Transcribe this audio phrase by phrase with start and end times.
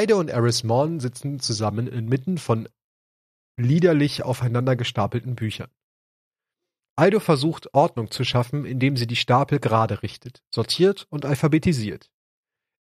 [0.00, 2.68] Ido und Eris Morn sitzen zusammen inmitten von
[3.56, 5.70] liederlich aufeinander gestapelten Büchern.
[7.00, 12.12] Ido versucht Ordnung zu schaffen, indem sie die Stapel gerade richtet, sortiert und alphabetisiert.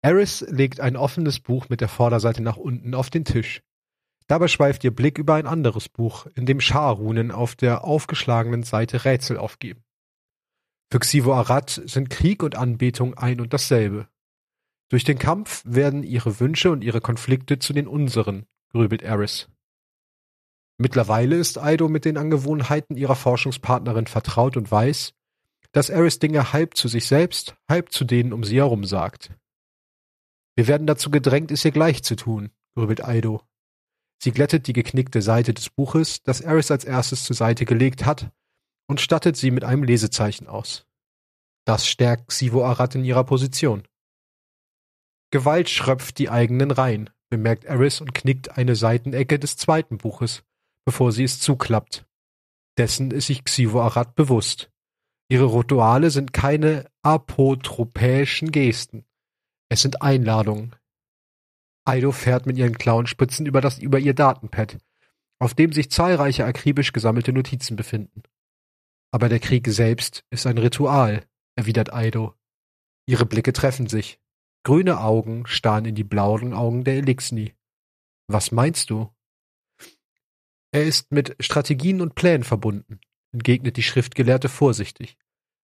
[0.02, 3.62] Eris legt ein offenes Buch mit der Vorderseite nach unten auf den Tisch.
[4.26, 9.04] Dabei schweift ihr Blick über ein anderes Buch, in dem Schar-Runen auf der aufgeschlagenen Seite
[9.04, 9.84] Rätsel aufgeben.
[10.90, 14.08] Für Xivo Arad sind Krieg und Anbetung ein und dasselbe.
[14.94, 19.48] Durch den Kampf werden ihre Wünsche und ihre Konflikte zu den unseren, grübelt Eris.
[20.78, 25.12] Mittlerweile ist Ido mit den Angewohnheiten ihrer Forschungspartnerin vertraut und weiß,
[25.72, 29.32] dass Eris Dinge halb zu sich selbst, halb zu denen um sie herum sagt.
[30.54, 33.42] Wir werden dazu gedrängt, es ihr gleich zu tun, grübelt Ido.
[34.22, 38.30] Sie glättet die geknickte Seite des Buches, das Eris als erstes zur Seite gelegt hat,
[38.86, 40.86] und stattet sie mit einem Lesezeichen aus.
[41.64, 43.82] Das stärkt Xivo Arad in ihrer Position.
[45.30, 50.44] Gewalt schröpft die eigenen Reihen, bemerkt Eris und knickt eine Seitenecke des zweiten Buches,
[50.84, 52.06] bevor sie es zuklappt.
[52.78, 54.70] Dessen ist sich Xivo Arad bewusst.
[55.28, 59.04] Ihre Rituale sind keine apotropäischen Gesten.
[59.68, 60.76] Es sind Einladungen.
[61.86, 64.78] Aido fährt mit ihren Klauenspitzen über, das, über ihr Datenpad,
[65.38, 68.22] auf dem sich zahlreiche akribisch gesammelte Notizen befinden.
[69.12, 72.34] Aber der Krieg selbst ist ein Ritual, erwidert Aido.
[73.06, 74.18] Ihre Blicke treffen sich.
[74.64, 77.54] Grüne Augen starren in die blauen Augen der Elixni.
[78.28, 79.14] Was meinst du?
[80.72, 82.98] Er ist mit Strategien und Plänen verbunden,
[83.32, 85.18] entgegnet die Schriftgelehrte vorsichtig.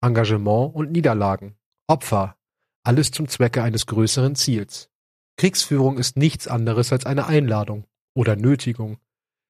[0.02, 2.38] Engagement und Niederlagen, Opfer,
[2.84, 4.90] alles zum Zwecke eines größeren Ziels.
[5.38, 8.98] Kriegsführung ist nichts anderes als eine Einladung oder Nötigung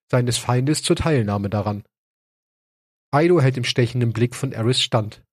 [0.10, 1.84] seines Feindes zur Teilnahme daran.
[3.12, 5.24] Aido hält im stechenden Blick von Eris stand.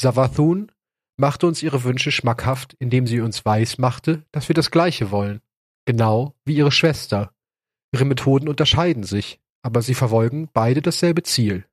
[0.00, 0.70] Savathun
[1.16, 5.40] machte uns ihre Wünsche schmackhaft, indem sie uns weiß machte, dass wir das Gleiche wollen.
[5.86, 7.32] Genau wie ihre Schwester.
[7.92, 11.66] Ihre Methoden unterscheiden sich, aber sie verfolgen beide dasselbe Ziel.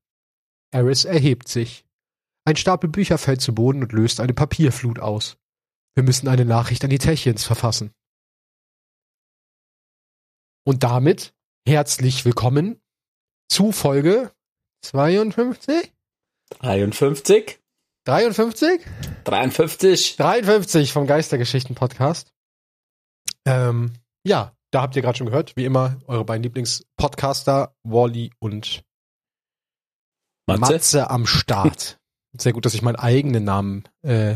[0.71, 1.85] Eris erhebt sich.
[2.45, 5.37] Ein Stapel Bücher fällt zu Boden und löst eine Papierflut aus.
[5.95, 7.91] Wir müssen eine Nachricht an die Techins verfassen.
[10.65, 11.33] Und damit
[11.67, 12.81] herzlich willkommen
[13.49, 14.31] zu Folge
[14.81, 15.93] 52?
[16.59, 17.62] 53?
[18.05, 18.81] 53?
[19.23, 20.17] 53.
[20.17, 22.31] 53 vom Geistergeschichten-Podcast.
[23.45, 23.93] Ähm,
[24.25, 28.83] ja, da habt ihr gerade schon gehört, wie immer, eure beiden Lieblingspodcaster, Wally und
[30.47, 30.59] Matze?
[30.73, 31.97] Matze am Start.
[32.37, 34.35] Sehr gut, dass ich meinen eigenen Namen äh,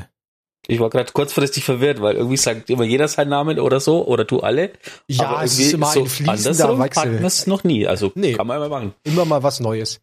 [0.68, 4.24] Ich war gerade kurzfristig verwirrt, weil irgendwie sagt immer jeder seinen Namen oder so, oder
[4.24, 4.72] du alle.
[5.08, 7.02] Ja, es ist immer ein fließender Wechsel.
[7.02, 7.88] hatten wir es noch nie.
[7.88, 8.34] Also Nee.
[8.34, 8.94] kann man immer machen.
[9.04, 10.00] immer mal was Neues.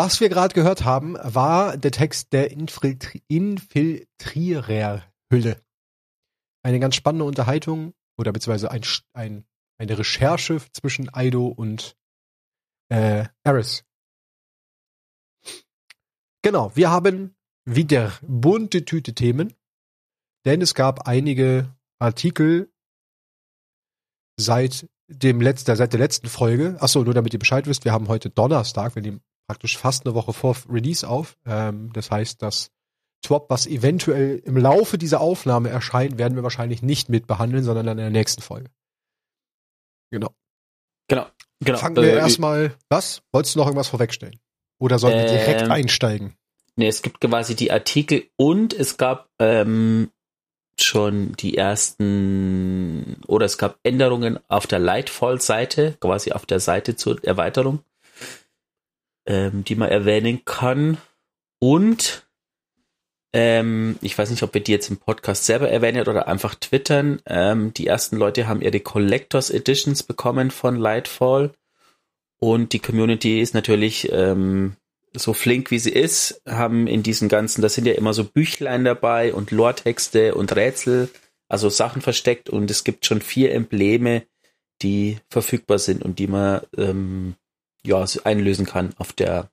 [0.00, 5.60] Was wir gerade gehört haben, war der Text der Infiltri Infiltriererhülle.
[6.62, 8.82] Eine ganz spannende Unterhaltung oder beziehungsweise ein,
[9.12, 9.44] ein,
[9.76, 11.96] eine Recherche zwischen Aido und
[12.92, 13.84] äh, Eris.
[16.42, 19.52] Genau, wir haben wieder bunte Tüte Themen,
[20.46, 22.72] denn es gab einige Artikel
[24.38, 26.76] seit dem letzten, seit der letzten Folge.
[26.78, 30.14] Achso, nur damit ihr Bescheid wisst, wir haben heute Donnerstag, wir nehmen praktisch fast eine
[30.14, 31.36] Woche vor Release auf.
[31.46, 32.70] Ähm, das heißt, das
[33.26, 37.86] Swap, was eventuell im Laufe dieser Aufnahme erscheint, werden wir wahrscheinlich nicht mit behandeln, sondern
[37.86, 38.70] dann in der nächsten Folge.
[40.10, 40.30] Genau.
[41.08, 41.26] Genau.
[41.60, 41.78] genau.
[41.78, 43.22] Fangen wir Äh, erstmal, was?
[43.32, 44.38] Wolltest du noch irgendwas vorwegstellen?
[44.78, 46.34] Oder sollen wir direkt Ähm, einsteigen?
[46.76, 50.12] Nee, es gibt quasi die Artikel und es gab ähm,
[50.78, 57.22] schon die ersten oder es gab Änderungen auf der Lightfall-Seite, quasi auf der Seite zur
[57.24, 57.80] Erweiterung,
[59.28, 60.96] ähm, die man erwähnen kann.
[61.60, 62.26] Und
[63.32, 67.20] ähm, ich weiß nicht, ob wir die jetzt im Podcast selber erwähnen oder einfach twittern.
[67.26, 71.52] Ähm, die ersten Leute haben ihre Collectors Editions bekommen von Lightfall.
[72.40, 74.76] Und die Community ist natürlich ähm,
[75.12, 78.84] so flink wie sie ist, haben in diesen ganzen, da sind ja immer so Büchlein
[78.84, 81.08] dabei und Lore-Texte und Rätsel,
[81.48, 84.22] also Sachen versteckt und es gibt schon vier Embleme,
[84.82, 87.34] die verfügbar sind und die man ähm,
[87.88, 89.50] ja einlösen kann auf der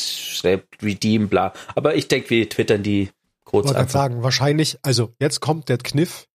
[0.00, 1.52] schreibt Redeem, bla.
[1.74, 3.12] Aber ich denke, wir twittern die Ich
[3.44, 3.92] kurz gerade einfach.
[3.92, 6.26] sagen, wahrscheinlich, also jetzt kommt der Kniff,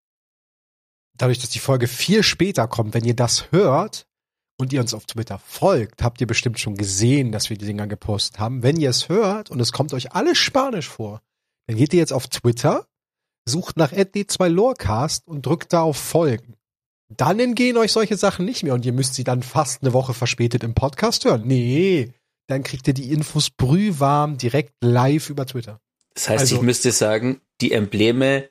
[1.18, 4.06] dadurch, dass die Folge viel später kommt, wenn ihr das hört
[4.60, 7.88] und ihr uns auf Twitter folgt, habt ihr bestimmt schon gesehen, dass wir die Dinger
[7.88, 8.62] gepostet haben.
[8.62, 11.22] Wenn ihr es hört und es kommt euch alles Spanisch vor,
[11.68, 12.86] dann geht ihr jetzt auf Twitter,
[13.46, 16.59] sucht nach @d2 Lorecast und drückt da auf Folgen.
[17.10, 20.14] Dann entgehen euch solche Sachen nicht mehr und ihr müsst sie dann fast eine Woche
[20.14, 21.44] verspätet im Podcast hören.
[21.46, 22.14] Nee,
[22.48, 25.80] dann kriegt ihr die Infos brühwarm direkt live über Twitter.
[26.14, 28.50] Das heißt, also- ich müsste sagen, die Embleme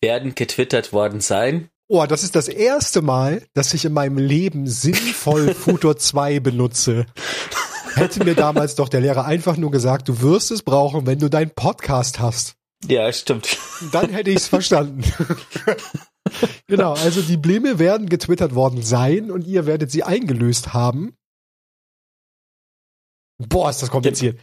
[0.00, 4.66] werden getwittert worden sein Oh, das ist das erste Mal, dass ich in meinem Leben
[4.66, 7.04] sinnvoll Futur 2 benutze.
[7.94, 11.28] Hätte mir damals doch der Lehrer einfach nur gesagt, du wirst es brauchen, wenn du
[11.28, 12.54] deinen Podcast hast.
[12.88, 13.58] Ja, stimmt.
[13.92, 15.04] Dann hätte ich es verstanden.
[16.66, 21.16] genau, also die Blime werden getwittert worden sein und ihr werdet sie eingelöst haben.
[23.38, 24.38] Boah, ist das kompliziert.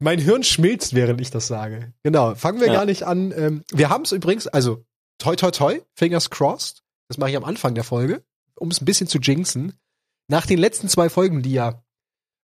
[0.00, 1.92] Mein Hirn schmilzt, während ich das sage.
[2.04, 2.74] Genau, fangen wir ja.
[2.74, 3.32] gar nicht an.
[3.32, 4.84] Ähm, wir haben es übrigens, also
[5.18, 6.82] toi toi toi, fingers crossed.
[7.08, 8.22] Das mache ich am Anfang der Folge,
[8.54, 9.74] um es ein bisschen zu jinxen.
[10.28, 11.82] Nach den letzten zwei Folgen, die ja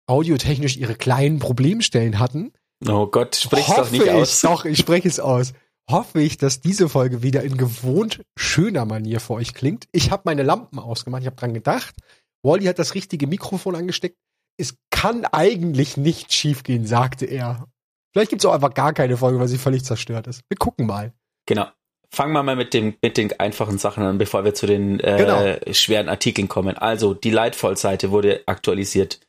[0.07, 2.53] audiotechnisch ihre kleinen Problemstellen hatten.
[2.87, 4.41] Oh Gott, sprich doch nicht aus.
[4.43, 5.53] Doch, ich spreche es aus.
[5.91, 9.89] Hoffe ich, dass diese Folge wieder in gewohnt schöner Manier für euch klingt.
[9.91, 11.97] Ich habe meine Lampen ausgemacht, ich habe dran gedacht.
[12.45, 14.17] Wally hat das richtige Mikrofon angesteckt.
[14.57, 17.67] Es kann eigentlich nicht schiefgehen, sagte er.
[18.13, 20.43] Vielleicht gibt es auch einfach gar keine Folge, weil sie völlig zerstört ist.
[20.49, 21.13] Wir gucken mal.
[21.47, 21.67] Genau.
[22.13, 25.17] Fangen wir mal mit, dem, mit den einfachen Sachen an, bevor wir zu den äh,
[25.17, 25.75] genau.
[25.75, 26.77] schweren Artikeln kommen.
[26.77, 29.21] Also, die Lightfall-Seite wurde aktualisiert.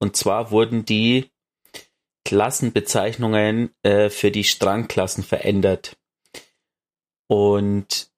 [0.00, 1.30] Und zwar wurden die
[2.24, 5.96] Klassenbezeichnungen äh, für die Strangklassen verändert.
[7.26, 8.10] Und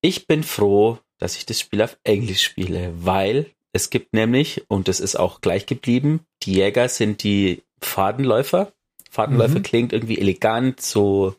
[0.00, 4.88] ich bin froh, dass ich das Spiel auf Englisch spiele, weil es gibt nämlich, und
[4.88, 8.72] das ist auch gleich geblieben, die Jäger sind die Fadenläufer.
[9.10, 9.62] Fadenläufer mhm.
[9.62, 11.34] klingt irgendwie elegant, so,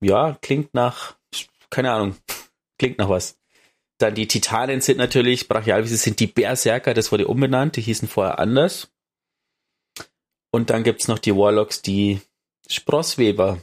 [0.00, 1.16] ja, klingt nach,
[1.70, 2.16] keine Ahnung,
[2.78, 3.38] klingt nach was.
[3.98, 8.38] Dann die Titanen sind natürlich, brachial sind die Berserker, das wurde umbenannt, die hießen vorher
[8.38, 8.92] anders.
[10.50, 12.20] Und dann gibt's noch die Warlocks, die
[12.68, 13.60] Sprossweber.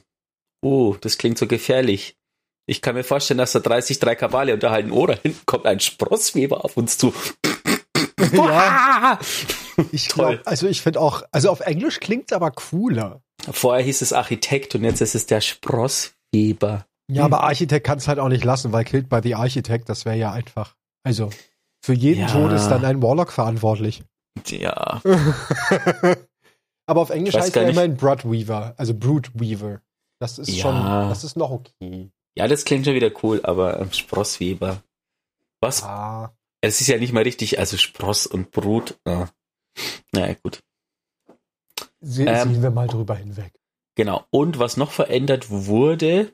[0.65, 2.17] Oh, das klingt so gefährlich.
[2.65, 4.91] Ich kann mir vorstellen, dass da 30 drei Kabale unterhalten.
[4.91, 7.13] Oh, da hinten kommt ein Sprossweber auf uns zu.
[8.33, 9.19] ja.
[9.91, 13.21] Ich glaube, also ich finde auch, also auf Englisch klingt's aber cooler.
[13.51, 16.85] Vorher hieß es Architekt und jetzt ist es der Sprossweber.
[17.11, 17.33] Ja, hm.
[17.33, 20.31] aber Architekt kann's halt auch nicht lassen, weil Killed by the Architect, das wäre ja
[20.31, 20.75] einfach.
[21.03, 21.29] Also,
[21.83, 22.27] für jeden ja.
[22.27, 24.01] Tod ist dann ein Warlock verantwortlich.
[24.47, 25.01] Ja.
[26.87, 29.81] aber auf Englisch heißt er immerhin Broodweaver, also Broodweaver.
[30.19, 30.63] Das ist ja.
[30.63, 30.75] schon,
[31.09, 32.11] das ist noch okay.
[32.37, 34.83] Ja, das klingt schon wieder cool, aber ähm, Sprossweber.
[35.61, 35.83] Was?
[35.83, 36.35] Ah.
[36.61, 38.97] Es ist ja nicht mal richtig, also Spross und Brut.
[39.05, 39.27] Ah.
[40.11, 40.61] Naja, gut.
[41.99, 43.53] Se ähm, sehen wir mal drüber hinweg.
[43.95, 44.25] Genau.
[44.29, 46.31] Und was noch verändert wurde,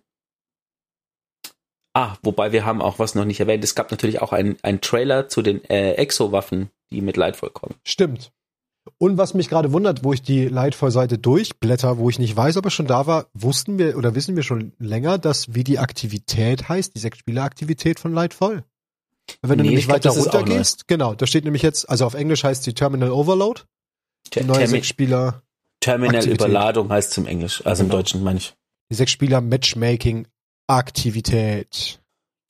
[1.94, 3.64] Ah, wobei wir haben auch was noch nicht erwähnt.
[3.64, 7.76] Es gab natürlich auch einen Trailer zu den äh, Exo-Waffen, die mit Lightfall kommen.
[7.84, 8.32] Stimmt.
[8.98, 12.66] Und was mich gerade wundert, wo ich die Lightfall-Seite durchblätter, wo ich nicht weiß, ob
[12.66, 16.68] er schon da war, wussten wir oder wissen wir schon länger, dass wie die Aktivität
[16.68, 18.64] heißt, die Sechs-Spieler-Aktivität von Lightfall.
[19.42, 22.16] Wenn du nee, nämlich weiter glaub, runter gehst, genau, da steht nämlich jetzt, also auf
[22.16, 23.62] Englisch heißt die Terminal Overload.
[24.34, 25.44] Die neue Sechs-Spieler.
[25.80, 27.94] Terminal Überladung heißt es im Englisch, also genau.
[27.94, 28.56] im Deutschen meine ich.
[28.90, 30.28] Die Sechs-Spieler Matchmaking
[30.68, 32.01] Aktivität.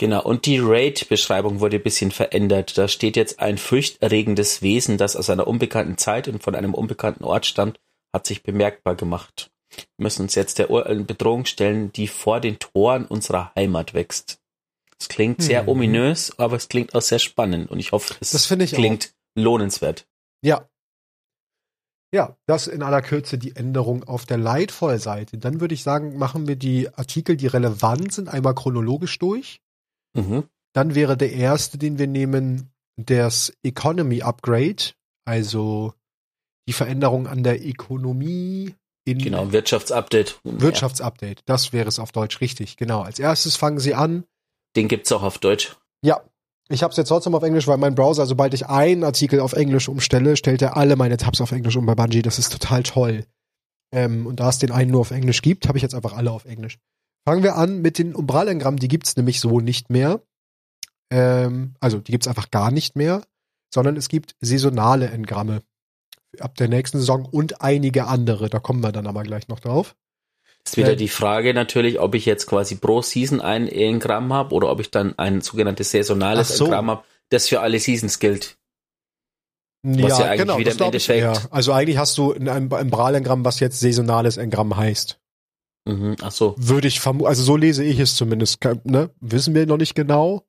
[0.02, 2.76] Genau, und die Raid-Beschreibung wurde ein bisschen verändert.
[2.76, 7.24] Da steht jetzt ein fürchterregendes Wesen, das aus einer unbekannten Zeit und von einem unbekannten
[7.24, 7.80] Ort stammt,
[8.12, 9.52] hat sich bemerkbar gemacht.
[9.70, 14.40] Wir müssen uns jetzt der Bedrohung stellen, die vor den Toren unserer Heimat wächst.
[15.00, 15.70] Es klingt sehr hm.
[15.70, 19.44] ominös, aber es klingt auch sehr spannend und ich hoffe, es klingt auch.
[19.44, 20.08] lohnenswert.
[20.44, 20.68] Ja,
[22.12, 25.38] ja, das in aller Kürze die Änderung auf der Lightfall-Seite.
[25.38, 29.62] Dann würde ich sagen, machen wir die Artikel, die relevant sind, einmal chronologisch durch.
[30.14, 30.44] Mhm.
[30.74, 34.94] Dann wäre der erste, den wir nehmen, das Economy Upgrade,
[35.26, 35.94] also
[36.68, 38.76] die Veränderung an der Ökonomie
[39.06, 40.40] in genau Wirtschaftsupdate.
[40.44, 42.78] Wirtschaftsupdate, das wäre es auf Deutsch richtig.
[42.78, 43.02] Genau.
[43.02, 44.26] Als erstes fangen Sie an.
[44.76, 45.76] Den gibt's auch auf Deutsch.
[46.04, 46.22] Ja,
[46.70, 49.54] ich habe es jetzt trotzdem auf Englisch, weil mein Browser, sobald ich einen Artikel auf
[49.54, 52.22] Englisch umstelle, stellt er alle meine Tabs auf Englisch um bei Bungie.
[52.22, 53.26] Das ist total toll.
[53.94, 56.32] Ähm, und da es den einen nur auf Englisch gibt, habe ich jetzt einfach alle
[56.32, 56.78] auf Englisch.
[57.26, 58.80] Fangen wir an mit den Umbralengrammen.
[58.80, 60.22] Die gibt's nämlich so nicht mehr.
[61.12, 63.24] Ähm, also die gibt's einfach gar nicht mehr,
[63.74, 65.62] sondern es gibt saisonale Engramme
[66.40, 68.50] ab der nächsten Saison und einige andere.
[68.50, 69.96] Da kommen wir dann aber gleich noch drauf.
[70.66, 74.70] Ist wieder die Frage natürlich, ob ich jetzt quasi pro Season ein Engramm habe oder
[74.70, 76.66] ob ich dann ein sogenanntes saisonales so.
[76.66, 78.58] Engramm habe, das für alle Seasons gilt.
[79.84, 81.24] Was ja, ja eigentlich genau, wieder im Endeffekt.
[81.24, 81.34] Ja.
[81.50, 85.20] Also eigentlich hast du ein, ein Bralengramm, was jetzt saisonales Engramm heißt.
[85.86, 86.56] Mhm, ach so.
[86.58, 88.60] Würde ich vermuten, also so lese ich es zumindest.
[88.84, 89.10] Ne?
[89.20, 90.46] Wissen wir noch nicht genau.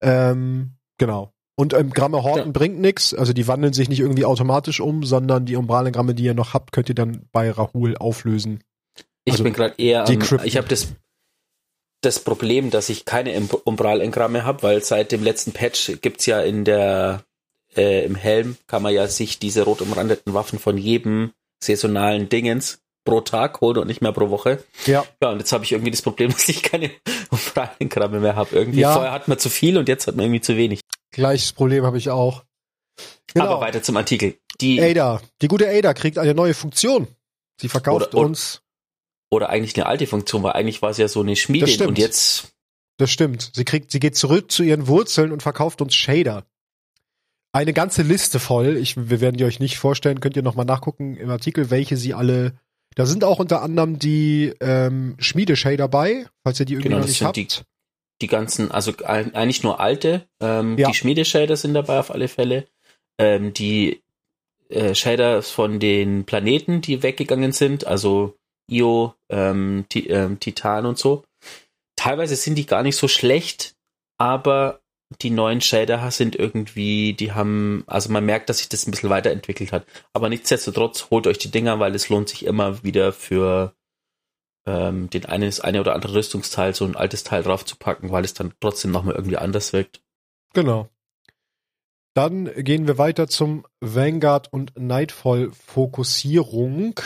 [0.00, 1.32] Ähm, genau.
[1.56, 2.52] Und ähm, Gramme Horten ja.
[2.52, 6.34] bringt nichts, also die wandeln sich nicht irgendwie automatisch um, sondern die Umbralengramme, die ihr
[6.34, 8.62] noch habt, könnt ihr dann bei Rahul auflösen.
[9.24, 10.88] Ich also bin gerade eher, am, ich habe das
[12.02, 16.64] das Problem, dass ich keine Umbral-Engramme habe, weil seit dem letzten Patch gibt's ja in
[16.64, 17.24] der
[17.74, 22.80] äh, im Helm kann man ja sich diese rot umrandeten Waffen von jedem saisonalen Dingens
[23.06, 24.62] pro Tag holen und nicht mehr pro Woche.
[24.84, 25.06] Ja.
[25.22, 26.90] Ja, und jetzt habe ich irgendwie das Problem, dass ich keine
[27.30, 28.54] Umfragenkramme mehr habe.
[28.54, 28.92] Irgendwie Ja.
[28.92, 30.80] vorher hat man zu viel und jetzt hat man irgendwie zu wenig.
[31.12, 32.44] Gleiches Problem habe ich auch.
[33.32, 33.46] Genau.
[33.46, 34.36] Aber weiter zum Artikel.
[34.60, 35.20] Die, Ada.
[35.42, 37.08] Die gute Ada kriegt eine neue Funktion.
[37.60, 38.60] Sie verkauft Oder- uns.
[39.30, 42.48] oder eigentlich eine alte Funktion, weil eigentlich war es ja so eine Schmiede und jetzt,
[42.98, 43.50] Das stimmt.
[43.54, 46.44] Sie kriegt, sie geht zurück zu ihren Wurzeln und verkauft uns Shader.
[47.52, 48.76] Eine ganze Liste voll.
[48.76, 50.20] Ich, wir werden die euch nicht vorstellen.
[50.20, 52.58] Könnt ihr noch mal nachgucken im Artikel, welche sie alle.
[52.96, 57.02] Da sind auch unter anderem die ähm, Schmiede-Shader bei, falls ihr die irgendwie Genau, noch
[57.04, 57.36] das nicht sind habt.
[57.36, 57.48] die-
[58.22, 60.88] die ganzen, also eigentlich nur alte, ähm, Ja.
[60.88, 62.66] die Schmiedeshader sind dabei auf alle Fälle.
[63.18, 64.02] Ähm, die
[64.70, 68.34] äh, Shader von den Planeten, die weggegangen sind, also
[68.70, 71.22] Io, ähm, Ti- ähm, Titan und so.
[71.94, 73.74] Teilweise sind die gar nicht so schlecht,
[74.18, 74.80] aber
[75.22, 79.10] die neuen Shader sind irgendwie, die haben, also man merkt, dass sich das ein bisschen
[79.10, 79.86] weiterentwickelt hat.
[80.12, 83.74] Aber nichtsdestotrotz holt euch die Dinger, weil es lohnt sich immer wieder für
[84.66, 88.34] ähm, den einen das eine oder andere Rüstungsteil, so ein altes Teil draufzupacken, weil es
[88.34, 90.02] dann trotzdem nochmal irgendwie anders wirkt.
[90.54, 90.88] Genau.
[92.14, 96.98] Dann gehen wir weiter zum Vanguard und Nightfall Fokussierung.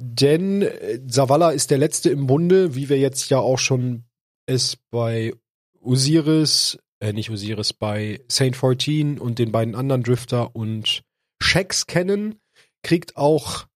[0.00, 4.04] Denn äh, Zavala ist der letzte im Bunde, wie wir jetzt ja auch schon
[4.46, 5.34] es bei
[5.80, 11.02] Osiris, äh, nicht Osiris, bei Saint 14 und den beiden anderen Drifter und
[11.40, 12.40] Shax kennen,
[12.82, 13.66] kriegt auch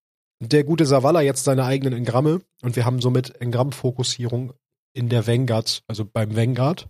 [0.40, 4.52] der gute Zavala jetzt seine eigenen Engramme und wir haben somit Engramm-Fokussierung
[4.92, 6.88] in der Vanguard, also beim Vanguard.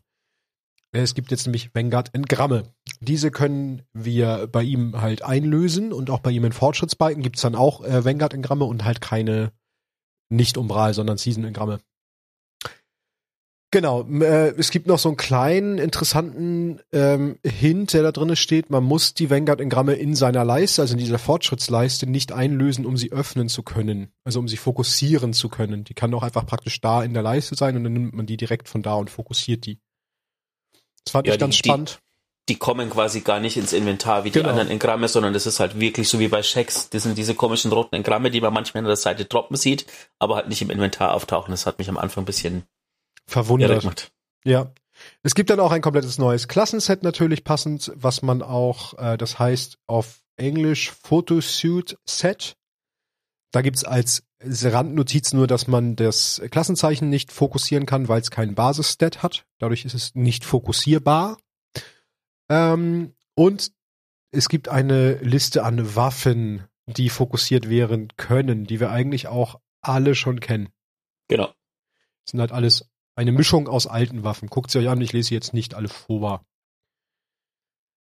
[0.95, 2.65] Es gibt jetzt nämlich Vanguard-Engramme.
[3.01, 7.55] Diese können wir bei ihm halt einlösen und auch bei ihm in Fortschrittsbalken gibt's dann
[7.55, 9.53] auch äh, Vanguard-Engramme und halt keine
[10.29, 11.81] nicht Umbral, sondern Season-Engramme.
[13.75, 18.69] Genau, äh, es gibt noch so einen kleinen interessanten ähm, Hint, der da drin steht.
[18.69, 23.12] Man muss die Vanguard-Engramme in seiner Leiste, also in dieser Fortschrittsleiste, nicht einlösen, um sie
[23.12, 24.12] öffnen zu können.
[24.25, 25.85] Also um sie fokussieren zu können.
[25.85, 28.37] Die kann auch einfach praktisch da in der Leiste sein und dann nimmt man die
[28.37, 29.81] direkt von da und fokussiert die.
[31.07, 31.99] Das fand Ja, ich ganz die- die- spannend.
[32.49, 34.50] Die kommen quasi gar nicht ins Inventar wie die Genau.
[34.50, 36.91] anderen Engramme, sondern das ist halt wirklich so wie bei Shacks.
[36.91, 39.87] Das sind diese komischen roten Engramme, die man manchmal an der Seite droppen sieht,
[40.19, 41.52] aber halt nicht im Inventar auftauchen.
[41.52, 42.64] Das hat mich am Anfang ein bisschen
[43.26, 44.12] Verwundert.
[44.45, 44.73] Ja.
[45.23, 49.38] Es gibt dann auch ein komplettes neues Klassenset natürlich passend, was man auch, äh, das
[49.38, 52.57] heißt auf Englisch Photosuit Set.
[53.50, 58.55] Da gibt's als Randnotiz nur, dass man das Klassenzeichen nicht fokussieren kann, weil es kein
[58.55, 59.45] Basisstat hat.
[59.59, 61.37] Dadurch ist es nicht fokussierbar.
[62.49, 63.73] Ähm, und
[64.31, 70.14] es gibt eine Liste an Waffen, die fokussiert werden können, die wir eigentlich auch alle
[70.14, 70.71] schon kennen.
[71.29, 71.47] Genau.
[72.25, 74.49] Das sind halt alles eine Mischung aus alten Waffen.
[74.49, 76.45] Guckt sie euch an, ich lese sie jetzt nicht alle vor.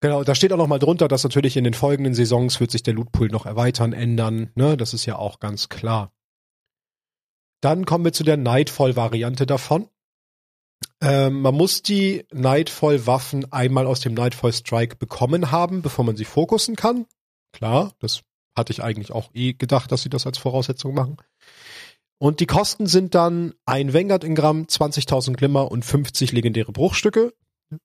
[0.01, 2.85] Genau, da steht auch noch mal drunter, dass natürlich in den folgenden Saisons wird sich
[2.85, 4.51] der Lootpool noch erweitern, ändern.
[4.55, 6.13] Ne, das ist ja auch ganz klar.
[7.61, 9.89] Dann kommen wir zu der Nightfall-Variante davon.
[11.01, 16.25] Ähm, man muss die Nightfall-Waffen einmal aus dem Nightfall Strike bekommen haben, bevor man sie
[16.25, 17.07] fokussen kann.
[17.53, 18.23] Klar, das
[18.57, 21.17] hatte ich eigentlich auch eh gedacht, dass sie das als Voraussetzung machen.
[22.19, 27.33] Und die Kosten sind dann ein Vanguard-Ingramm, 20.000 Glimmer und 50 legendäre Bruchstücke,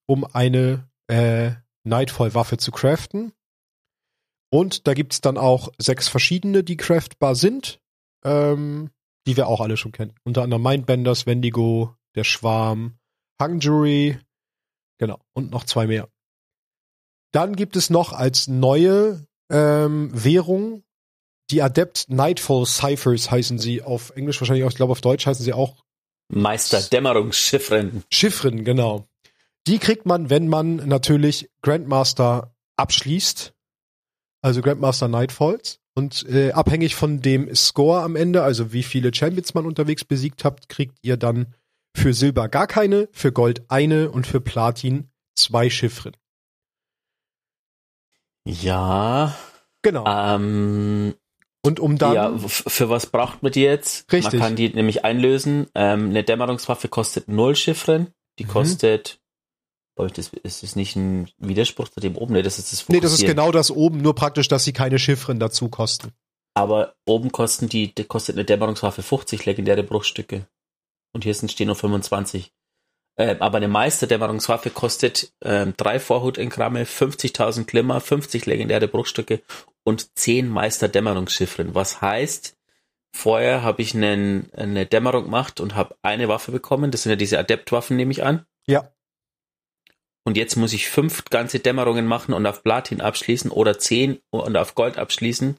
[0.07, 1.51] um eine äh,
[1.83, 3.31] Nightfall-Waffe zu craften.
[4.51, 7.79] Und da gibt's dann auch sechs verschiedene, die craftbar sind,
[8.23, 8.89] ähm,
[9.27, 10.13] die wir auch alle schon kennen.
[10.23, 12.97] Unter anderem Mindbenders, Wendigo, der Schwarm,
[13.39, 14.19] Hangjury,
[14.99, 16.09] genau, und noch zwei mehr.
[17.31, 20.83] Dann gibt es noch als neue ähm, Währung
[21.51, 25.43] die Adept Nightfall Ciphers heißen sie auf Englisch wahrscheinlich auch, ich glaube auf Deutsch heißen
[25.43, 25.83] sie auch
[26.29, 28.03] Meister Dämmerungsschiffren.
[28.11, 29.05] Chiffren, genau.
[29.67, 33.53] Die kriegt man, wenn man natürlich Grandmaster abschließt,
[34.41, 35.79] also Grandmaster Nightfalls.
[35.95, 40.43] Und äh, abhängig von dem Score am Ende, also wie viele Champions man unterwegs besiegt
[40.43, 41.53] habt, kriegt ihr dann
[41.95, 46.17] für Silber gar keine, für Gold eine und für Platin zwei Chiffren.
[48.47, 49.37] Ja.
[49.83, 50.05] Genau.
[50.07, 51.13] Ähm,
[51.65, 54.11] und um dann ja, für was braucht man die jetzt?
[54.11, 54.33] Richtig.
[54.33, 55.67] Man kann die nämlich einlösen.
[55.75, 58.13] Ähm, eine Dämmerungswaffe kostet null Chiffren.
[58.39, 58.49] Die Mhm.
[58.49, 59.19] kostet,
[59.95, 62.33] das ist das nicht ein Widerspruch zu dem oben?
[62.33, 63.35] Nee, das ist das Nee, das ist Fokussieren.
[63.37, 66.11] genau das oben, nur praktisch, dass sie keine Chiffren dazu kosten.
[66.55, 70.47] Aber oben kosten die, die kostet eine Dämmerungswaffe 50 legendäre Bruchstücke.
[71.13, 72.51] Und hier sind stehen nur 25.
[73.17, 79.41] Ähm, aber eine Meisterdämmerungswaffe kostet ähm, drei Vorhutengramme, 50.000 Glimmer, 50 legendäre Bruchstücke
[79.83, 81.75] und 10 Meisterdämmerungschiffren.
[81.75, 82.57] Was heißt,
[83.15, 86.91] vorher habe ich einen, eine Dämmerung gemacht und habe eine Waffe bekommen.
[86.91, 88.45] Das sind ja diese Adeptwaffen, nehme ich an.
[88.67, 88.91] Ja.
[90.25, 94.55] Und jetzt muss ich fünf ganze Dämmerungen machen und auf Platin abschließen oder zehn und
[94.55, 95.57] auf Gold abschließen,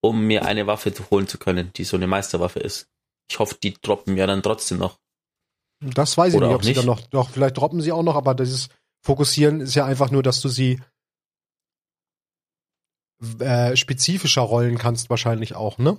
[0.00, 2.88] um mir eine Waffe holen zu können, die so eine Meisterwaffe ist.
[3.28, 4.98] Ich hoffe, die droppen ja dann trotzdem noch.
[5.80, 6.78] Das weiß ich Oder nicht, ob sie nicht.
[6.78, 8.68] dann noch, doch, vielleicht droppen sie auch noch, aber dieses
[9.02, 10.80] Fokussieren ist ja einfach nur, dass du sie
[13.40, 15.98] äh, spezifischer rollen kannst, wahrscheinlich auch, ne?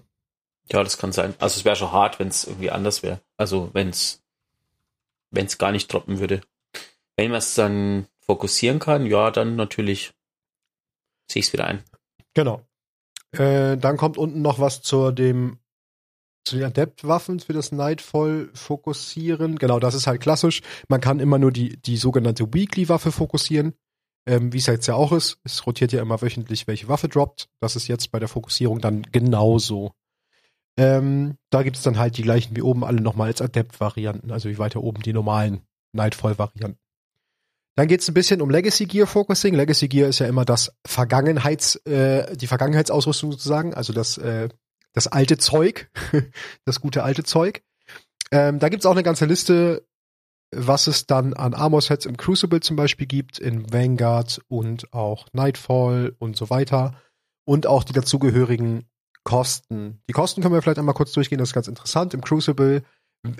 [0.72, 1.36] Ja, das kann sein.
[1.40, 3.22] Also es wäre schon hart, wenn es irgendwie anders wäre.
[3.38, 4.24] Also wenn es
[5.32, 6.42] wenn es gar nicht droppen würde.
[7.18, 10.14] Wenn man es dann fokussieren kann, ja, dann natürlich
[11.30, 11.84] sehe ich es wieder ein.
[12.34, 12.62] Genau.
[13.32, 15.60] Äh, dann kommt unten noch was zu dem
[16.44, 19.58] zu den Adept-Waffen für das Nightfall fokussieren.
[19.58, 20.62] Genau, das ist halt klassisch.
[20.88, 23.74] Man kann immer nur die, die sogenannte Weekly-Waffe fokussieren.
[24.28, 25.38] Ähm, wie es jetzt ja auch ist.
[25.44, 27.48] Es rotiert ja immer wöchentlich, welche Waffe droppt.
[27.60, 29.92] Das ist jetzt bei der Fokussierung dann genauso.
[30.78, 34.50] Ähm, da gibt es dann halt die gleichen wie oben alle nochmal als Adept-Varianten, also
[34.50, 35.62] wie weiter oben die normalen
[35.94, 36.80] Nightfall-Varianten.
[37.76, 39.54] Dann geht es ein bisschen um Legacy Gear Focusing.
[39.54, 44.50] Legacy Gear ist ja immer das Vergangenheits, äh, die Vergangenheitsausrüstung sozusagen, also das, äh,
[44.94, 45.90] das alte Zeug,
[46.66, 47.62] das gute alte Zeug.
[48.32, 49.86] Ähm, da gibt's auch eine ganze Liste,
[50.56, 56.16] was es dann an Armor-Sets im Crucible zum Beispiel gibt, in Vanguard und auch Nightfall
[56.20, 56.96] und so weiter.
[57.46, 58.86] Und auch die dazugehörigen
[59.24, 60.02] Kosten.
[60.08, 62.14] Die Kosten können wir vielleicht einmal kurz durchgehen, das ist ganz interessant.
[62.14, 62.84] Im Crucible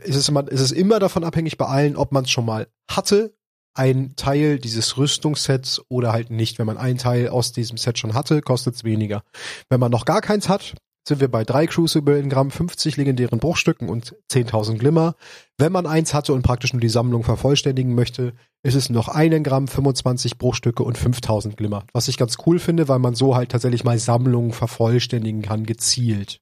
[0.04, 2.68] ist es immer, ist es immer davon abhängig bei allen, ob man es schon mal
[2.90, 3.36] hatte,
[3.76, 6.60] ein Teil dieses Rüstungssets oder halt nicht.
[6.60, 9.24] Wenn man einen Teil aus diesem Set schon hatte, kostet es weniger.
[9.70, 10.76] Wenn man noch gar keins hat,
[11.08, 15.16] sind wir bei drei Crucible in Gramm 50 legendären Bruchstücken und 10.000 Glimmer.
[15.58, 18.34] Wenn man eins hatte und praktisch nur die Sammlung vervollständigen möchte,
[18.64, 21.86] ist es noch einen Gramm 25 Bruchstücke und 5.000 Glimmer.
[21.94, 26.42] Was ich ganz cool finde, weil man so halt tatsächlich mal Sammlungen vervollständigen kann, gezielt.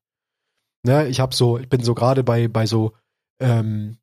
[0.85, 2.93] Ne, ich habe so, ich bin so gerade bei bei so
[3.41, 3.97] ähm,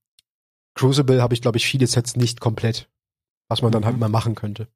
[0.74, 2.88] Crucible habe ich glaube ich viele Sets nicht komplett,
[3.48, 3.86] was man dann Mhm.
[3.86, 4.68] halt mal machen könnte.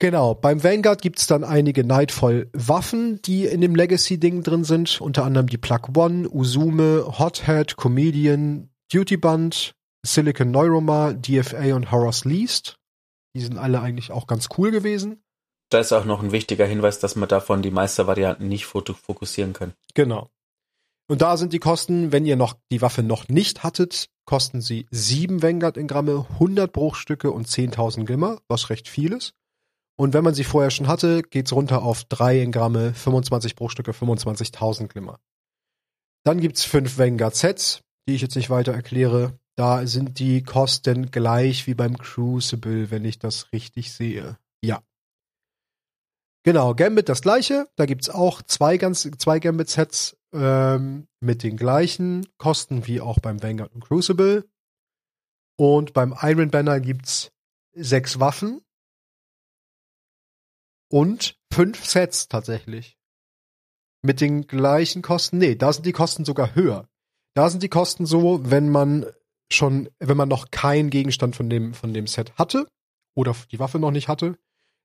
[0.00, 5.00] Genau, beim Vanguard gibt's dann einige Nightfall-Waffen, die in dem Legacy-Ding drin sind.
[5.00, 9.74] Unter anderem die Plug One, Usume, Hothead, Comedian, Duty Band,
[10.06, 12.78] Silicon Neuroma, DFA und Horror's Least.
[13.34, 15.20] Die sind alle eigentlich auch ganz cool gewesen.
[15.70, 19.74] Da ist auch noch ein wichtiger Hinweis, dass man davon die Meistervarianten nicht fokussieren kann.
[19.94, 20.30] Genau.
[21.10, 24.86] Und da sind die Kosten, wenn ihr noch die Waffe noch nicht hattet, kosten sie
[24.90, 29.34] 7 Vanguard in Gramme, 100 Bruchstücke und 10.000 Glimmer, was recht viel ist.
[30.00, 33.90] Und wenn man sie vorher schon hatte, geht's runter auf 3 in Gramme, 25 Bruchstücke,
[33.90, 35.18] 25.000 Glimmer.
[36.24, 39.38] Dann gibt's 5 Vanguard Sets, die ich jetzt nicht weiter erkläre.
[39.56, 44.38] Da sind die Kosten gleich wie beim Crucible, wenn ich das richtig sehe.
[44.62, 44.82] Ja.
[46.44, 47.66] Genau, Gambit das gleiche.
[47.74, 53.18] Da gibt's auch zwei ganz zwei Gambit Sets ähm, mit den gleichen Kosten wie auch
[53.18, 54.48] beim Vanguard und Crucible.
[55.56, 57.32] Und beim Iron Banner gibt's
[57.74, 58.60] sechs Waffen
[60.88, 62.96] und fünf Sets tatsächlich.
[64.02, 65.38] Mit den gleichen Kosten.
[65.38, 66.88] Nee, da sind die Kosten sogar höher.
[67.34, 69.06] Da sind die Kosten so, wenn man
[69.52, 72.66] schon, wenn man noch keinen Gegenstand von dem, von dem Set hatte
[73.14, 74.36] oder die Waffe noch nicht hatte.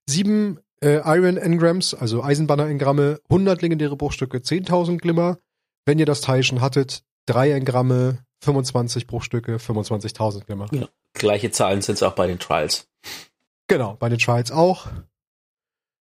[0.08, 5.38] Sieben äh, Iron Engrams, also Eisenbanner-Engramme, 100 legendäre Bruchstücke, 10.000 Glimmer.
[5.86, 10.68] Wenn ihr das Teil schon hattet, drei Engramme, 25 Bruchstücke, 25.000 Glimmer.
[10.72, 10.88] Ja.
[11.14, 12.88] Gleiche Zahlen sind es auch bei den Trials.
[13.68, 14.88] Genau, bei den Trials auch.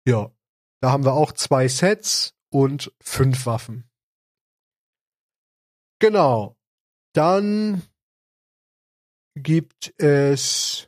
[0.07, 0.31] Ja,
[0.81, 3.89] da haben wir auch zwei Sets und fünf Waffen.
[5.99, 6.55] Genau.
[7.13, 7.81] Dann
[9.35, 10.87] gibt es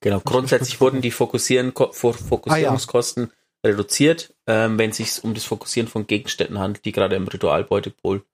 [0.00, 3.32] Genau, grundsätzlich wurden die Fokussieren, Fo- Fokussierungskosten
[3.64, 8.24] reduziert, ähm, wenn es sich um das Fokussieren von Gegenständen handelt, die gerade im Ritualbeutepool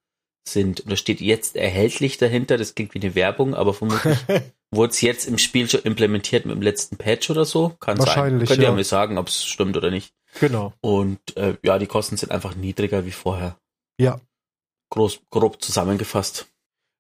[0.49, 0.81] sind.
[0.81, 4.19] Und da steht jetzt erhältlich dahinter, das klingt wie eine Werbung, aber vermutlich
[4.71, 7.71] wurde es jetzt im Spiel schon implementiert mit dem letzten Patch oder so.
[7.81, 8.57] Kann Wahrscheinlich, sein.
[8.57, 8.75] Könnt ihr ja.
[8.75, 10.13] mir sagen, ob es stimmt oder nicht.
[10.41, 10.73] genau.
[10.81, 13.57] Und äh, ja, die Kosten sind einfach niedriger wie vorher.
[13.99, 14.21] Ja.
[14.91, 16.47] Groß, grob zusammengefasst.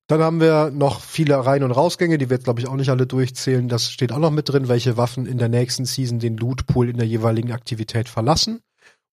[0.06, 2.90] Dann haben wir noch viele Rein- und Rausgänge, die wir jetzt, glaube ich, auch nicht
[2.90, 3.68] alle durchzählen.
[3.68, 6.98] Das steht auch noch mit drin, welche Waffen in der nächsten Season den Lootpool in
[6.98, 8.60] der jeweiligen Aktivität verlassen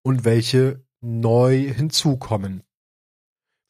[0.04, 2.64] und welche neu hinzukommen.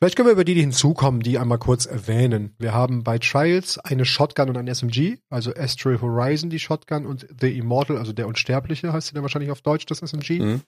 [0.01, 2.55] Vielleicht können wir über die, die hinzukommen, die einmal kurz erwähnen.
[2.57, 7.27] Wir haben bei Trials eine Shotgun und ein SMG, also Astral Horizon die Shotgun und
[7.39, 10.39] The Immortal, also der Unsterbliche heißt sie dann wahrscheinlich auf Deutsch, das SMG.
[10.39, 10.61] Mhm.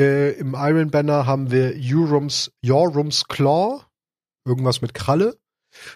[0.00, 3.84] Äh, Im Iron Banner haben wir Eurums, Yorums Claw,
[4.44, 5.38] irgendwas mit Kralle.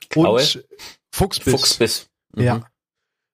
[0.08, 0.38] Klaue.
[0.40, 0.64] Und
[1.12, 1.52] Fuchsbiss.
[1.52, 2.10] Fuchsbiss.
[2.36, 2.42] Mhm.
[2.44, 2.70] Ja.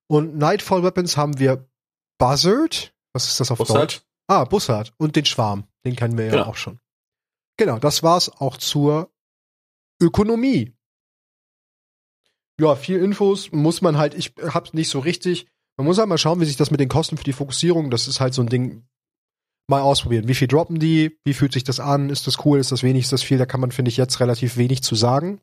[0.06, 1.68] Und Nightfall Weapons haben wir
[2.16, 2.94] Buzzard.
[3.12, 3.80] Was ist das auf Bussard.
[3.82, 4.00] Deutsch?
[4.28, 4.94] Ah, Bussard.
[4.96, 5.64] Und den Schwarm.
[5.84, 6.46] Den kennen wir ja Genau.
[6.46, 6.80] auch schon.
[7.56, 9.10] Genau, das war's auch zur
[10.00, 10.72] Ökonomie.
[12.60, 15.46] Ja, viel Infos muss man halt, ich hab's nicht so richtig.
[15.76, 18.06] Man muss halt mal schauen, wie sich das mit den Kosten für die Fokussierung, das
[18.06, 18.86] ist halt so ein Ding,
[19.68, 20.28] mal ausprobieren.
[20.28, 21.18] Wie viel droppen die?
[21.24, 22.10] Wie fühlt sich das an?
[22.10, 22.58] Ist das cool?
[22.58, 23.04] Ist das wenig?
[23.04, 23.38] Ist das viel?
[23.38, 25.40] Da kann man, finde ich, jetzt relativ wenig zu sagen.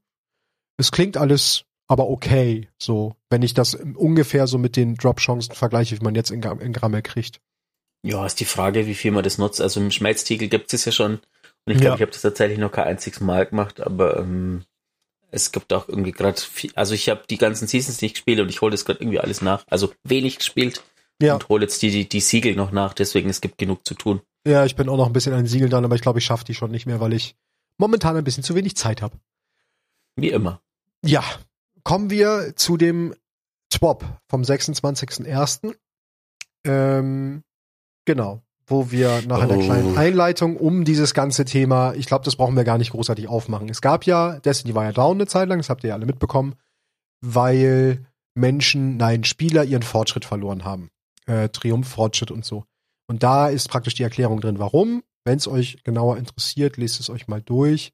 [0.78, 6.00] Es klingt alles aber okay, so, wenn ich das ungefähr so mit den Drop-Chancen vergleiche,
[6.00, 7.42] wie man jetzt in, in Grammel kriegt.
[8.04, 9.60] Ja, ist die Frage, wie viel man das nutzt.
[9.60, 11.20] Also im Schmelztiegel gibt es ja schon.
[11.66, 11.96] Und ich glaube, ja.
[11.96, 14.64] ich habe das tatsächlich noch kein einziges Mal gemacht, aber ähm,
[15.32, 16.42] es gibt auch irgendwie gerade
[16.76, 19.42] also ich habe die ganzen Seasons nicht gespielt und ich hole das gerade irgendwie alles
[19.42, 19.64] nach.
[19.68, 20.84] Also wenig gespielt
[21.22, 21.34] ja.
[21.34, 24.22] und hole jetzt die, die, die Siegel noch nach, deswegen es gibt genug zu tun.
[24.46, 26.26] Ja, ich bin auch noch ein bisschen an den Siegeln dran, aber ich glaube, ich
[26.26, 27.36] schaffe die schon nicht mehr, weil ich
[27.78, 29.18] momentan ein bisschen zu wenig Zeit habe.
[30.16, 30.62] Wie immer.
[31.04, 31.24] Ja,
[31.84, 33.16] kommen wir zu dem
[33.72, 35.76] Swap vom 26.01.
[36.66, 37.44] Ähm,
[38.06, 38.42] genau,
[38.72, 39.62] wo wir nach einer oh.
[39.62, 43.70] kleinen Einleitung um dieses ganze Thema, ich glaube, das brauchen wir gar nicht großartig aufmachen.
[43.70, 46.06] Es gab ja, Destiny war ja down eine Zeit lang, das habt ihr ja alle
[46.06, 46.56] mitbekommen,
[47.22, 50.90] weil Menschen, nein, Spieler ihren Fortschritt verloren haben.
[51.28, 52.64] Äh, Triumph, Fortschritt und so.
[53.08, 55.04] Und da ist praktisch die Erklärung drin, warum.
[55.26, 57.92] Wenn es euch genauer interessiert, lest es euch mal durch.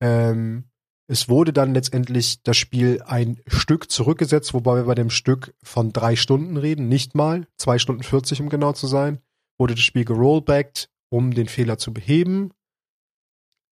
[0.00, 0.64] Ähm,
[1.06, 5.92] es wurde dann letztendlich das Spiel ein Stück zurückgesetzt, wobei wir bei dem Stück von
[5.92, 9.18] drei Stunden reden, nicht mal, zwei Stunden 40, um genau zu sein,
[9.58, 12.52] wurde das Spiel gerollbackt, um den Fehler zu beheben.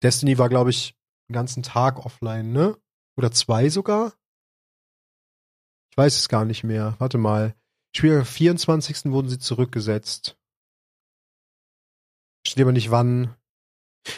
[0.03, 0.95] Destiny war, glaube ich,
[1.29, 2.77] den ganzen Tag offline, ne?
[3.17, 4.13] Oder zwei sogar?
[5.91, 6.95] Ich weiß es gar nicht mehr.
[6.99, 7.55] Warte mal.
[7.95, 9.11] Spiel am 24.
[9.11, 10.37] wurden sie zurückgesetzt.
[12.47, 13.35] Steht aber nicht wann.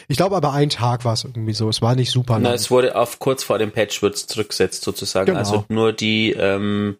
[0.08, 1.68] Ich glaube aber ein Tag war es irgendwie so.
[1.68, 2.42] Es war nicht super lang.
[2.42, 5.26] Na, es wurde auf kurz vor dem Patch wird zurückgesetzt sozusagen.
[5.26, 5.38] Genau.
[5.38, 6.98] Also nur die, ähm,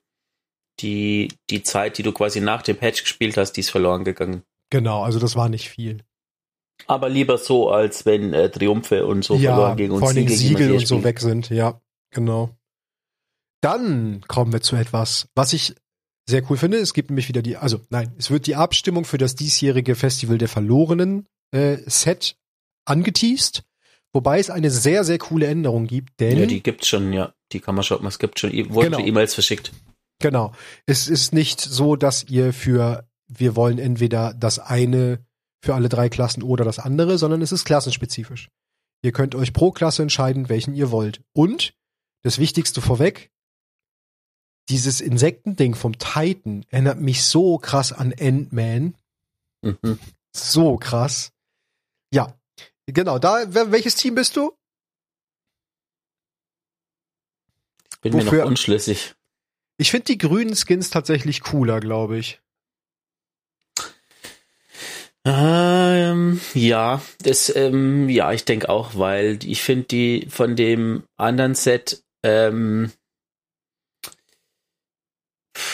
[0.80, 4.42] die, die Zeit, die du quasi nach dem Patch gespielt hast, die ist verloren gegangen.
[4.74, 6.02] Genau, also das war nicht viel.
[6.88, 10.00] Aber lieber so, als wenn äh, Triumphe und so ja, verloren gegen uns.
[10.00, 12.50] Vor allem Siegel, Siegel und so weg sind, ja, genau.
[13.60, 15.76] Dann kommen wir zu etwas, was ich
[16.28, 16.78] sehr cool finde.
[16.78, 20.38] Es gibt nämlich wieder die, also nein, es wird die Abstimmung für das diesjährige Festival
[20.38, 22.36] der Verlorenen äh, Set
[22.84, 23.62] angeteased.
[24.12, 26.36] Wobei es eine sehr, sehr coole Änderung gibt, denn.
[26.36, 27.32] Ja, die gibt's schon, ja.
[27.52, 29.06] Die kann man schon, es gibt schon, wurden genau.
[29.06, 29.70] E-Mails verschickt.
[30.18, 30.50] Genau.
[30.84, 35.24] Es ist nicht so, dass ihr für, wir wollen entweder das eine
[35.62, 38.50] für alle drei Klassen oder das andere, sondern es ist klassenspezifisch.
[39.02, 41.22] Ihr könnt euch pro Klasse entscheiden, welchen ihr wollt.
[41.32, 41.74] Und
[42.22, 43.30] das Wichtigste vorweg,
[44.68, 48.94] dieses Insektending vom Titan erinnert mich so krass an Ant-Man.
[49.62, 49.98] Mhm.
[50.34, 51.32] So krass.
[52.12, 52.34] Ja,
[52.86, 54.52] Genau, da, welches Team bist du?
[57.94, 58.32] Ich bin Wofür?
[58.32, 59.14] mir noch unschlüssig.
[59.78, 62.40] Ich finde die grünen Skins tatsächlich cooler, glaube ich.
[65.26, 71.54] Ähm, ja, das, ähm, ja, ich denke auch, weil ich finde die von dem anderen
[71.54, 72.92] Set, ähm,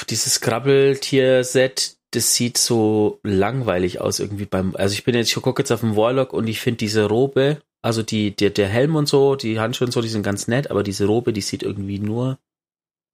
[0.08, 5.62] dieses Krabbeltier-Set, das sieht so langweilig aus irgendwie beim, also ich bin jetzt, ich gucke
[5.62, 9.08] jetzt auf den Warlock und ich finde diese Robe, also die, der, der Helm und
[9.08, 11.98] so, die Handschuhe und so, die sind ganz nett, aber diese Robe, die sieht irgendwie
[11.98, 12.38] nur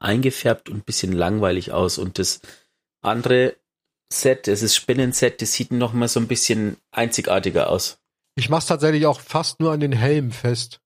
[0.01, 2.41] eingefärbt und ein bisschen langweilig aus und das
[3.03, 3.57] andere
[4.13, 7.99] Set, das ist Spinnenset, das sieht noch mal so ein bisschen einzigartiger aus.
[8.37, 10.81] Ich mach's tatsächlich auch fast nur an den Helm fest.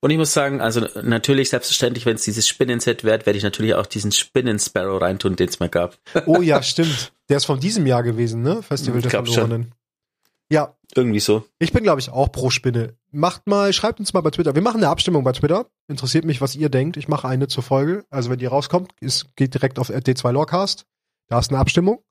[0.00, 3.74] Und ich muss sagen, also natürlich, selbstverständlich, wenn es dieses Spinnenset wird, werde ich natürlich
[3.74, 5.98] auch diesen Spinnen-Sparrow reintun, den es mir gab.
[6.26, 7.12] Oh ja, stimmt.
[7.28, 8.62] Der ist von diesem Jahr gewesen, ne?
[8.62, 9.62] Festival der Verlorenen.
[9.64, 9.74] Schon.
[10.50, 10.74] Ja.
[10.96, 11.44] Irgendwie so.
[11.58, 12.96] Ich bin, glaube ich, auch pro Spinne.
[13.12, 14.54] Macht mal, schreibt uns mal bei Twitter.
[14.54, 15.66] Wir machen eine Abstimmung bei Twitter.
[15.86, 16.96] Interessiert mich, was ihr denkt.
[16.96, 18.04] Ich mache eine zur Folge.
[18.10, 20.86] Also wenn die rauskommt, ist, geht direkt auf D2 Lorecast.
[21.28, 22.02] Da ist eine Abstimmung.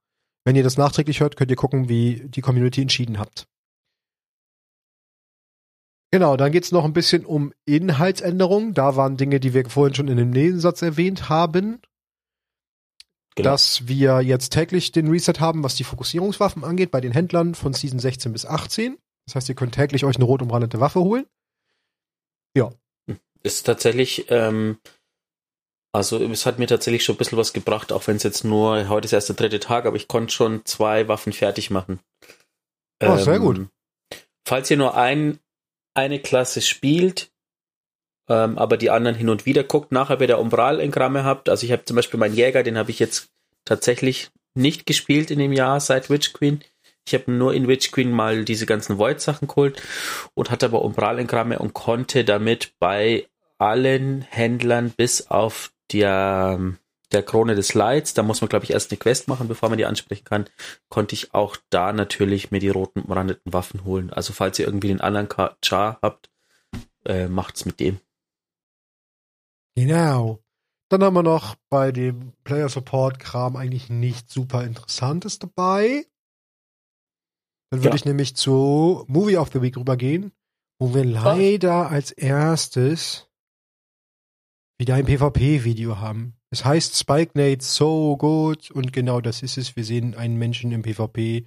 [0.46, 3.48] Wenn ihr das nachträglich hört, könnt ihr gucken, wie die Community entschieden habt.
[6.12, 8.74] Genau, dann geht's noch ein bisschen um Inhaltsänderungen.
[8.74, 11.82] Da waren Dinge, die wir vorhin schon in dem Nebensatz erwähnt haben.
[13.36, 13.52] Genau.
[13.52, 17.74] Dass wir jetzt täglich den Reset haben, was die Fokussierungswaffen angeht, bei den Händlern von
[17.74, 18.98] Season 16 bis 18.
[19.28, 21.26] Das heißt, ihr könnt täglich euch eine rot umrandete Waffe holen.
[22.56, 22.72] Ja.
[23.44, 24.80] Ist tatsächlich, ähm,
[25.92, 28.88] also es hat mir tatsächlich schon ein bisschen was gebracht, auch wenn es jetzt nur,
[28.90, 32.00] heute ist erst der dritte Tag, aber ich konnte schon zwei Waffen fertig machen.
[33.02, 33.68] Oh, ähm, sehr gut.
[34.46, 35.40] Falls ihr nur ein
[35.96, 37.32] eine Klasse spielt,
[38.30, 41.50] ähm, aber die anderen hin und wieder guckt, nachher wieder Umbral-Engramme habt.
[41.50, 43.30] Also ich habe zum Beispiel meinen Jäger, den habe ich jetzt
[43.66, 46.64] tatsächlich nicht gespielt in dem Jahr seit Witch Queen.
[47.06, 49.82] Ich habe nur in Witch Queen mal diese ganzen Void-Sachen geholt
[50.36, 56.76] und hatte aber Umbral-Engramme und konnte damit bei allen Händlern bis auf der
[57.12, 59.80] der Krone des Lights, da muss man, glaube ich, erst eine Quest machen, bevor man
[59.80, 60.46] die ansprechen kann,
[60.90, 64.12] konnte ich auch da natürlich mir die roten umrandeten Waffen holen.
[64.14, 65.28] Also falls ihr irgendwie den anderen
[65.66, 66.30] Char habt,
[67.06, 68.00] äh, macht's mit dem.
[69.76, 70.40] Genau.
[70.90, 76.06] Dann haben wir noch bei dem Player Support Kram eigentlich nicht super Interessantes dabei.
[77.72, 77.96] Dann würde Ja.
[77.96, 80.32] ich nämlich zu Movie of the Week rübergehen,
[80.80, 83.29] wo wir leider als erstes
[84.80, 86.34] wieder ein PvP-Video haben.
[86.50, 89.76] Es heißt Spike Nate so gut und genau das ist es.
[89.76, 91.46] Wir sehen einen Menschen im PvP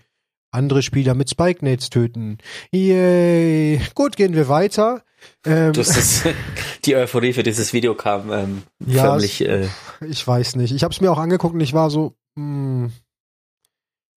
[0.53, 2.39] andere Spieler mit Spike Nates töten.
[2.73, 3.81] Yay!
[3.95, 5.03] Gut, gehen wir weiter.
[5.47, 6.25] Ähm, Das
[6.85, 9.41] die Euphorie für dieses Video kam ähm, Ja, förmlich.
[9.41, 9.69] Äh,
[10.07, 10.73] ich weiß nicht.
[10.73, 12.93] Ich habe es mir auch angeguckt und ich war so, hm,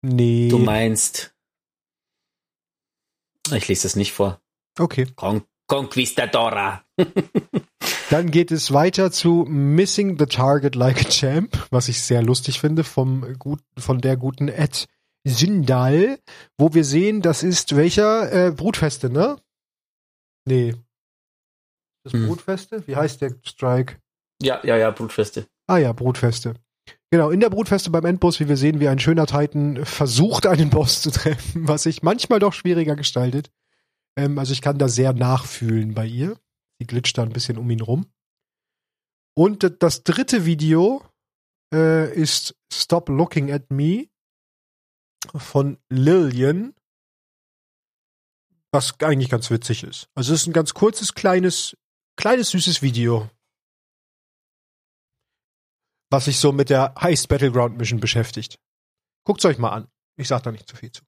[0.03, 0.49] nee.
[0.49, 1.35] du meinst.
[3.53, 4.41] Ich lese es nicht vor.
[4.79, 5.07] Okay.
[5.15, 6.85] Con Conquistadora.
[8.11, 12.61] Dann geht es weiter zu Missing the Target Like a Champ, was ich sehr lustig
[12.61, 14.87] finde vom gut, von der guten Ed
[15.27, 16.19] Syndal,
[16.59, 19.37] wo wir sehen, das ist welcher äh, Brutfeste, ne?
[20.45, 20.75] Nee.
[22.05, 22.27] Das Hm.
[22.27, 22.87] Brutfeste?
[22.87, 23.97] Wie heißt der Strike?
[24.43, 25.47] Ja, ja, ja, Blutfeste.
[25.67, 26.55] Ah ja, Brutfeste.
[27.11, 30.69] Genau, in der Brutfeste beim Endboss, wie wir sehen, wie ein schöner Titan versucht, einen
[30.69, 33.51] Boss zu treffen, was sich manchmal doch schwieriger gestaltet.
[34.17, 36.37] Ähm, also ich kann da sehr nachfühlen bei ihr.
[36.79, 38.13] Sie glitscht da ein bisschen um ihn rum.
[39.37, 41.05] Und das dritte Video
[41.73, 44.09] äh, ist Stop Looking at Me
[45.35, 46.75] von Lillian,
[48.73, 50.09] was eigentlich ganz witzig ist.
[50.15, 51.77] Also es ist ein ganz kurzes, kleines,
[52.17, 53.31] kleines, süßes Video,
[56.11, 58.59] was sich so mit der Heist Battleground Mission beschäftigt.
[59.25, 59.89] Guckt's euch mal an.
[60.17, 61.03] Ich sag da nicht zu viel zu.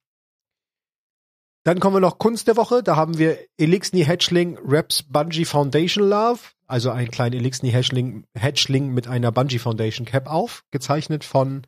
[1.67, 2.81] Dann kommen wir noch Kunst der Woche.
[2.81, 6.39] Da haben wir Elixni Hatchling Raps Bungee Foundation Love.
[6.65, 10.63] Also einen kleinen Elixni Hatchling, Hatchling mit einer Bungee Foundation Cap auf.
[10.71, 11.67] Gezeichnet von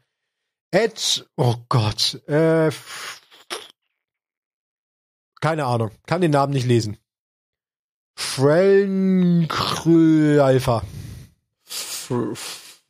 [0.71, 2.71] Ed, oh Gott, äh,
[5.41, 5.91] keine Ahnung.
[6.07, 6.97] Kann den Namen nicht lesen.
[8.15, 9.49] Frelnkrö
[10.41, 10.83] Alpha.
[11.67, 12.85] Fr- F-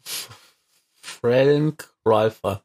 [1.01, 2.61] Frank Ralpha.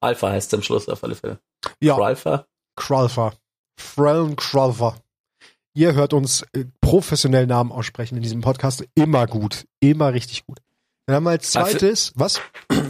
[0.00, 1.40] Alpha heißt es am Schluss auf alle Fälle.
[1.80, 1.96] Ja.
[1.96, 2.46] Ralpha.
[2.76, 3.32] Kralfa.
[3.78, 4.96] Freln Kralfa.
[5.74, 8.84] Ihr hört uns äh, professionell Namen aussprechen in diesem Podcast.
[8.94, 9.66] Immer gut.
[9.80, 10.58] Immer richtig gut.
[11.06, 12.40] Dann haben wir als Also- zweites, was?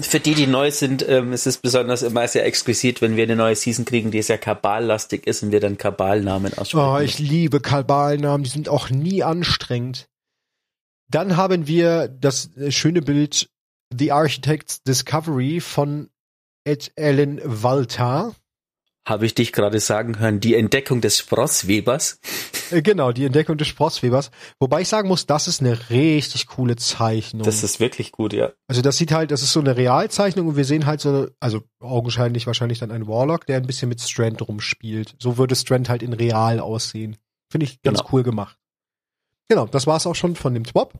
[0.01, 3.37] Für die, die neu sind, ähm, ist es besonders immer sehr exquisit, wenn wir eine
[3.37, 6.87] neue Season kriegen, die sehr kaballastig ist und wir dann Kabalnamen aussprechen.
[6.88, 8.44] Oh, ich liebe Kalbalnamen.
[8.44, 10.09] Die sind auch nie anstrengend.
[11.11, 13.51] Dann haben wir das äh, schöne Bild
[13.96, 16.09] The Architect's Discovery von
[16.64, 18.35] Ed Allen Walter.
[19.09, 22.19] Habe ich dich gerade sagen hören, die Entdeckung des Sprosswebers.
[22.73, 24.33] Äh, Genau, die Entdeckung des Sprosswebers.
[24.59, 27.45] Wobei ich sagen muss, das ist eine richtig coole Zeichnung.
[27.45, 28.53] Das ist wirklich gut, ja.
[28.66, 31.62] Also das sieht halt, das ist so eine Realzeichnung und wir sehen halt so, also
[31.79, 35.14] augenscheinlich wahrscheinlich dann einen Warlock, der ein bisschen mit Strand rumspielt.
[35.21, 37.16] So würde Strand halt in real aussehen.
[37.51, 38.11] Finde ich ganz Genau.
[38.12, 38.59] cool gemacht.
[39.49, 40.95] Genau, das war's auch schon von dem Twop.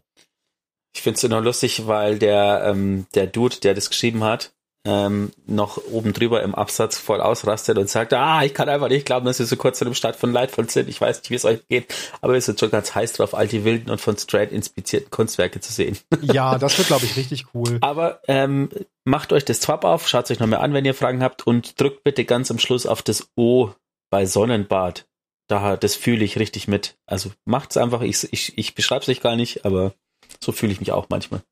[0.95, 4.53] Ich finde es nur lustig, weil der, ähm, der Dude, der das geschrieben hat,
[4.87, 9.05] ähm, noch oben drüber im Absatz voll ausrastet und sagt, ah, ich kann einfach nicht
[9.05, 10.89] glauben, dass wir so kurz vor dem Start von Lightfall sind.
[10.89, 13.49] Ich weiß nicht, wie es euch geht, aber wir sind schon ganz heiß drauf, all
[13.49, 15.99] die wilden und von Strand inspizierten Kunstwerke zu sehen.
[16.23, 17.79] Ja, das wird, glaube ich, richtig cool.
[17.81, 18.69] Aber ähm,
[19.05, 22.05] macht euch das Twap auf, schaut euch nochmal an, wenn ihr Fragen habt und drückt
[22.05, 23.71] bitte ganz am Schluss auf das O
[24.11, 25.07] bei Sonnenbad.
[25.49, 26.97] Da, das fühle ich richtig mit.
[27.07, 29.95] Also macht's einfach, ich, ich, ich beschreibe es euch gar nicht, aber
[30.41, 31.43] so fühle ich mich auch manchmal.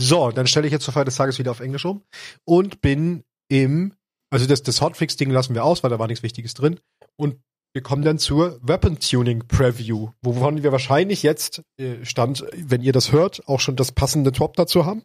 [0.00, 2.02] So, dann stelle ich jetzt zur Feier des Tages wieder auf Englisch um
[2.44, 3.92] und bin im,
[4.30, 6.80] also das, das Hotfix-Ding lassen wir aus, weil da war nichts Wichtiges drin.
[7.16, 7.36] Und
[7.74, 12.92] wir kommen dann zur Weapon Tuning Preview, wovon wir wahrscheinlich jetzt, äh, Stand, wenn ihr
[12.92, 15.02] das hört, auch schon das passende Top dazu haben.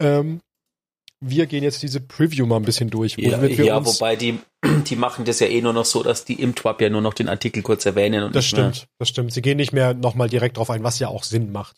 [0.00, 0.40] Ähm,
[1.20, 3.16] wir gehen jetzt diese Preview mal ein bisschen durch.
[3.18, 4.38] Ja, ja wobei die,
[4.86, 7.14] die machen das ja eh nur noch so, dass die im Twap ja nur noch
[7.14, 9.32] den Artikel kurz erwähnen und Das stimmt, das stimmt.
[9.32, 11.76] Sie gehen nicht mehr nochmal direkt drauf ein, was ja auch Sinn macht.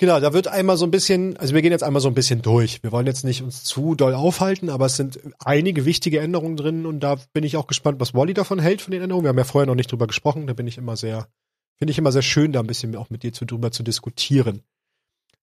[0.00, 2.40] Genau, da wird einmal so ein bisschen, also wir gehen jetzt einmal so ein bisschen
[2.40, 2.82] durch.
[2.82, 6.86] Wir wollen jetzt nicht uns zu doll aufhalten, aber es sind einige wichtige Änderungen drin
[6.86, 9.26] und da bin ich auch gespannt, was Wally davon hält von den Änderungen.
[9.26, 11.28] Wir haben ja vorher noch nicht drüber gesprochen, da bin ich immer sehr,
[11.76, 14.62] finde ich immer sehr schön, da ein bisschen auch mit dir zu, drüber zu diskutieren.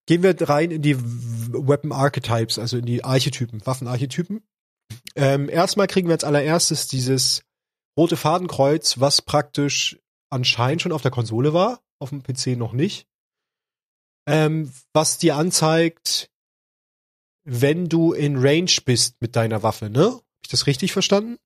[0.08, 4.42] Gehen wir rein in die Weapon Archetypes, also in die Archetypen, Waffenarchetypen.
[5.16, 7.44] Ähm, erstmal kriegen wir als allererstes dieses
[7.96, 10.00] rote Fadenkreuz, was praktisch
[10.32, 13.06] anscheinend schon auf der Konsole war, auf dem PC noch nicht.
[14.28, 16.30] Ähm, was dir anzeigt,
[17.44, 20.06] wenn du in Range bist mit deiner Waffe, ne?
[20.06, 21.38] Hab ich das richtig verstanden?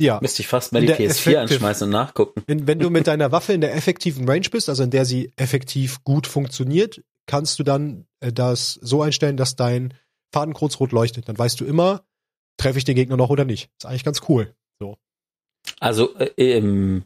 [0.00, 0.18] Ja.
[0.20, 2.42] Müsste ich fast mal In die der PS4 Effective- anschmeißen und nachgucken.
[2.46, 5.32] Wenn, wenn du mit deiner Waffe in der effektiven Range bist, also in der sie
[5.36, 9.94] effektiv gut funktioniert, kannst du dann äh, das so einstellen, dass dein
[10.32, 11.28] Fadenkreuz rot leuchtet.
[11.28, 12.04] Dann weißt du immer,
[12.56, 13.70] treffe ich den Gegner noch oder nicht.
[13.78, 14.54] Ist eigentlich ganz cool.
[15.80, 17.04] Also äh, ähm,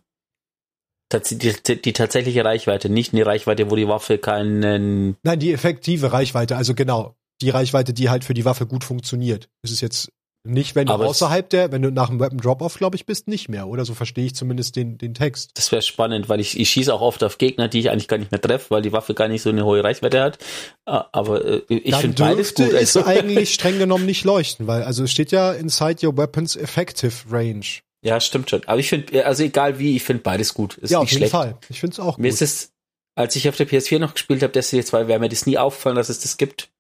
[1.13, 6.13] die, die, die tatsächliche Reichweite, nicht eine Reichweite, wo die Waffe keinen Nein, die effektive
[6.13, 9.49] Reichweite, also genau, die Reichweite, die halt für die Waffe gut funktioniert.
[9.63, 10.11] Es ist jetzt
[10.45, 13.29] Nicht, wenn du Aber außerhalb der, wenn du nach dem Weapon Drop-Off, glaube ich, bist,
[13.29, 13.85] nicht mehr, oder?
[13.85, 15.51] So verstehe ich zumindest den, den Text.
[15.55, 18.19] Das wäre spannend, weil ich, ich schieße auch oft auf Gegner, die ich eigentlich gar
[18.19, 20.39] nicht mehr treffe, weil die Waffe gar nicht so eine hohe Reichweite hat.
[20.85, 22.75] Aber äh, ich finde beides gut.
[22.75, 27.13] Also, eigentlich streng genommen nicht leuchten, weil, also es steht ja inside your weapons effective
[27.31, 27.81] range.
[28.09, 28.65] Ja, stimmt schon.
[28.67, 30.77] Aber ich finde, also egal wie, ich finde beides gut.
[30.79, 31.33] Ist ja, auf jeden schlecht.
[31.33, 31.59] Fall.
[31.69, 32.35] Ich finde es auch Mir gut.
[32.35, 32.73] ist es,
[33.15, 35.97] als ich auf der PS4 noch gespielt habe, Destiny 2, wäre mir das nie aufgefallen,
[35.97, 36.71] dass es das gibt.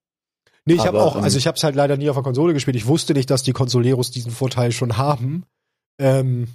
[0.64, 2.52] Nee, ich habe auch, ähm, also ich habe es halt leider nie auf der Konsole
[2.52, 2.76] gespielt.
[2.76, 5.46] Ich wusste nicht, dass die Consoleros diesen Vorteil schon haben.
[5.98, 6.48] Ähm,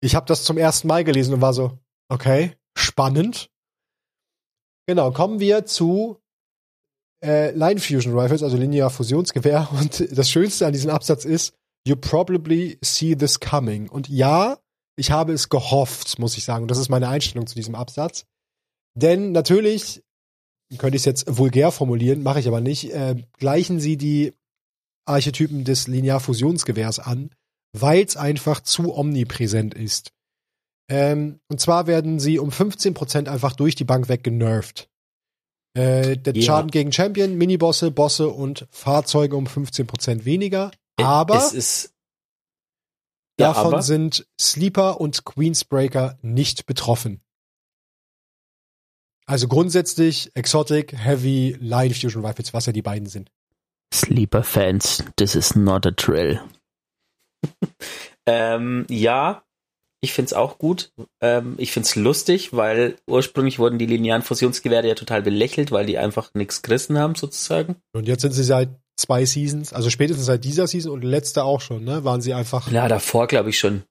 [0.00, 3.50] ich habe das zum ersten Mal gelesen und war so, okay, spannend.
[4.86, 6.20] Genau, kommen wir zu
[7.24, 9.68] äh, Line Fusion Rifles, also Linear Fusionsgewehr.
[9.72, 11.54] Und das Schönste an diesem Absatz ist,
[11.86, 13.88] you probably see this coming.
[13.88, 14.58] Und ja,
[14.96, 16.62] ich habe es gehofft, muss ich sagen.
[16.62, 18.26] Und das ist meine Einstellung zu diesem Absatz.
[18.94, 20.02] Denn natürlich
[20.78, 24.34] könnte ich es jetzt vulgär formulieren, mache ich aber nicht, äh, gleichen sie die
[25.04, 27.30] Archetypen des Linearfusionsgewehrs an,
[27.72, 30.12] weil es einfach zu omnipräsent ist.
[30.88, 34.88] Ähm, und zwar werden sie um 15% einfach durch die Bank weg genervt.
[35.74, 36.42] Äh, der Ja.
[36.42, 40.72] Schaden gegen Champion, Minibosse, Bosse und Fahrzeuge um 15% weniger.
[41.00, 41.94] Äh, Aber es ist,
[43.38, 47.22] ja, davon aber, sind Sleeper und Queensbreaker nicht betroffen.
[49.26, 53.30] Also grundsätzlich Exotic, Heavy, Line Fusion Rifles, was ja die beiden sind.
[53.94, 56.40] Sleeper Fans, this is not a drill.
[58.26, 59.42] ähm, ja,
[60.02, 60.92] ich find's auch gut.
[61.20, 65.98] Ähm, ich find's lustig, weil ursprünglich wurden die linearen Fusionsgewehre ja total belächelt, weil die
[65.98, 67.76] einfach nichts gerissen haben, sozusagen.
[67.92, 71.60] Und jetzt sind sie seit zwei Seasons, also spätestens seit dieser Season und letzte auch
[71.60, 72.70] schon, ne, waren sie einfach.
[72.70, 73.82] Ja, davor glaube ich schon.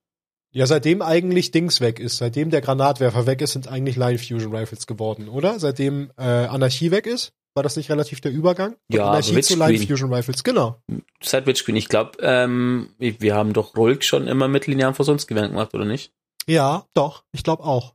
[0.51, 4.55] Ja, seitdem eigentlich Dings weg ist, seitdem der Granatwerfer weg ist, sind eigentlich Line Fusion
[4.55, 5.59] Rifles geworden, oder?
[5.59, 8.71] Seitdem äh, Anarchie weg ist, war das nicht relativ der Übergang?
[8.89, 9.85] Von Ja, Anarchie aber zu Line.
[9.85, 10.81] Fusion Rifles, genau.
[11.21, 15.73] Seit Witchqueen, ich glaube, ähm, wir haben doch ruhig schon immer mit linearen Fusionsgewehren gemacht,
[15.75, 16.13] oder nicht?
[16.47, 17.93] Ja, doch, ich glaube auch.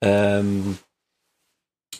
[0.00, 0.78] Ähm,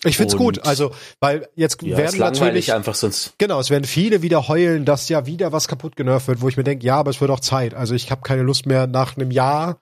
[0.04, 3.34] Ich find's Und- gut, also, weil jetzt ja, werden natürlich, einfach sonst.
[3.38, 6.56] genau, es werden viele wieder heulen, dass ja wieder was kaputt genervt wird, wo ich
[6.56, 7.74] mir denke, ja, aber es wird auch Zeit.
[7.74, 9.80] Also ich habe keine Lust mehr nach einem Jahr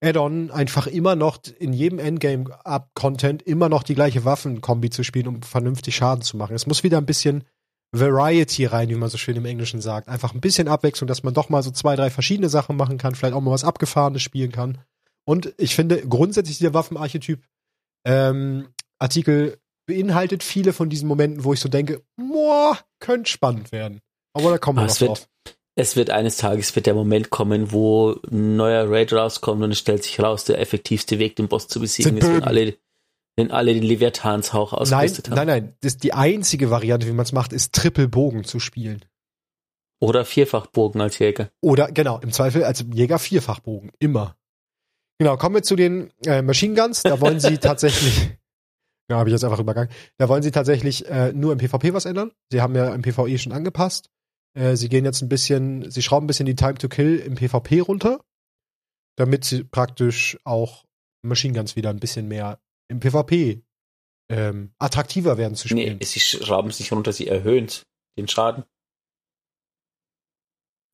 [0.00, 5.42] Add-on einfach immer noch in jedem Endgame-Content immer noch die gleiche Waffenkombi zu spielen, um
[5.42, 6.54] vernünftig Schaden zu machen.
[6.54, 7.44] Es muss wieder ein bisschen
[7.90, 10.08] Variety rein, wie man so schön im Englischen sagt.
[10.08, 13.14] Einfach ein bisschen Abwechslung, dass man doch mal so zwei, drei verschiedene Sachen machen kann,
[13.14, 14.78] vielleicht auch mal was Abgefahrenes spielen kann.
[15.24, 17.42] Und ich finde grundsätzlich dieser Waffenarchetyp
[18.04, 18.68] ähm,
[18.98, 24.00] Artikel beinhaltet viele von diesen Momenten, wo ich so denke, boah, könnte spannend werden.
[24.34, 25.28] Aber da kommen wir Ah, noch drauf.
[25.76, 29.78] Es wird eines Tages wird der Moment kommen, wo ein neuer Raid rauskommt und es
[29.78, 32.76] stellt sich raus, der effektivste Weg, den Boss zu besiegen, ist, wenn alle,
[33.36, 35.36] wenn alle den Leviathanshauch Nein, ausgerüstet haben.
[35.36, 35.76] nein, nein.
[35.80, 39.04] Das ist die einzige Variante, wie man es macht, ist Triple-Bogen zu spielen.
[40.00, 41.50] Oder Vierfachbogen als Jäger.
[41.60, 43.90] Oder, genau, im Zweifel als Jäger Vierfachbogen.
[44.00, 44.36] Immer.
[45.20, 47.02] Genau, kommen wir zu den äh, Machine Guns.
[47.02, 48.30] Da wollen sie tatsächlich,
[49.10, 49.90] ja, habe ich jetzt einfach übergangen.
[50.18, 52.32] Da wollen sie tatsächlich äh, nur im PvP was ändern.
[52.52, 54.10] Sie haben ja im PvE schon angepasst.
[54.54, 57.34] Äh, sie gehen jetzt ein bisschen, sie schrauben ein bisschen die Time to Kill im
[57.36, 58.20] PvP runter,
[59.16, 60.84] damit sie praktisch auch
[61.22, 63.62] Machine Guns wieder ein bisschen mehr im PvP
[64.30, 66.00] ähm, attraktiver werden zu Nee, spielen.
[66.02, 67.68] sie schrauben sich runter, sie erhöhen
[68.18, 68.64] den Schaden.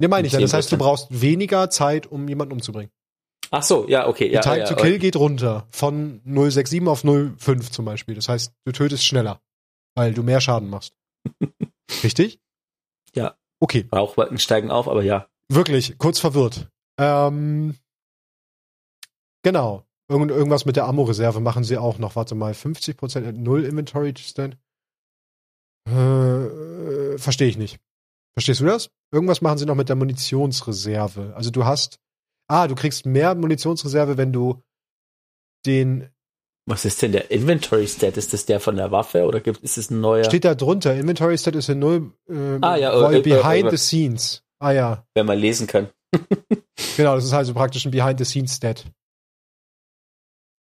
[0.00, 0.40] Ne, meine ich ja.
[0.40, 0.56] Das 10%.
[0.56, 2.90] heißt, du brauchst weniger Zeit, um jemanden umzubringen.
[3.50, 4.28] Ach so, ja, okay.
[4.28, 8.14] Die Ja, Time ja, to Kill geht runter von 067 auf 05 zum Beispiel.
[8.14, 9.40] Das heißt, du tötest schneller,
[9.94, 10.96] weil du mehr Schaden machst.
[12.02, 12.40] Richtig?
[13.14, 13.36] Ja.
[13.60, 15.28] Okay, Rauchwolken steigen auf, aber ja.
[15.48, 16.68] wirklich, kurz verwirrt.
[16.98, 17.76] Ähm,
[19.42, 19.84] genau.
[20.08, 22.14] Irgend, irgendwas mit der Ammo-Reserve machen sie auch noch.
[22.14, 24.58] Warte mal, 50% at Null Inventory Stand.
[25.88, 27.78] Äh, verstehe ich nicht.
[28.34, 28.90] Verstehst du das?
[29.12, 31.32] Irgendwas machen sie noch mit der Munitionsreserve.
[31.36, 32.00] Also du hast,
[32.54, 34.62] ah, du kriegst mehr Munitionsreserve, wenn du
[35.66, 36.08] den
[36.66, 38.16] Was ist denn der Inventory Stat?
[38.16, 40.24] Ist das der von der Waffe oder gibt, ist es ein neuer?
[40.24, 43.66] Steht da drunter, Inventory Stat ist in null, äh, Ah, ja, weil äh, äh, behind
[43.66, 44.42] äh, the scenes.
[44.60, 45.88] Ah ja, wenn man lesen kann.
[46.96, 48.86] genau, das ist also praktisch ein behind the scenes Stat.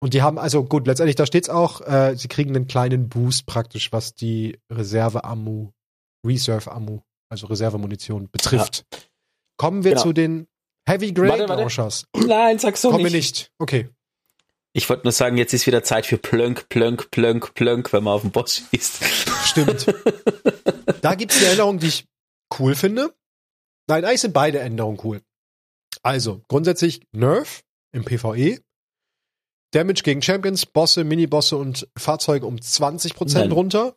[0.02, 3.46] Und die haben, also gut, letztendlich, da steht's auch, äh, sie kriegen einen kleinen Boost
[3.46, 5.72] praktisch, was die Reserve-Ammu,
[6.28, 8.86] Reserve-Ammu, also Reservemunition betrifft.
[9.56, 10.04] Kommen wir Genau.
[10.04, 10.48] zu den
[10.88, 11.46] Heavy Grade.
[11.46, 12.06] Launchers.
[12.16, 13.14] Nein, sag's so Kommen nicht.
[13.14, 13.52] nicht.
[13.60, 13.90] Okay.
[14.76, 18.14] Ich wollte nur sagen, jetzt ist wieder Zeit für Plönk, Plönk, Plönk, Plönk, wenn man
[18.16, 19.04] auf den Boss schießt.
[19.46, 19.86] Stimmt.
[21.02, 22.06] da gibt's eine Änderung, die ich
[22.60, 23.14] cool finde.
[23.88, 25.22] Nein, eigentlich sind beide Änderungen cool.
[26.02, 28.60] Also, grundsätzlich Nerf im PvE.
[29.72, 33.52] Damage gegen Champions, Bosse, Minibosse und Fahrzeuge um 20% Nein.
[33.52, 33.96] runter.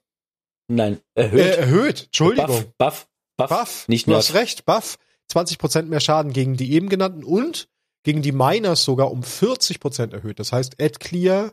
[0.69, 1.57] Nein, Äh, erhöht.
[1.57, 2.47] erhöht, Entschuldigung.
[2.49, 4.21] Buff, Buff, Buff, Buff, nicht du Nerf.
[4.29, 4.99] hast recht, Buff.
[5.33, 7.69] 20% mehr Schaden gegen die eben genannten und
[8.05, 10.39] gegen die Miners sogar um 40% erhöht.
[10.39, 11.53] Das heißt, Ad Clear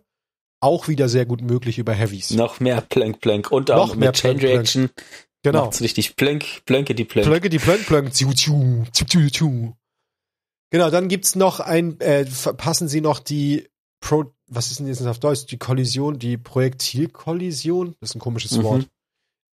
[0.59, 2.31] auch wieder sehr gut möglich über Heavies.
[2.31, 4.89] Noch mehr Plank Plank und auch Noch mehr mit Change Plank, Reaction.
[5.43, 5.65] Genau.
[5.65, 7.27] Macht's richtig Plank, Planke die Plank.
[7.27, 8.13] Plönke die Plönk Plönk.
[8.13, 9.73] Ziu, ziu, ziu, ziu, ziu.
[10.71, 12.25] Genau, dann gibt's noch ein, äh,
[12.57, 13.67] passen Sie noch die
[13.99, 15.45] Pro, was ist denn jetzt auf Deutsch?
[15.45, 17.95] Die Kollision, die Projektilkollision?
[17.99, 18.85] Das ist ein komisches Mhm.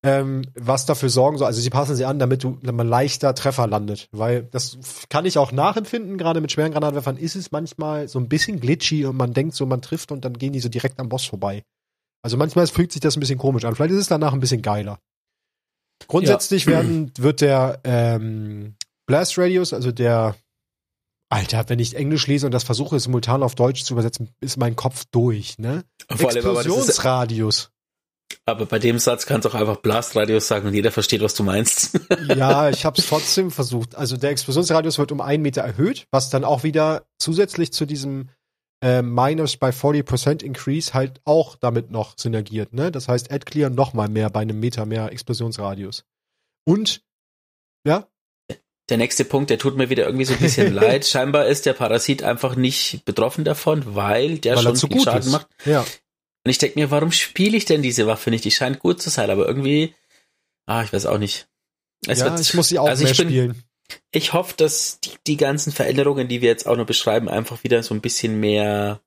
[0.03, 3.67] Ähm, was dafür sorgen soll, also sie passen sie an, damit du man leichter Treffer
[3.67, 4.79] landet, weil das
[5.09, 9.05] kann ich auch nachempfinden, gerade mit schweren Granatwerfern ist es manchmal so ein bisschen glitchy
[9.05, 11.61] und man denkt so, man trifft und dann gehen die so direkt am Boss vorbei.
[12.23, 14.63] Also manchmal fühlt sich das ein bisschen komisch an, vielleicht ist es danach ein bisschen
[14.63, 14.97] geiler.
[16.07, 18.73] Grundsätzlich werden, wird der ähm,
[19.05, 20.35] Blast Radius, also der
[21.29, 24.75] Alter, wenn ich Englisch lese und das versuche simultan auf Deutsch zu übersetzen, ist mein
[24.75, 25.85] Kopf durch, ne?
[26.09, 27.71] Vor Explosionsradius.
[28.45, 31.43] Aber bei dem Satz kannst du auch einfach Blastradius sagen und jeder versteht, was du
[31.43, 31.99] meinst.
[32.35, 33.95] Ja, ich habe es trotzdem versucht.
[33.95, 38.29] Also der Explosionsradius wird um einen Meter erhöht, was dann auch wieder zusätzlich zu diesem
[38.83, 42.73] äh, Minus by 40% Increase halt auch damit noch synergiert.
[42.73, 42.91] Ne?
[42.91, 46.05] Das heißt, Add Clear noch mal mehr bei einem Meter mehr Explosionsradius.
[46.65, 47.01] Und,
[47.85, 48.07] ja,
[48.89, 51.05] Der nächste Punkt, der tut mir wieder irgendwie so ein bisschen leid.
[51.05, 55.05] Scheinbar ist der Parasit einfach nicht betroffen davon, weil der weil schon zu viel gut
[55.05, 55.31] Schaden ist.
[55.31, 55.47] macht.
[55.65, 55.85] Ja.
[56.43, 58.45] Und ich denke mir, warum spiele ich denn diese Waffe nicht?
[58.45, 59.93] Die scheint gut zu sein, aber irgendwie,
[60.65, 61.47] ah, ich weiß auch nicht.
[62.07, 63.63] Es ja, wird- ich muss sie auch also mehr bin, spielen.
[64.11, 67.83] Ich hoffe, dass die, die ganzen Veränderungen, die wir jetzt auch noch beschreiben, einfach wieder
[67.83, 69.01] so ein bisschen mehr.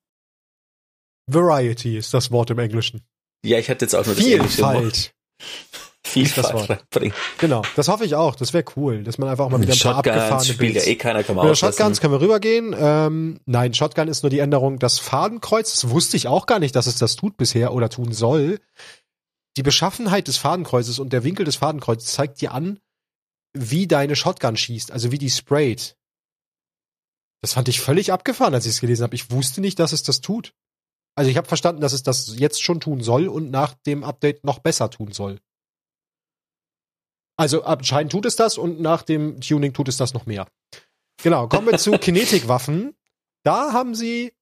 [1.26, 3.02] Variety ist das Wort im Englischen.
[3.44, 5.14] Ja, ich hatte jetzt auch nur das englische Wort.
[6.06, 6.70] Vielfalt.
[6.70, 7.14] reinbringen.
[7.38, 8.34] Genau, das hoffe ich auch.
[8.36, 10.74] Das wäre cool, dass man einfach auch mal wieder ein paar Shotguns abgefahrene spielt ja
[10.74, 11.78] Builds eh keiner, kann man auslassen.
[11.78, 12.74] Shotguns können wir rübergehen.
[12.78, 16.76] Ähm, nein, Shotgun ist nur die Änderung, das Fadenkreuz, das wusste ich auch gar nicht,
[16.76, 18.60] dass es das tut bisher oder tun soll.
[19.56, 22.80] Die Beschaffenheit des Fadenkreuzes und der Winkel des Fadenkreuzes zeigt dir an,
[23.54, 25.96] wie deine Shotgun schießt, also wie die sprayt.
[27.40, 29.14] Das fand ich völlig abgefahren, als ich es gelesen habe.
[29.14, 30.54] Ich wusste nicht, dass es das tut.
[31.14, 34.44] Also ich habe verstanden, dass es das jetzt schon tun soll und nach dem Update
[34.44, 35.38] noch besser tun soll.
[37.36, 40.46] Also anscheinend tut es das und nach dem Tuning tut es das noch mehr.
[41.22, 42.94] Genau, kommen wir zu Kinetikwaffen.
[43.42, 44.32] Da haben sie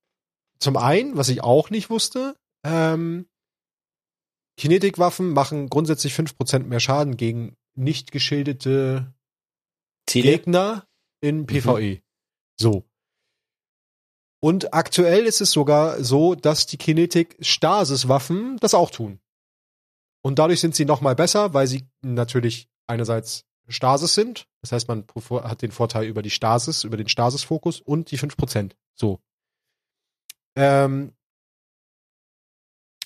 [0.58, 3.26] zum einen, was ich auch nicht wusste, ähm,
[4.56, 9.12] Kinetikwaffen machen grundsätzlich 5% mehr Schaden gegen nicht geschildete
[10.06, 10.32] Ziele?
[10.32, 10.86] Gegner
[11.20, 12.02] in PvE.
[12.60, 12.84] So.
[14.40, 19.20] Und aktuell ist es sogar so, dass die Kinetik-Stasis-Waffen das auch tun.
[20.22, 24.46] Und dadurch sind sie noch mal besser, weil sie natürlich einerseits Stasis sind.
[24.60, 25.04] Das heißt, man
[25.44, 28.72] hat den Vorteil über die Stasis, über den Stasis-Fokus und die 5%.
[28.94, 29.20] So.
[30.56, 31.12] Ähm,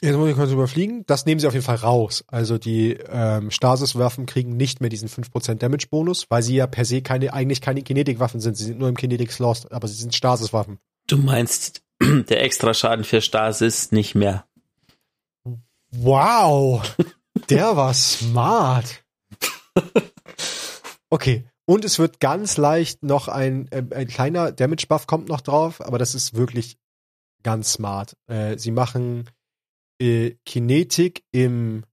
[0.03, 1.05] Jetzt muss ich kurz überfliegen.
[1.07, 2.23] Das nehmen sie auf jeden Fall raus.
[2.27, 7.01] Also die ähm, Stasis-Waffen kriegen nicht mehr diesen 5% Damage-Bonus, weil sie ja per se
[7.01, 8.57] keine, eigentlich keine Kinetik-Waffen sind.
[8.57, 10.79] Sie sind nur im Kinetic-Slot, aber sie sind Stasis-Waffen.
[11.07, 14.45] Du meinst der extra Schaden für Stasis nicht mehr.
[15.93, 16.83] Wow!
[17.49, 19.03] Der war smart.
[21.11, 21.45] Okay.
[21.69, 25.99] Und es wird ganz leicht noch ein, äh, ein kleiner Damage-Buff kommt noch drauf, aber
[25.99, 26.79] das ist wirklich
[27.43, 28.17] ganz smart.
[28.29, 29.29] Äh, sie machen
[30.01, 31.85] äh, Kinetik im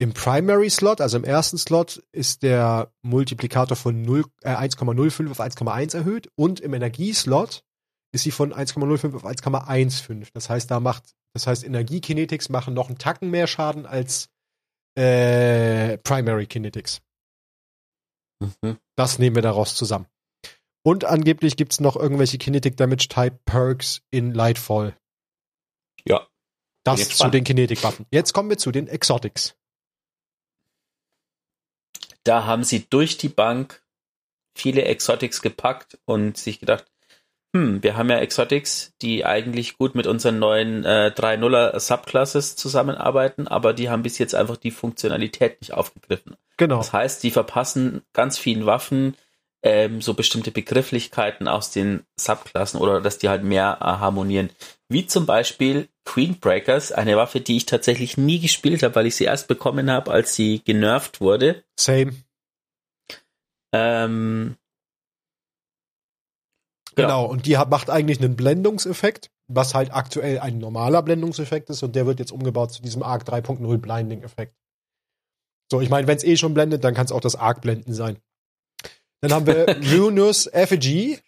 [0.00, 5.40] im Primary Slot, also im ersten Slot, ist der Multiplikator von 0, äh, 1,05 auf
[5.40, 7.62] 1,1 erhöht und im Energieslot
[8.12, 10.26] ist sie von 1,05 auf 1,15.
[10.34, 14.28] Das heißt, da macht, das heißt, Energiekinetics machen noch einen Tacken mehr Schaden als
[14.96, 17.00] äh, Primary Kinetics.
[18.40, 18.78] Mhm.
[18.96, 20.06] Das nehmen wir daraus zusammen.
[20.82, 24.96] Und angeblich gibt's noch irgendwelche Kinetic Damage Type Perks in Lightfall.
[26.04, 26.28] Ja.
[26.84, 28.04] Das zu den Kinetic-Waffen.
[28.10, 29.56] Jetzt kommen wir zu den Exotics.
[32.24, 33.82] Da haben sie durch die Bank
[34.54, 36.86] viele Exotics gepackt und sich gedacht,
[37.54, 43.46] hm, wir haben ja Exotics, die eigentlich gut mit unseren neuen äh, 3.0er Subclasses zusammenarbeiten,
[43.46, 46.36] aber die haben bis jetzt einfach die Funktionalität nicht aufgegriffen.
[46.56, 46.78] Genau.
[46.78, 49.16] Das heißt, die verpassen ganz vielen Waffen
[49.62, 54.50] ähm, so bestimmte Begrifflichkeiten aus den Subklassen oder dass die halt mehr äh, harmonieren.
[54.88, 59.14] Wie zum Beispiel Queen Breakers, eine Waffe, die ich tatsächlich nie gespielt habe, weil ich
[59.14, 61.62] sie erst bekommen habe, als sie genervt wurde.
[61.78, 62.14] Same.
[63.72, 64.56] Ähm,
[66.96, 67.24] Genau.
[67.26, 71.94] Und die hat, macht eigentlich einen Blendungseffekt, was halt aktuell ein normaler Blendungseffekt ist und
[71.96, 74.54] der wird jetzt umgebaut zu diesem Arc 3.0 Blinding-Effekt.
[75.70, 77.94] So, ich meine, wenn es eh schon blendet, dann kann es auch das Arc blenden
[77.94, 78.18] sein.
[79.20, 81.18] Dann haben wir Runus Effigy.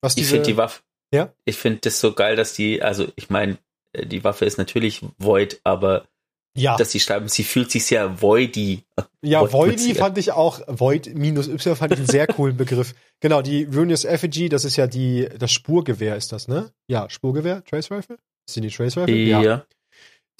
[0.00, 0.82] Was ich finde die Waffe,
[1.12, 1.32] Ja?
[1.44, 3.58] ich finde das so geil, dass die, also ich meine,
[3.92, 6.06] äh, die Waffe ist natürlich Void, aber
[6.54, 6.76] Ja.
[6.76, 8.84] dass sie schreiben, sie fühlt sich sehr voidy.
[9.22, 12.94] Ja, Void Voidy fand ich auch, Void minus Y fand ich einen sehr coolen Begriff.
[13.20, 16.72] Genau, die Ruinous Effigy, das ist ja die, das Spurgewehr ist das, ne?
[16.88, 18.18] Ja, Spurgewehr, Trace Rifle?
[18.50, 19.14] Sind die Trace Rifle?
[19.14, 19.64] Ja.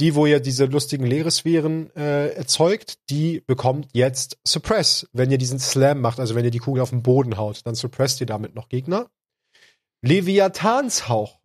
[0.00, 5.60] Die, wo ihr diese lustigen Leeresphären äh, erzeugt, die bekommt jetzt Suppress, wenn ihr diesen
[5.60, 8.56] Slam macht, also wenn ihr die Kugel auf den Boden haut, dann suppresst ihr damit
[8.56, 9.08] noch Gegner.
[10.04, 11.38] Leviathanshauch.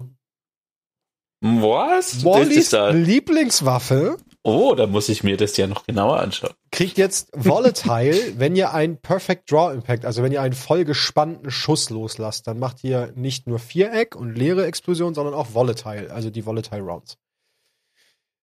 [1.41, 2.11] Was?
[2.13, 4.18] Das Wallys ist da, Lieblingswaffe
[4.48, 6.54] oh, da muss ich mir das ja noch genauer anschauen.
[6.72, 11.52] kriegt jetzt Volatile, wenn ihr einen Perfect Draw Impact, also wenn ihr einen voll gespannten
[11.52, 16.30] Schuss loslasst, dann macht ihr nicht nur Viereck und leere Explosion, sondern auch Volatile, also
[16.30, 17.18] die Volatile Rounds.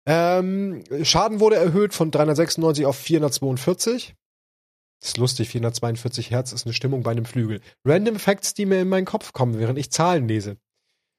[0.05, 4.15] Ähm, Schaden wurde erhöht von 396 auf 442.
[5.01, 7.61] ist lustig, 442 Hertz ist eine Stimmung bei einem Flügel.
[7.85, 10.57] Random Facts, die mir in meinen Kopf kommen, während ich Zahlen lese.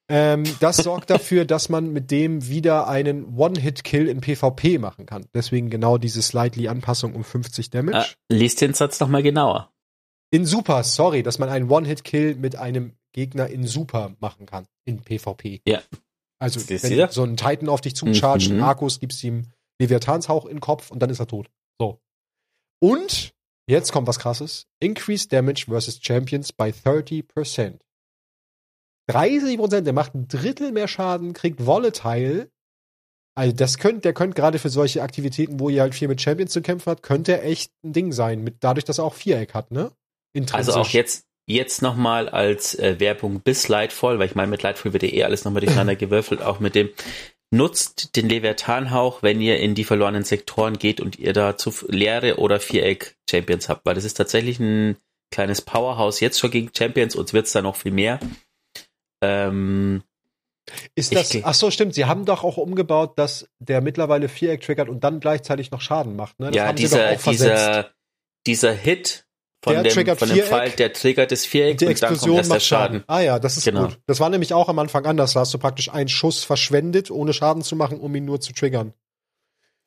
[0.09, 5.25] Ähm, das sorgt dafür, dass man mit dem wieder einen One-Hit-Kill in PvP machen kann.
[5.33, 7.97] Deswegen genau diese Slightly-Anpassung um 50 Damage.
[7.97, 9.71] Ah, lies den Satz nochmal genauer.
[10.31, 14.65] In Super, sorry, dass man einen One-Hit-Kill mit einem Gegner in Super machen kann.
[14.85, 15.61] In PvP.
[15.67, 15.81] Ja.
[16.39, 17.11] Also, Siehst wenn du?
[17.11, 18.61] so ein Titan auf dich zuchargt, Mhm.
[18.63, 19.47] Arkus gibst ihm
[19.81, 21.49] Leviathanshauch in den Kopf und dann ist er tot.
[21.79, 21.99] So.
[22.79, 23.33] Und,
[23.67, 24.67] jetzt kommt was krasses.
[24.79, 27.79] Increase Damage versus Champions by 30%.
[29.09, 32.49] 30%, der macht ein Drittel mehr Schaden, kriegt Volatile.
[33.35, 36.51] Also das könnte, der könnte gerade für solche Aktivitäten, wo ihr halt viel mit Champions
[36.51, 39.53] zu kämpfen habt, könnte er echt ein Ding sein, mit, dadurch, dass er auch Viereck
[39.53, 39.91] hat, ne?
[40.51, 44.93] Also auch jetzt, jetzt nochmal als äh, Werbung bis Lightfall, weil ich meine, mit Lightfall
[44.93, 46.89] wird ja eh alles nochmal durcheinander gewürfelt, auch mit dem
[47.51, 52.37] nutzt den Leviathanhauch, wenn ihr in die verlorenen Sektoren geht und ihr da zu leere
[52.37, 54.97] oder Viereck Champions habt, weil das ist tatsächlich ein
[55.31, 58.19] kleines Powerhouse jetzt schon gegen Champions und wird's da noch viel mehr.
[59.21, 60.03] Ähm,
[60.95, 64.27] Ist Ich das, geh- ach so, stimmt, sie haben doch auch umgebaut, dass der mittlerweile
[64.29, 66.47] Viereck triggert und dann gleichzeitig noch Schaden macht, ne?
[66.47, 67.67] Das ja, haben sie dieser, doch auch versetzt.
[67.67, 67.89] dieser,
[68.45, 69.25] dieser Hit
[69.63, 70.43] von Der dem, von dem.
[70.43, 72.97] Fall, der triggert das Viereck die und dann kommt Explosion macht Schaden.
[72.99, 73.03] Schaden.
[73.07, 73.87] Ah ja, das ist Genau.
[73.87, 73.99] gut.
[74.05, 75.33] Das war nämlich auch am Anfang anders.
[75.33, 78.53] Da hast du praktisch einen Schuss verschwendet, ohne Schaden zu machen, um ihn nur zu
[78.53, 78.93] triggern.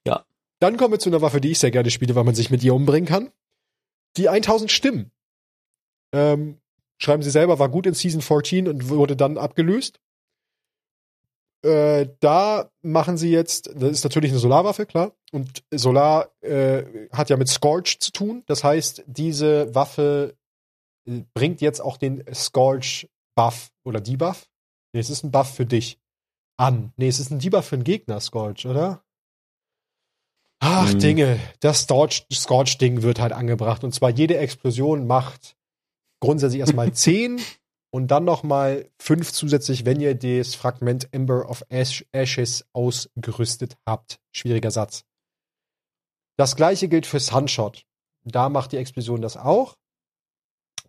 [0.07, 0.25] Ja.
[0.59, 2.63] Dann kommen wir zu einer Waffe, die ich sehr gerne spiele, weil man sich mit
[2.65, 3.31] ihr umbringen kann.
[4.17, 5.13] Die 1000 Stimmen.
[6.13, 6.60] Ähm,
[7.03, 10.01] schreiben sie selber, war gut in Season 14 und wurde dann abgelöst.
[11.63, 15.13] Äh, da machen sie jetzt, das ist natürlich eine Solarwaffe, klar.
[15.33, 18.43] Und Solar äh, hat ja mit Scorch zu tun.
[18.47, 20.37] Das heißt, diese Waffe
[21.07, 24.49] äh, bringt jetzt auch den Scorch-Buff oder Debuff.
[24.95, 25.99] Nee, es ist ein Buff für dich
[26.59, 26.93] an.
[26.97, 29.05] Nee, es ist ein Debuff für einen Gegner, Scorch, oder?
[30.63, 30.99] Ach, Hm.
[30.99, 31.41] Dinge.
[31.61, 33.85] Das Scorch- Scorch-Ding wird halt angebracht.
[33.85, 35.57] Und zwar jede Explosion macht
[36.21, 37.41] grundsätzlich erstmal 10
[37.91, 44.21] und dann nochmal 5 zusätzlich, wenn ihr das Fragment Ember of Ash Ashes ausgerüstet habt.
[44.33, 45.05] Schwieriger Satz.
[46.37, 47.85] Das gleiche gilt für Sunshot.
[48.25, 49.77] Da macht die Explosion das auch.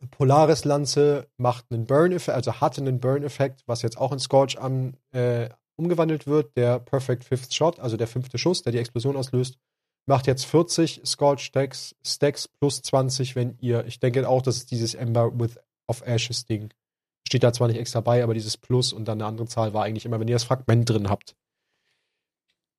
[0.09, 4.97] Polaris Lanze macht einen Burn-Effekt, also hatte einen Burn-Effekt, was jetzt auch in Scorch an,
[5.11, 6.55] äh, umgewandelt wird.
[6.57, 9.57] Der Perfect Fifth Shot, also der fünfte Schuss, der die Explosion auslöst,
[10.05, 14.71] macht jetzt 40 Scorch Stacks, Stacks plus 20, wenn ihr, ich denke auch, das ist
[14.71, 16.73] dieses Ember with of Ashes Ding.
[17.27, 19.83] Steht da zwar nicht extra bei, aber dieses Plus und dann eine andere Zahl war
[19.83, 21.35] eigentlich immer, wenn ihr das Fragment drin habt.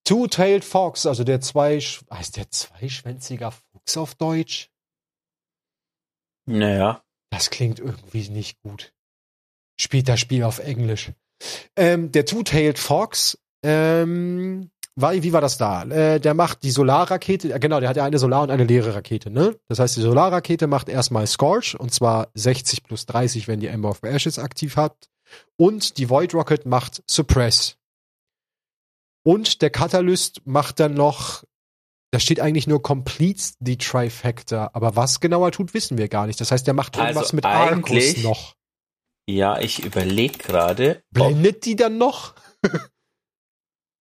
[0.05, 4.69] Two-Tailed Fox, also der zwei, heißt der zweischwänziger Fuchs auf Deutsch?
[6.47, 7.05] Naja.
[7.31, 8.93] Das klingt irgendwie nicht gut.
[9.81, 11.13] Spielt das Spiel auf Englisch.
[11.77, 15.85] Ähm, der Two-Tailed Fox, ähm, war, wie war das da?
[15.85, 19.31] Äh, der macht die Solarrakete, genau, der hat ja eine Solar- und eine leere Rakete,
[19.31, 19.59] ne?
[19.69, 23.91] Das heißt, die Solarrakete macht erstmal Scorch, und zwar 60 plus 30, wenn die Ember
[23.91, 25.09] of Ashes aktiv habt.
[25.57, 27.79] Und die Void Rocket macht Suppress.
[29.25, 31.45] Und der Catalyst macht dann noch,
[32.11, 36.27] da steht eigentlich nur Completes the Trifecta, aber was genau er tut, wissen wir gar
[36.27, 36.41] nicht.
[36.41, 38.55] Das heißt, der macht irgendwas Also mit Arcus noch.
[39.27, 41.03] Ja, ich überlege gerade.
[41.11, 42.35] Blendet die dann noch?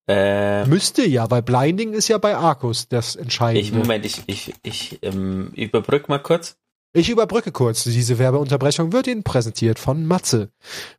[0.08, 3.62] Äh, Müsste ja, weil Blinding ist ja bei Arcus das Entscheidende.
[3.62, 6.58] ich, Moment, ich, ich, ich ähm, überbrück mal kurz.
[6.93, 7.86] Ich überbrücke kurz.
[7.86, 10.49] Diese Werbeunterbrechung wird Ihnen präsentiert von Matze.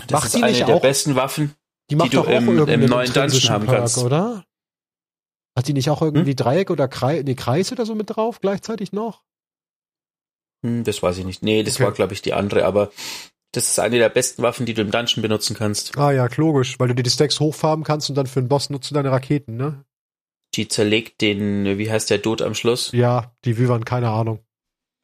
[0.07, 1.55] Das Macht ist sie eine nicht der auch- besten Waffen.
[1.91, 3.99] Die macht du doch auch im- im neuen Dungeon haben Perk, kannst.
[3.99, 4.45] oder?
[5.57, 6.37] Hat die nicht auch irgendwie Hm?
[6.37, 9.23] Dreieck oder Kreis, nee, Kreis oder so mit drauf gleichzeitig noch?
[10.65, 11.43] Hm, das weiß ich nicht.
[11.43, 11.85] Nee, das Okay.
[11.85, 12.91] war, glaube ich, die andere, aber
[13.53, 15.97] das ist eine der besten Waffen, die du im Dungeon benutzen kannst.
[15.99, 18.71] Ah ja, logisch, weil du dir die Stacks hochfarben kannst und dann für den Boss
[18.71, 19.85] nutzt du deine Raketen, ne?
[20.55, 22.93] Die zerlegt den, wie heißt der Dude am Schluss?
[22.93, 24.39] Ja, die Wyvern, keine Ahnung.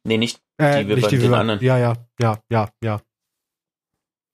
[0.03, 0.39] Nee, nicht.
[0.57, 1.39] Äh, Die Wyvern, nicht die den Wyvern.
[1.41, 1.61] anderen.
[1.63, 3.01] Ja, ja, ja, ja, ja.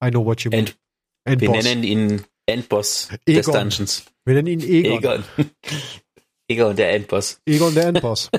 [0.03, 0.65] I know what you mean.
[0.65, 0.78] End,
[1.26, 1.63] wir Endboss.
[1.65, 3.53] nennen ihn Endboss des Egon.
[3.53, 4.05] Dungeons.
[4.26, 5.24] Wir nennen ihn Egon.
[5.38, 5.51] Egon.
[6.49, 7.41] Egon, der Endboss.
[7.45, 8.30] Egon der Endboss.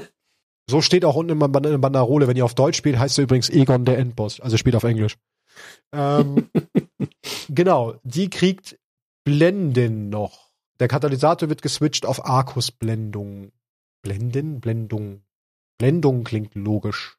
[0.70, 2.28] so steht auch unten in der Banderole.
[2.28, 4.40] Wenn ihr auf Deutsch spielt, heißt er übrigens Egon der Endboss.
[4.40, 5.16] Also spielt auf Englisch.
[5.92, 6.48] Ähm,
[7.48, 8.78] genau, die kriegt
[9.24, 10.47] Blenden noch.
[10.80, 13.52] Der Katalysator wird geswitcht auf Arcus-Blendung.
[14.02, 14.60] Blenden?
[14.60, 15.22] Blendung.
[15.78, 17.16] Blendung klingt logisch.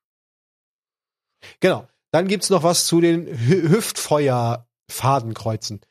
[1.60, 1.88] Genau.
[2.12, 5.82] Dann gibt's noch was zu den Hü Hüftfeuer-Fadenkreuzen.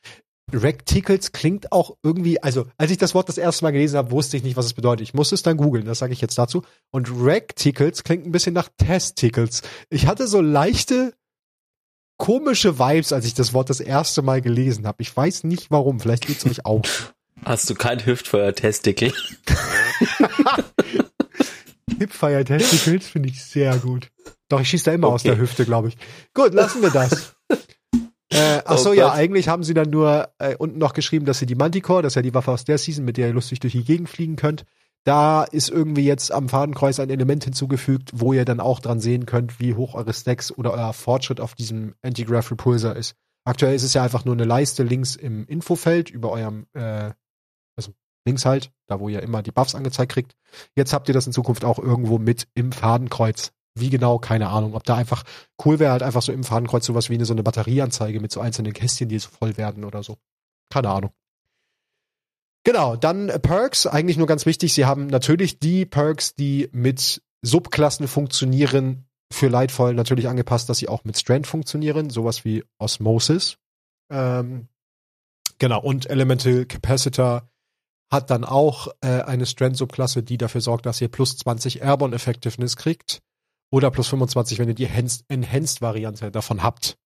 [0.51, 4.35] Recticles klingt auch irgendwie, also als ich das Wort das erste Mal gelesen habe, wusste
[4.35, 5.07] ich nicht, was es bedeutet.
[5.07, 6.63] Ich musste es dann googeln, das sage ich jetzt dazu.
[6.91, 9.61] Und Recticles klingt ein bisschen nach Testicles.
[9.89, 11.13] Ich hatte so leichte
[12.17, 15.01] komische Vibes, als ich das Wort das erste Mal gelesen habe.
[15.01, 16.83] Ich weiß nicht warum, vielleicht geht's euch auch.
[17.45, 19.13] Hast du kein Hüftfeuer-Testicle?
[21.97, 24.09] Hipfire Testicles finde ich sehr gut.
[24.47, 25.29] Doch, ich schieße da immer aus Okay.
[25.31, 25.97] der Hüfte, glaube ich.
[26.33, 27.35] Gut, lassen wir das.
[28.31, 31.39] Äh, ach so, Oh ja, eigentlich haben sie dann nur äh, unten noch geschrieben, dass
[31.39, 33.59] sie die Manticore, das ist ja die Waffe aus der Season, mit der ihr lustig
[33.59, 34.65] durch die Gegend fliegen könnt.
[35.03, 39.25] Da ist irgendwie jetzt am Fadenkreuz ein Element hinzugefügt, wo ihr dann auch dran sehen
[39.25, 43.15] könnt, wie hoch eure Stacks oder euer Fortschritt auf diesem Anti-Grav Repulsor ist.
[43.45, 47.09] Aktuell ist es ja einfach nur eine Leiste links im Infofeld über eurem, äh,
[48.25, 50.35] links halt, da wo ihr immer die Buffs angezeigt kriegt.
[50.75, 53.51] Jetzt habt ihr das in Zukunft auch irgendwo mit im Fadenkreuz.
[53.75, 54.75] Wie genau, keine Ahnung.
[54.75, 55.23] Ob da einfach
[55.65, 58.41] cool wäre, halt einfach so im Fadenkreuz sowas wie eine so eine Batterieanzeige mit so
[58.41, 60.17] einzelnen Kästchen, die so voll werden oder so.
[60.69, 61.11] Keine Ahnung.
[62.65, 68.07] Genau, dann Perks, eigentlich nur ganz wichtig, sie haben natürlich die Perks, die mit Subklassen
[68.07, 73.57] funktionieren, für Lightfall natürlich angepasst, dass sie auch mit Strand funktionieren, sowas wie Osmosis.
[74.11, 74.67] Ähm,
[75.57, 77.49] genau, und Elemental Capacitor
[78.11, 82.75] hat dann auch äh, eine Strand-Subklasse, die dafür sorgt, dass ihr plus 20 Airborne Effectiveness
[82.75, 83.21] kriegt.
[83.71, 86.97] Oder plus 25, wenn ihr die Enhanced- Enhanced-Variante davon habt.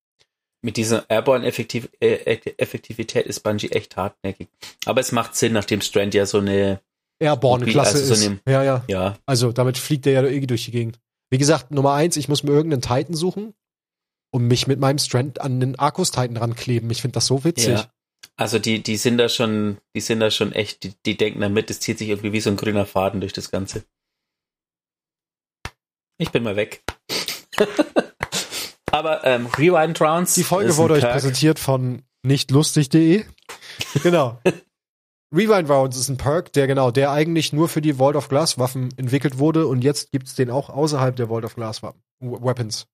[0.61, 4.47] Mit dieser Airborne-Effektiv äh, Effektivität ist Bungie echt hartnäckig.
[4.85, 6.79] Aber es macht Sinn, nachdem Strand ja so eine,
[7.19, 8.39] Airborne-Klasse Also so ist.
[8.47, 8.83] ja, ja.
[8.87, 10.99] ja, Also damit fliegt der ja irgendwie durch die Gegend.
[11.29, 13.53] Wie gesagt, Nummer eins, ich muss mir irgendeinen Titan suchen
[14.31, 16.89] und mich mit meinem Strand an den Arcus-Titan rankleben.
[16.91, 17.73] Ich finde das so witzig.
[17.79, 17.92] ja.
[18.35, 21.69] Also die, die sind da schon, die sind da schon echt, die, die denken damit,
[21.69, 23.83] es zieht sich irgendwie wie so ein grüner Faden durch das Ganze.
[26.17, 26.83] Ich bin mal weg.
[28.91, 30.35] Aber ähm, Rewind Rounds.
[30.35, 31.13] Die Folge wurde euch Perk.
[31.13, 33.25] präsentiert von nichtlustig.de.
[34.03, 34.39] Genau.
[35.33, 38.59] Rewind Rounds ist ein Perk, der genau, der eigentlich nur für die Vault of Glass
[38.59, 41.81] Waffen entwickelt wurde und jetzt gibt's den auch außerhalb der Vault of Glass
[42.19, 42.85] Weapons.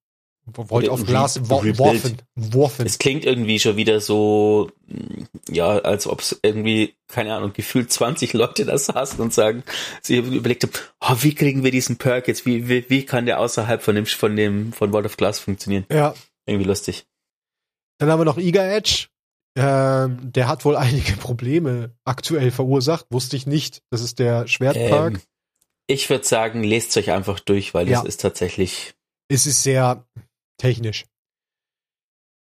[0.54, 1.78] Vault Re- of Glass re- Wo- rebuild.
[2.04, 2.18] Worfen.
[2.36, 2.86] Worfen.
[2.86, 7.91] Es klingt irgendwie schon wieder so, mh, ja, als ob es irgendwie, keine Ahnung, gefühlt
[7.91, 9.64] 20 Leute da saßen und sagen,
[10.02, 10.72] sie haben überlegt haben,
[11.02, 12.45] oh, wie kriegen wir diesen Perk jetzt?
[12.45, 15.86] Wie, wie, wie kann der außerhalb von dem, von dem, von World of Glass funktionieren?
[15.91, 16.14] Ja.
[16.45, 17.06] Irgendwie lustig.
[18.00, 19.08] Dann haben wir noch Eager Edge.
[19.58, 23.06] Ähm, der hat wohl einige Probleme aktuell verursacht.
[23.10, 23.82] Wusste ich nicht.
[23.89, 25.16] Das ist der Schwertpark.
[25.16, 25.22] Ähm,
[25.88, 28.00] ich würde sagen, lest euch einfach durch, weil Ja.
[28.02, 28.93] es ist tatsächlich,
[29.28, 30.06] es ist sehr
[30.60, 31.05] technisch.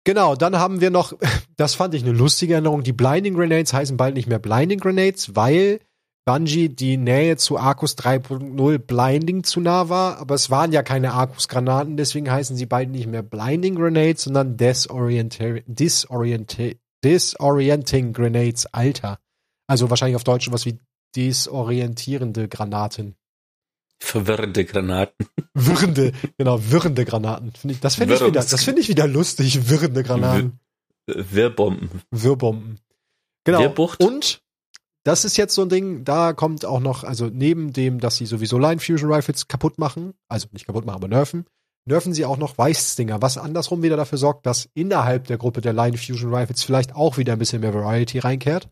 [0.03, 1.13] Genau, dann haben wir noch,
[1.57, 5.35] das fand ich eine lustige Erinnerung, die Blinding Grenades heißen bald nicht mehr Blinding Grenades,
[5.35, 5.79] weil
[6.25, 11.13] Bungie die Nähe zu Arcus 3.0 Blinding zu nah war, aber es waren ja keine
[11.13, 15.63] Arcus-Granaten, deswegen heißen sie beide nicht mehr Blinding Grenades, sondern Disorienting,
[17.03, 19.17] Disorienting Grenades, Alter.
[19.67, 20.77] Also wahrscheinlich auf Deutsch was wie
[21.15, 23.15] desorientierende Granaten.
[24.03, 25.27] Verwirrende Granaten.
[25.53, 27.53] Wirrende, genau, wirrende Granaten.
[27.53, 30.59] Find ich, das finde ich wieder, das finde ich wieder lustig, wirrende Granaten.
[31.05, 32.01] Wirrbomben.
[32.09, 32.79] Wirrbomben.
[33.43, 33.59] Genau.
[33.59, 34.03] Wirbucht.
[34.03, 34.41] Und
[35.03, 38.25] das ist jetzt so ein Ding, da kommt auch noch, also neben dem, dass sie
[38.25, 41.45] sowieso Line Fusion Rifles kaputt machen, also nicht kaputt machen, aber nerven,
[41.85, 45.73] nerven sie auch noch Weißstinger, was andersrum wieder dafür sorgt, dass innerhalb der Gruppe der
[45.73, 48.67] Line Fusion Rifles vielleicht auch wieder ein bisschen mehr Variety reinkehrt.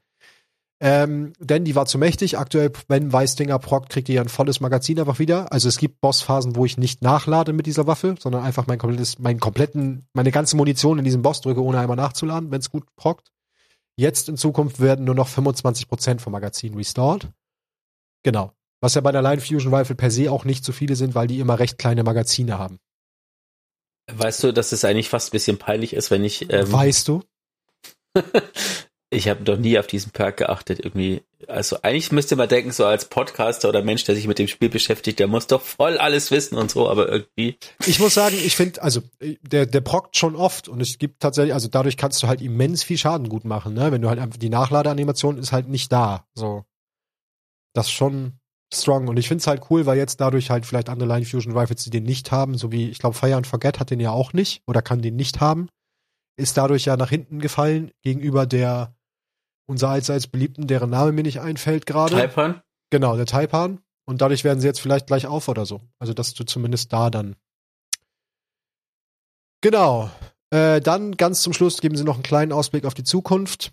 [0.82, 2.38] Ähm, denn die war zu mächtig.
[2.38, 5.52] Aktuell, wenn Weißdinger prockt, kriegt ihr ein volles Magazin einfach wieder.
[5.52, 9.20] Also es gibt Bossphasen, wo ich nicht nachlade mit dieser Waffe, sondern einfach mein komplettes,
[9.20, 12.86] meinen kompletten, meine ganze Munition in diesen Boss drücke, ohne einmal nachzuladen, wenn es gut
[12.96, 13.30] prockt.
[13.98, 17.28] Jetzt in Zukunft werden nur noch 25% vom Magazin restored.
[18.24, 18.54] Genau.
[18.80, 21.28] Was ja bei der Line Fusion Rifle per se auch nicht so viele sind, weil
[21.28, 22.80] die immer recht kleine Magazine haben.
[24.10, 26.52] Weißt du, dass es eigentlich fast ein bisschen peinlich ist, wenn ich.
[26.52, 27.22] Ähm, weißt du?
[29.12, 31.24] ich habe noch nie auf diesen Perk geachtet irgendwie.
[31.48, 34.70] Also eigentlich müsste man denken, so als Podcaster oder Mensch, der sich mit dem Spiel
[34.70, 37.58] beschäftigt, der muss doch voll alles wissen und so, aber irgendwie.
[37.88, 41.54] Ich muss sagen, ich finde, also der, der prockt schon oft und es gibt tatsächlich,
[41.54, 43.92] also dadurch kannst du halt immens viel Schaden gut machen, ne?
[43.92, 46.28] Wenn du halt einfach die Nachladeanimation ist halt nicht da.
[46.36, 46.66] So.
[47.74, 48.34] Das ist schon
[48.72, 49.08] strong.
[49.08, 51.84] Und ich finde es halt cool, weil jetzt dadurch halt vielleicht andere Line Fusion Rifles,
[51.84, 54.34] die den nicht haben, so wie, ich glaube, Fire and Forget hat den ja auch
[54.34, 55.68] nicht oder kann den nicht haben,
[56.38, 58.96] ist dadurch ja nach hinten gefallen gegenüber der
[59.70, 62.16] unser allseits beliebten, deren Name mir nicht einfällt gerade.
[62.16, 62.62] Taipan?
[62.90, 63.80] Genau, der Taipan.
[64.06, 65.82] Und dadurch werden sie jetzt vielleicht gleich auf oder so.
[66.00, 67.36] Also, dass du zumindest da dann.
[69.62, 70.10] Genau.
[70.50, 73.72] Äh, dann ganz zum Schluss geben sie noch einen kleinen Ausblick auf die Zukunft.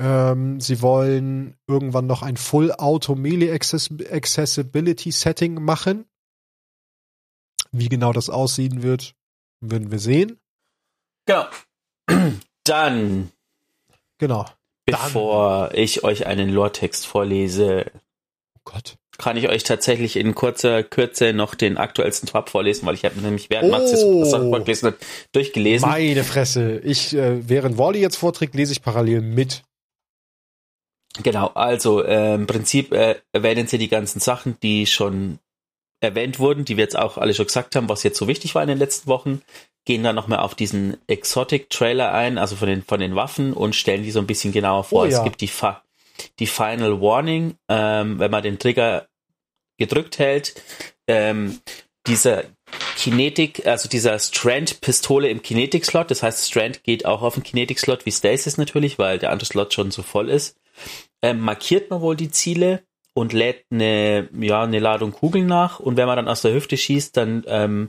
[0.00, 6.04] Ähm, sie wollen irgendwann noch ein Full Auto Melee Accessibility Setting machen.
[7.72, 9.16] Wie genau das aussehen wird,
[9.60, 10.38] würden wir sehen.
[11.26, 11.46] Genau.
[12.64, 13.32] Dann.
[14.18, 14.46] Genau.
[14.90, 17.86] Bevor ich euch einen Lore-Text vorlese,
[18.56, 18.96] oh Gott.
[19.18, 23.20] kann ich euch tatsächlich in kurzer Kürze noch den aktuellsten Tab vorlesen, weil ich habe
[23.20, 24.24] nämlich während Max das oh.
[24.24, 24.96] vorgelesen hat,
[25.32, 25.88] durchgelesen.
[25.88, 26.78] Meine Fresse.
[26.84, 29.62] Ich, äh, während Wally jetzt vorträgt, lese ich parallel mit.
[31.22, 35.38] Genau, also äh, im Prinzip äh, erwähnen sie die ganzen Sachen, die schon
[36.00, 38.62] erwähnt wurden, die wir jetzt auch alle schon gesagt haben, was jetzt so wichtig war
[38.62, 39.42] in den letzten Wochen
[39.88, 44.02] gehen dann nochmal auf diesen Exotic-Trailer ein, also von den, von den Waffen und stellen
[44.02, 45.04] die so ein bisschen genauer vor.
[45.04, 45.16] Oh, ja.
[45.16, 45.82] Es gibt die, Fa
[46.40, 49.06] die Final Warning, ähm, wenn man den Trigger
[49.78, 50.60] gedrückt hält,
[51.06, 51.60] ähm,
[52.06, 52.44] dieser
[52.98, 58.12] Kinetic, also dieser Strand-Pistole im Kinetic-Slot, das heißt, Strand geht auch auf den Kinetic-Slot wie
[58.12, 60.58] Stasis natürlich, weil der andere Slot schon so voll ist,
[61.22, 62.82] ähm, markiert man wohl die Ziele
[63.14, 66.76] und lädt eine, ja, eine Ladung Kugeln nach und wenn man dann aus der Hüfte
[66.76, 67.88] schießt, dann ähm,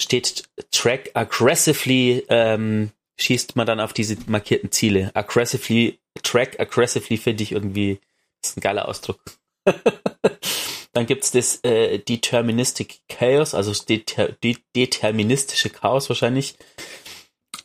[0.00, 5.10] steht Track aggressively, ähm, schießt man dann auf diese markierten Ziele.
[5.14, 8.00] Aggressively, Track aggressively finde ich irgendwie,
[8.42, 9.20] ist ein geiler Ausdruck.
[10.92, 16.56] dann gibt's das äh, Deterministic Chaos, also Deter de deterministische Chaos wahrscheinlich.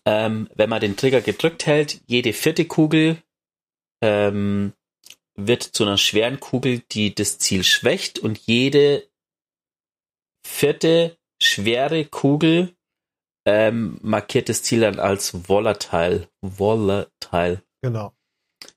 [0.05, 3.17] Ähm, wenn man den Trigger gedrückt hält, jede vierte Kugel
[4.01, 4.73] ähm,
[5.35, 9.07] wird zu einer schweren Kugel, die das Ziel schwächt und jede
[10.45, 12.73] vierte schwere Kugel
[13.45, 16.27] ähm, markiert das Ziel dann als volatile.
[16.41, 17.61] Volatile.
[17.81, 18.13] Genau.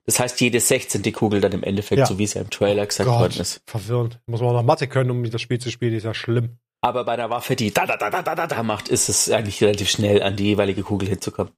[0.04, 1.12] Das heißt, jede 16.
[1.12, 2.06] Kugel dann im Endeffekt, ja.
[2.06, 3.60] so wie es ja im Trailer gesagt Gott, worden ist.
[3.66, 4.20] Verwirrend.
[4.26, 6.58] Muss man auch noch Mathe können, um das Spiel zu spielen, ist ja schlimm.
[6.80, 9.30] Aber bei der Waffe, die da da da da da da, da macht, ist es
[9.30, 11.52] eigentlich relativ schnell an die jeweilige Kugel hinzukommen.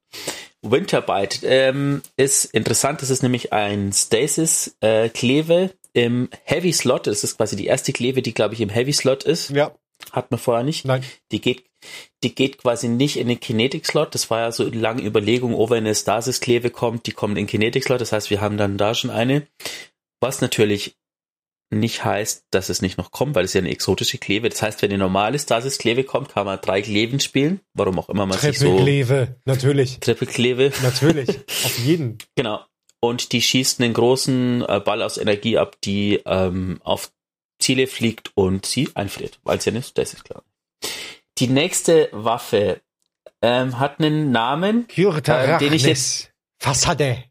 [0.61, 7.07] Winterbite ähm, ist interessant, das ist nämlich ein Stasis-Kleve äh, im Heavy Slot.
[7.07, 9.51] Das ist quasi die erste Kleve, die, glaube ich, im Heavy Slot ist.
[9.51, 9.71] Ja.
[10.11, 10.85] Hat man vorher nicht.
[10.85, 11.03] Nein.
[11.31, 11.65] Die geht,
[12.23, 14.15] die geht quasi nicht in den Kinetic-Slot.
[14.15, 17.45] Das war ja so eine lange Überlegung, oh, wenn eine Stasis-Kleve kommt, die kommt in
[17.45, 18.01] den Kinetic-Slot.
[18.01, 19.47] Das heißt, wir haben dann da schon eine.
[20.21, 20.95] Was natürlich
[21.71, 24.49] nicht heißt, dass es nicht noch kommt, weil es ja eine exotische Kleve.
[24.49, 27.59] Das heißt, wenn eine normale Stasis-Kleve kommt, kann man drei Kleven spielen.
[27.73, 28.65] Warum auch immer man sich so...
[28.65, 29.99] Triple-Kleve, natürlich.
[29.99, 30.71] Triple-Kleve.
[30.81, 31.29] Natürlich,
[31.65, 32.17] auf jeden.
[32.35, 32.61] Genau.
[33.01, 37.11] Und die schießt einen großen äh, Ball aus Energie ab, die ähm, auf
[37.59, 40.43] Ziele fliegt und sie einfriert, weil sie ja nicht, das ist klar.
[41.37, 42.81] Die nächste Waffe
[43.41, 47.23] ähm, hat einen Namen, äh, den ich jetzt Fassade.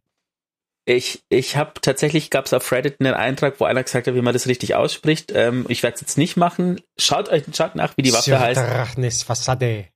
[0.87, 4.23] Ich, ich habe tatsächlich gab es auf Reddit einen Eintrag, wo einer gesagt hat, wie
[4.23, 5.31] man das richtig ausspricht.
[5.35, 6.81] Ähm, ich werde es jetzt nicht machen.
[6.97, 9.25] Schaut euch schaut nach, wie die Waffe heißt.
[9.25, 9.89] Fassade.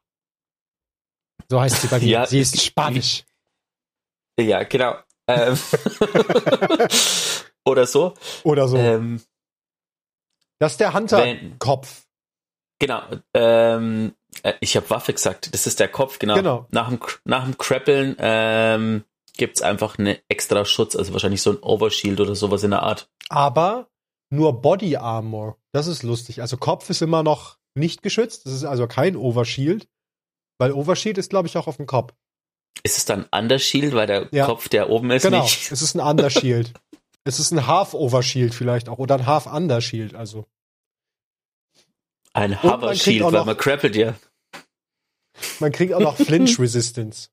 [1.49, 2.07] So heißt sie bei mir.
[2.07, 3.25] Ja, sie ist Spanisch.
[4.39, 4.97] Ja, genau.
[5.29, 5.59] Ähm,
[7.65, 8.15] oder so.
[8.43, 8.77] Oder so.
[8.77, 9.23] Ähm,
[10.63, 12.05] das ist der Hunter-Kopf.
[12.79, 13.03] Genau.
[13.35, 15.53] Ähm, äh, ich habe Waffe gesagt.
[15.53, 16.35] Das ist der Kopf, genau.
[16.35, 16.67] Genau.
[16.71, 19.05] Nach dem, nach dem Crappeln ähm,
[19.37, 23.09] gibt's einfach eine extra Schutz, also wahrscheinlich so ein Overshield oder sowas in der Art.
[23.29, 23.89] Aber
[24.31, 25.57] nur Body Armor.
[25.73, 26.41] Das ist lustig.
[26.41, 28.47] Also Kopf ist immer noch nicht geschützt.
[28.47, 29.89] Das ist also kein Overshield.
[30.59, 32.13] Weil Overshield ist, glaube ich, auch auf dem Kopf.
[32.85, 34.47] Ist es dann Undershield, weil der Ja.
[34.47, 35.43] Kopf, der oben ist, Genau.
[35.43, 35.73] nicht?
[35.73, 36.73] Es ist ein Undershield.
[37.25, 38.99] es ist ein Half-Overshield vielleicht auch.
[38.99, 40.15] Oder ein Half-Undershield.
[40.15, 40.47] Also.
[42.33, 44.15] Ein man kriegt Hover Shield, auch weil man crappelt ja.
[45.61, 47.29] Man kriegt auch noch Flinch Resistance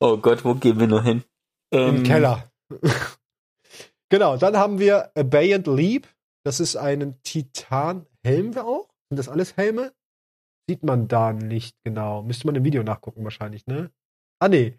[0.00, 1.24] Oh Gott, wo gehen wir nur hin?
[1.70, 2.50] im Ähm, Keller.
[4.08, 6.08] genau, dann haben wir Abeyant Leap.
[6.44, 8.88] Das ist ein Titan-Helm auch.
[9.08, 9.92] Sind das alles Helme?
[10.68, 12.22] Sieht man da nicht genau.
[12.22, 13.90] Müsste man im Video nachgucken wahrscheinlich, ne?
[14.40, 14.78] Ah, nee.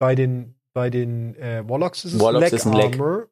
[0.00, 2.94] Bei den, bei den äh, Warlocks ist es Warlocks Leg ist ein Leg.
[2.94, 3.28] Armor.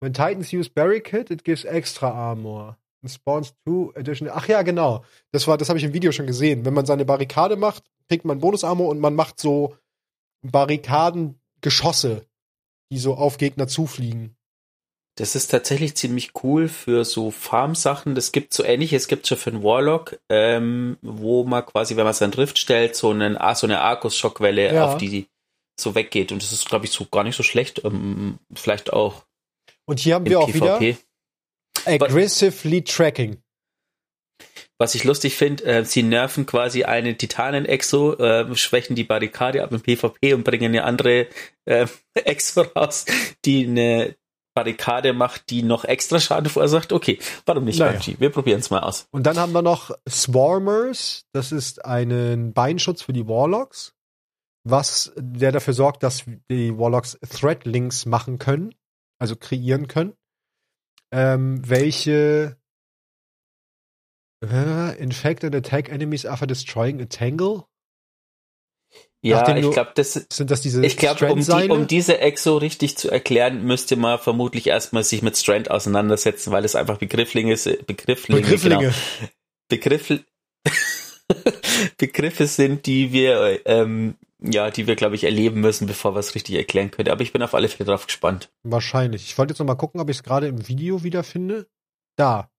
[0.00, 2.76] When Titans use Barricade, it gives extra armor.
[3.02, 4.34] And spawns two additional.
[4.36, 5.04] Ach ja, genau.
[5.32, 6.64] Das war, das habe ich im Video schon gesehen.
[6.64, 9.76] Wenn man seine Barrikade macht, kriegt man Bonus-Armor und man macht so
[10.42, 12.26] Barrikadengeschosse,
[12.92, 14.36] die so auf Gegner zufliegen.
[15.16, 18.14] Das ist tatsächlich ziemlich cool für so Farm-Sachen.
[18.14, 22.14] Das gibt so ähnliches, gibt schon für einen Warlock, ähm, wo man quasi, wenn man
[22.14, 24.86] seinen Rift stellt, so, einen, ah, so eine Arcus-Schockwelle Ja.
[24.86, 25.26] auf die
[25.78, 26.32] so weggeht.
[26.32, 27.84] Und das ist, glaube ich, so gar nicht so schlecht.
[27.84, 29.24] Ähm, vielleicht auch
[29.90, 30.98] Und hier haben wir auch wieder PvP.
[31.84, 33.42] Aggressively Tracking.
[34.78, 39.72] Was ich lustig finde, äh, sie nerven quasi einen Titanen-Exo, äh, schwächen die Barrikade ab
[39.72, 41.26] im PvP und bringen eine andere
[41.64, 43.04] äh, Exo raus,
[43.44, 44.14] die eine
[44.54, 46.92] Barrikade macht, die noch extra Schaden verursacht.
[46.92, 47.94] Okay, warum nicht, Naja.
[47.94, 48.14] Bungie?
[48.20, 49.08] Wir probieren es mal aus.
[49.10, 51.24] Und dann haben wir noch Swarmers.
[51.32, 53.92] Das ist ein Beinschutz für die Warlocks,
[54.62, 58.72] was der dafür sorgt, dass die Warlocks Threadlinks machen können,
[59.20, 60.14] also kreieren können,
[61.12, 62.56] ähm, welche
[64.44, 67.64] äh, infect and attack enemies after destroying a tangle.
[69.22, 72.56] Ja, Nachdem ich glaube, das Sind das diese Ich glaube, um, die, um diese Exo
[72.56, 77.52] richtig zu erklären, müsste man vermutlich erstmal sich mit Strand auseinandersetzen, weil es einfach Begrifflinge,
[77.52, 78.78] ist- Begrifflinge, Begrifflinge.
[78.78, 78.94] Genau,
[79.68, 80.24] Begriff,
[81.98, 86.34] Begriffe sind, die wir, ähm, ja, die wir, glaube ich, erleben müssen, bevor wir es
[86.34, 87.10] richtig erklären können.
[87.10, 88.50] Aber ich bin auf alle Fälle drauf gespannt.
[88.62, 89.24] Wahrscheinlich.
[89.24, 91.68] Ich wollte jetzt noch mal gucken, ob ich es gerade im Video wiederfinde.
[92.16, 92.50] Da.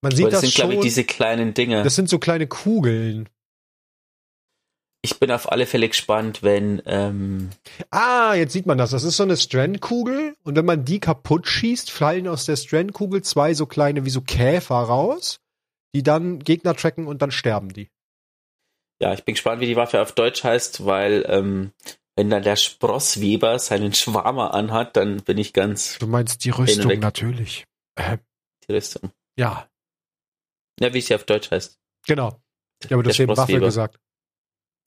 [0.00, 0.80] Man sieht das das, sind, glaube schon.
[0.80, 1.82] ich, diese kleinen Dinge.
[1.82, 3.28] das sind so kleine Kugeln.
[5.04, 7.50] Ich bin auf alle Fälle gespannt, wenn, ähm,
[7.90, 8.90] Ah, jetzt sieht man das.
[8.92, 13.22] Das ist so eine Strandkugel und wenn man die kaputt schießt, fallen aus der Strandkugel
[13.22, 15.40] zwei so kleine wie so Käfer raus,
[15.92, 17.90] die dann Gegner tracken und dann sterben die.
[19.02, 21.72] Ja, ich bin gespannt, wie die Waffe auf Deutsch heißt, weil, ähm,
[22.16, 26.98] wenn dann der Sprossweber seinen Schwarmer anhat, dann bin ich ganz Du meinst die Rüstung
[27.00, 27.64] natürlich.
[27.96, 28.18] Äh,
[28.68, 29.10] die Rüstung.
[29.36, 29.66] ja,
[30.80, 31.78] Ja, wie sie auf Deutsch heißt.
[32.06, 32.40] genau.
[32.88, 33.98] Ja, aber du hast eben Waffe gesagt.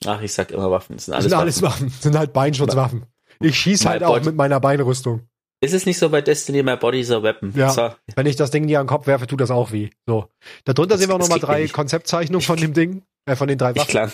[0.05, 0.97] Ach, ich sag immer Waffen.
[0.97, 1.85] Das sind Das alles, sind alles Waffen.
[1.87, 1.93] Waffen.
[1.95, 3.05] Das sind halt Beinschutzwaffen.
[3.39, 5.27] Ich schieß My halt auch mit meiner Beinrüstung.
[5.61, 7.53] Ist es nicht so bei Destiny, my body is a weapon?
[7.55, 7.69] Ja.
[7.69, 9.89] So, Wenn ich das Ding dir an den Kopf werfe, tut das auch weh.
[10.05, 10.27] So.
[10.65, 11.67] Darunter Das- sehen wir auch nochmal drei.
[11.67, 13.03] Konzeptzeichnungen von dem Ding.
[13.25, 13.89] Äh, von den drei ich Waffen.
[13.89, 14.11] klang,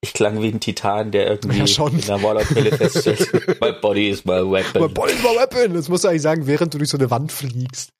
[0.00, 1.92] ich klang wie ein Titan, der irgendwie Ja, schon.
[1.92, 3.32] in der Warlock-Brille feststellt.
[3.60, 4.92] my body is my weapon.
[4.92, 5.74] Body is my weapon.
[5.74, 7.90] Das musst du eigentlich sagen, während du durch so eine Wand fliegst.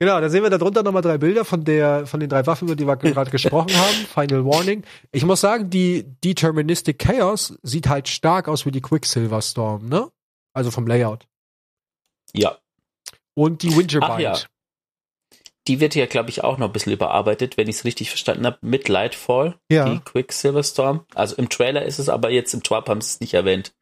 [0.00, 2.76] Genau, da sehen wir darunter nochmal drei Bilder von der, von den drei Waffen, über
[2.76, 3.94] die wir gerade gesprochen haben.
[4.28, 4.84] Final Warning.
[5.10, 10.08] Ich muss sagen, die Deterministic Chaos sieht halt stark aus wie die Quicksilver Storm, ne?
[10.54, 11.26] Also vom Layout.
[12.34, 12.58] Ja,
[13.34, 14.10] Und die Winterbind.
[14.12, 14.36] Ach ja.
[15.66, 18.46] die wird ja, glaube ich, auch noch ein bisschen überarbeitet, wenn ich es richtig verstanden
[18.46, 19.88] habe, mit Lightfall, Ja.
[19.88, 21.04] die Quicksilver Storm.
[21.14, 23.74] Also im Trailer ist es, aber jetzt im Twap haben sie es nicht erwähnt.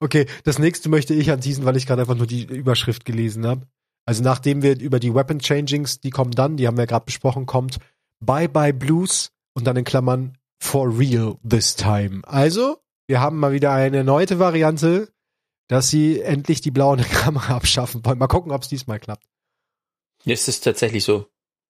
[0.00, 3.66] Okay, das nächste möchte ich anteasen, weil ich gerade einfach nur die Überschrift gelesen habe.
[4.06, 7.46] Also nachdem wir über die Weapon Changings, die kommen dann, die haben wir gerade besprochen,
[7.46, 7.78] kommt
[8.20, 12.22] Bye Bye Blues und dann in Klammern For Real This Time.
[12.24, 15.12] Also, wir haben mal wieder eine erneute Variante,
[15.70, 18.18] dass sie endlich die blauen Kamera abschaffen wollen.
[18.18, 19.24] Mal gucken, ob es diesmal klappt.
[20.26, 21.26] Es ist tatsächlich so.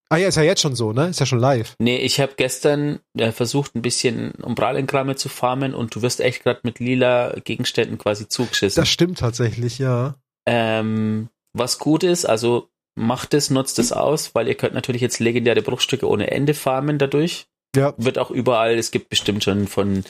[0.08, 1.08] Ah ja, ist ja jetzt schon so, ne?
[1.08, 1.76] Ist ja schon live.
[1.78, 6.42] Nee, ich habe gestern äh, versucht, ein bisschen Umbralengramme zu farmen und du wirst echt
[6.42, 8.80] gerade mit lila Gegenständen quasi zugeschissen.
[8.80, 10.16] Das stimmt tatsächlich, ja.
[10.46, 15.20] Ähm, was gut ist, also macht es, nutzt es aus, weil ihr könnt natürlich jetzt
[15.20, 17.46] legendäre Bruchstücke ohne Ende farmen dadurch.
[17.76, 17.94] Ja.
[17.98, 20.04] Wird auch überall, es gibt bestimmt schon von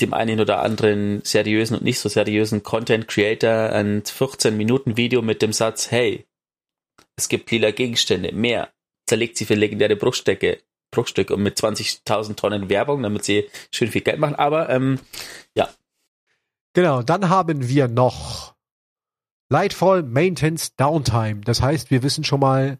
[0.00, 5.22] dem einen oder anderen seriösen und nicht so seriösen Content Creator ein 14 Minuten Video
[5.22, 6.26] mit dem Satz, hey,
[7.16, 8.70] es gibt lila Gegenstände, mehr.
[9.06, 10.58] Zerlegt sie für legendäre Bruchstücke,
[10.90, 14.34] Bruchstücke und mit 20.000 Tonnen Werbung, damit sie schön viel Geld machen.
[14.34, 14.98] Aber ähm,
[16.76, 18.54] Genau, dann haben wir noch
[19.48, 21.40] Lightfall Maintenance Downtime.
[21.40, 22.78] Das heißt, wir wissen schon mal,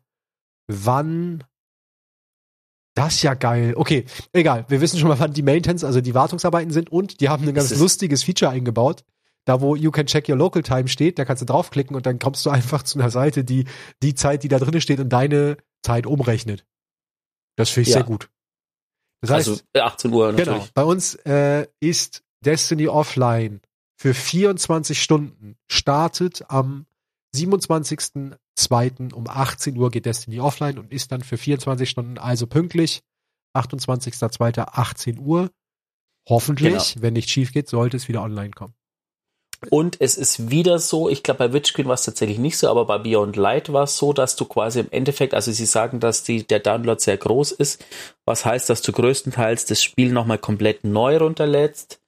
[0.66, 1.44] wann.
[2.96, 3.74] Das ist ja geil.
[3.76, 4.64] Okay, egal.
[4.68, 7.54] Wir wissen schon mal, wann die Maintenance, also die Wartungsarbeiten sind und die haben ein
[7.54, 9.04] ganz lustiges Feature eingebaut.
[9.44, 12.18] Da, wo You can check your local time steht, da kannst du draufklicken und dann
[12.18, 13.66] kommst du einfach zu einer Seite, die
[14.02, 16.64] die Zeit, die da drin steht und deine Zeit umrechnet.
[17.56, 18.00] Das finde ich Ja.
[18.00, 18.30] sehr gut.
[19.20, 20.48] Das heißt, also äh, 18 Uhr natürlich.
[20.48, 20.66] Genau.
[20.74, 23.60] Bei uns äh, ist Destiny Offline
[23.96, 25.56] für 24 Stunden.
[25.70, 26.86] Startet am
[28.58, 29.12] 27.02.
[29.12, 33.02] um 18 Uhr geht Destiny Offline und ist dann für 24 Stunden also pünktlich.
[33.54, 34.60] 28.02.
[34.60, 35.50] 18 Uhr.
[36.28, 37.02] Hoffentlich, Genau.
[37.02, 38.74] wenn nicht schief geht, sollte es wieder online kommen.
[39.70, 42.68] Und es ist wieder so, ich glaube, bei Witch Queen war es tatsächlich nicht so,
[42.68, 45.98] aber bei Beyond Light war es so, dass du quasi im Endeffekt, also sie sagen,
[45.98, 47.82] dass die, der Download sehr groß ist,
[48.26, 52.00] was heißt, dass du größtenteils das Spiel nochmal komplett neu runterlädst.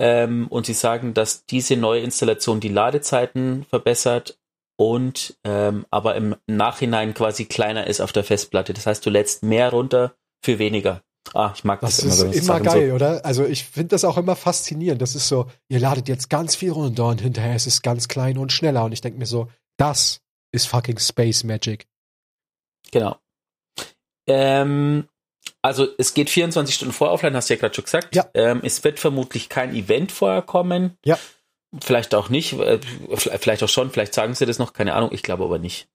[0.00, 4.38] Ähm, und sie sagen, dass diese neue Installation die Ladezeiten verbessert
[4.82, 8.74] und ähm, aber im Nachhinein quasi kleiner ist auf der Festplatte.
[8.74, 10.14] Das heißt, du lädst mehr runter
[10.44, 11.02] für weniger.
[11.34, 12.12] Ah, ich mag das, Das immer.
[12.12, 13.24] ist wenn man immer Sachen so- geil, oder?
[13.24, 15.00] Also ich finde das auch immer faszinierend.
[15.00, 18.38] Das ist so, ihr ladet jetzt ganz viel runter und hinterher ist es ganz klein
[18.38, 18.84] und schneller.
[18.84, 20.20] Und ich denke mir so, das
[20.52, 21.86] ist fucking Space Magic.
[22.90, 23.16] Genau.
[24.26, 25.08] Ähm,
[25.62, 28.14] also es geht 24 Stunden vor offline, hast du ja gerade schon gesagt.
[28.16, 28.26] Ja.
[28.34, 30.96] Ähm, es wird vermutlich kein Event vorher kommen.
[31.04, 31.18] Ja.
[31.80, 32.80] Vielleicht auch nicht, äh,
[33.16, 35.88] vielleicht auch schon, vielleicht sagen sie das noch, keine Ahnung, ich glaube aber nicht.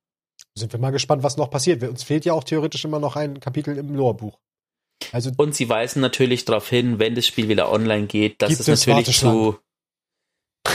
[0.56, 1.84] Sind wir mal gespannt, was noch passiert.
[1.84, 4.40] Uns fehlt ja auch theoretisch immer noch ein Kapitel im Lore-Buch.
[5.12, 8.68] Also Und sie weisen natürlich darauf hin, wenn das Spiel wieder online geht, dass es
[8.68, 9.60] natürlich zu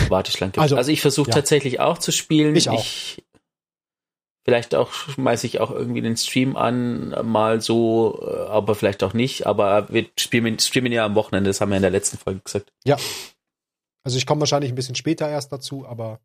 [0.09, 0.63] Warteschlangen gibt.
[0.63, 1.35] Also, Also, ich versuche ja.
[1.35, 2.55] tatsächlich auch zu spielen.
[2.57, 2.81] Ich auch.
[2.81, 3.25] Ich,
[4.45, 9.15] vielleicht auch schmeiße ich auch irgendwie den Stream an, mal so, äh, aber vielleicht auch
[9.15, 9.47] nicht.
[9.47, 12.73] Aber wir spielen, streamen ja am Wochenende, das haben wir in der letzten Folge gesagt.
[14.05, 16.21] Also ich komme wahrscheinlich ein bisschen später erst dazu, aber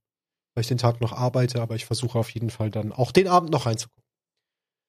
[0.56, 3.28] weil ich den Tag noch arbeite, aber ich versuche auf jeden Fall dann auch den
[3.28, 4.04] Abend noch reinzugucken.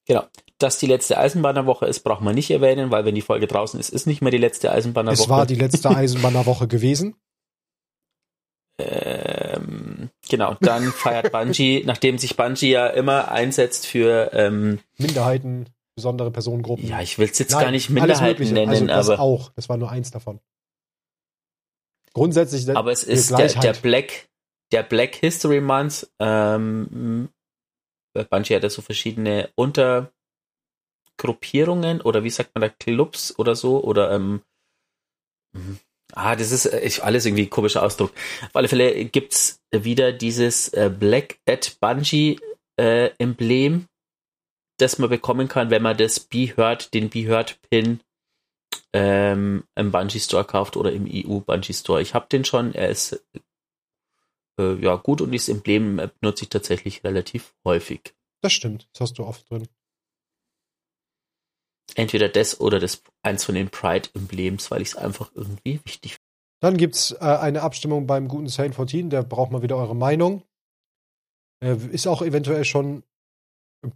[0.06, 0.24] Genau.
[0.56, 3.90] Dass die letzte Eisenbahnerwoche ist, braucht man nicht erwähnen, weil wenn die Folge draußen ist,
[3.90, 5.22] ist nicht mehr die letzte Eisenbahnerwoche.
[5.22, 7.14] Es war die letzte Eisenbahnerwoche gewesen.
[8.80, 16.30] ähm, genau, dann feiert Bungie, nachdem sich Bungie ja immer einsetzt für, ähm, Minderheiten, besondere
[16.30, 16.88] Personengruppen.
[16.88, 18.54] ja, ich will es jetzt Nein, gar nicht Minderheiten Mögliche.
[18.54, 19.50] nennen, also das aber, auch.
[19.56, 20.40] Das war nur eins davon.
[22.14, 24.28] Grundsätzlich aber es ist der, der Black,
[24.72, 27.28] der Black History Month, ähm,
[28.24, 34.12] Bungie hat ja so verschiedene Untergruppierungen oder wie sagt man da, Clubs oder so oder
[34.12, 34.42] ähm,
[36.12, 38.12] ah, das ist äh, ich, alles irgendwie ein komischer Ausdruck.
[38.42, 42.40] Auf alle Fälle gibt's wieder dieses äh, Black at Bungie
[42.78, 43.86] äh, Emblem,
[44.78, 48.00] das man bekommen kann, wenn man das Be Heard, den Be Heard Pin
[48.92, 52.00] ähm, im Bungie Store kauft oder im EU Bungie Store.
[52.00, 53.22] Ich habe den schon, er ist
[54.58, 58.14] äh, ja gut und dieses Emblem benutze ich tatsächlich relativ häufig.
[58.42, 58.88] Das stimmt.
[58.92, 59.68] Das hast du oft drin.
[61.94, 66.28] Entweder das oder das eins von den Pride-Emblems, weil ich es einfach irgendwie wichtig finde.
[66.60, 70.42] Dann gibt's äh, eine Abstimmung beim guten Saint 14, da braucht man wieder eure Meinung.
[71.62, 73.04] Äh, ist auch eventuell schon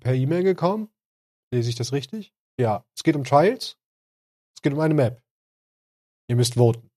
[0.01, 0.89] per E-Mail gekommen.
[1.53, 2.33] Lese ich das richtig?
[2.59, 2.85] Ja.
[2.97, 3.79] Es geht um Trials.
[4.63, 5.21] Es geht um eine Map.
[6.29, 6.89] Ihr müsst voten.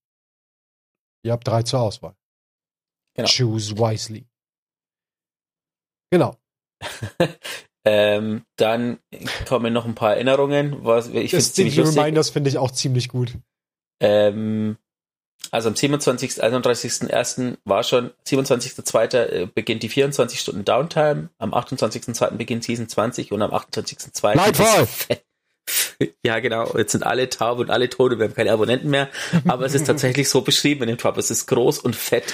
[1.24, 2.16] Ihr habt drei zur Auswahl.
[3.16, 3.28] Genau.
[3.28, 4.28] Choose wisely.
[6.12, 6.38] Genau.
[7.88, 9.00] ähm, dann
[9.48, 11.98] kommen noch ein paar Erinnerungen, was ich das ziemlich lustig.
[11.98, 13.36] Reminders finde ich auch ziemlich gut.
[14.00, 14.78] Ähm,
[15.50, 17.58] also am 27., 31.01.
[17.64, 19.18] war schon, 27.02.
[19.18, 22.36] äh, beginnt die 24 Stunden Downtime, am 28.02.
[22.36, 24.36] beginnt Season 20 und am 28.02.
[24.36, 24.88] Lightfall!
[26.24, 26.76] Ja, genau.
[26.78, 29.10] Jetzt sind alle taub und alle tot und wir haben keine Abonnenten mehr.
[29.48, 31.18] Aber es ist tatsächlich so beschrieben in dem Drop.
[31.18, 32.34] Es ist groß und fett.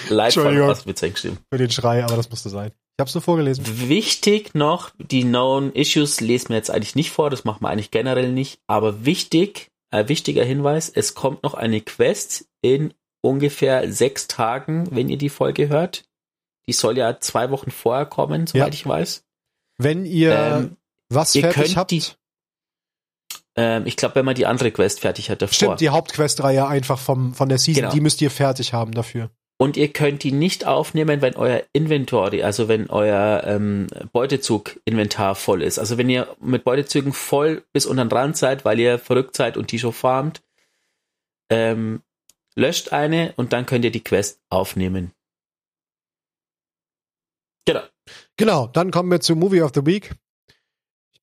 [0.86, 1.38] Mit geschrieben.
[1.52, 2.72] Für den Schrei, aber das musste sein.
[2.98, 3.64] Ich hab's nur vorgelesen.
[3.88, 7.92] Wichtig noch, die Known Issues lesen wir jetzt eigentlich nicht vor, das machen wir eigentlich
[7.92, 14.28] generell nicht, aber wichtig, äh, wichtiger Hinweis, es kommt noch eine Quest in ungefähr sechs
[14.28, 16.04] Tagen, wenn ihr die Folge hört.
[16.68, 18.74] Die soll ja zwei Wochen vorher kommen, soweit Ja.
[18.74, 19.24] ich weiß.
[19.78, 20.78] Wenn ihr Ähm,
[21.10, 22.04] was ihr fertig könnt habt, die-
[23.56, 25.54] Ähm, ich glaube, wenn man die andere Quest fertig hat davor.
[25.54, 27.94] stimmt, die Hauptquestreihe einfach vom, von der Season, Genau.
[27.94, 29.30] die müsst ihr fertig haben dafür.
[29.58, 35.62] Und ihr könnt die nicht aufnehmen, wenn euer Inventory, also wenn euer ähm, Beutezug-Inventar voll
[35.62, 35.78] ist.
[35.78, 39.58] Also wenn ihr mit Beutezügen voll bis unter den Rand seid, weil ihr verrückt seid
[39.58, 40.42] und die schon farmt,
[41.52, 42.02] ähm,
[42.56, 45.12] löscht eine und dann könnt ihr die Quest aufnehmen.
[47.66, 47.82] Genau.
[48.38, 50.16] Genau, dann kommen wir zu Movie of the Week.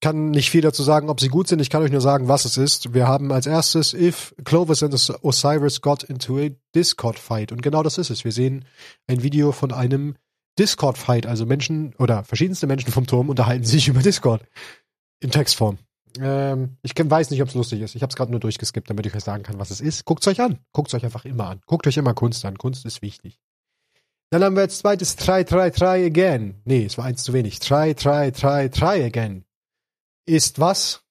[0.01, 1.61] Kann nicht viel dazu sagen, ob sie gut sind.
[1.61, 2.95] Ich kann euch nur sagen, was es ist.
[2.95, 7.51] Wir haben als erstes If Clovis and Os- Osiris got into a Discord fight.
[7.51, 8.25] Und genau das ist es.
[8.25, 8.65] Wir sehen
[9.09, 10.15] ein Video von einem
[10.59, 11.27] Discord-Fight.
[11.27, 14.43] Also Menschen oder verschiedenste Menschen vom Turm unterhalten sich über Discord
[15.21, 15.79] in Textform.
[16.21, 17.95] Ähm, ich weiß nicht, ob es lustig ist.
[17.95, 20.05] Ich habe es gerade nur durchgeskippt, damit ich euch sagen kann, was es ist.
[20.05, 20.59] Guckt euch an.
[20.73, 21.61] Guckt euch einfach immer an.
[21.67, 22.57] Guckt euch immer Kunst an.
[22.59, 23.41] Kunst ist wichtig.
[24.31, 26.61] Dann haben wir jetzt zweites Try, Try, Try Again.
[26.65, 27.61] Nee, es war eins zu wenig.
[27.61, 29.45] Try, Try, Try, Try Again.
[30.29, 31.03] Ist was?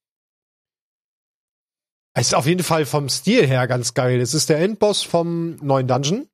[2.13, 4.21] Es ist auf jeden Fall vom Stil her ganz geil.
[4.21, 6.29] Es ist der Endboss vom neuen Dungeon.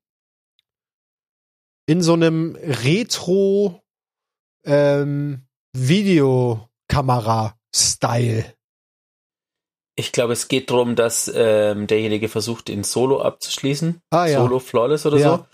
[1.87, 3.81] In so einem Retro
[4.65, 8.53] ähm, Videokamera-Style.
[9.95, 14.01] Ich glaube, es geht darum, dass ähm, derjenige versucht, in Solo abzuschließen.
[14.09, 14.41] Ah, ja.
[14.41, 15.37] Solo Flawless oder Ja.
[15.37, 15.45] so.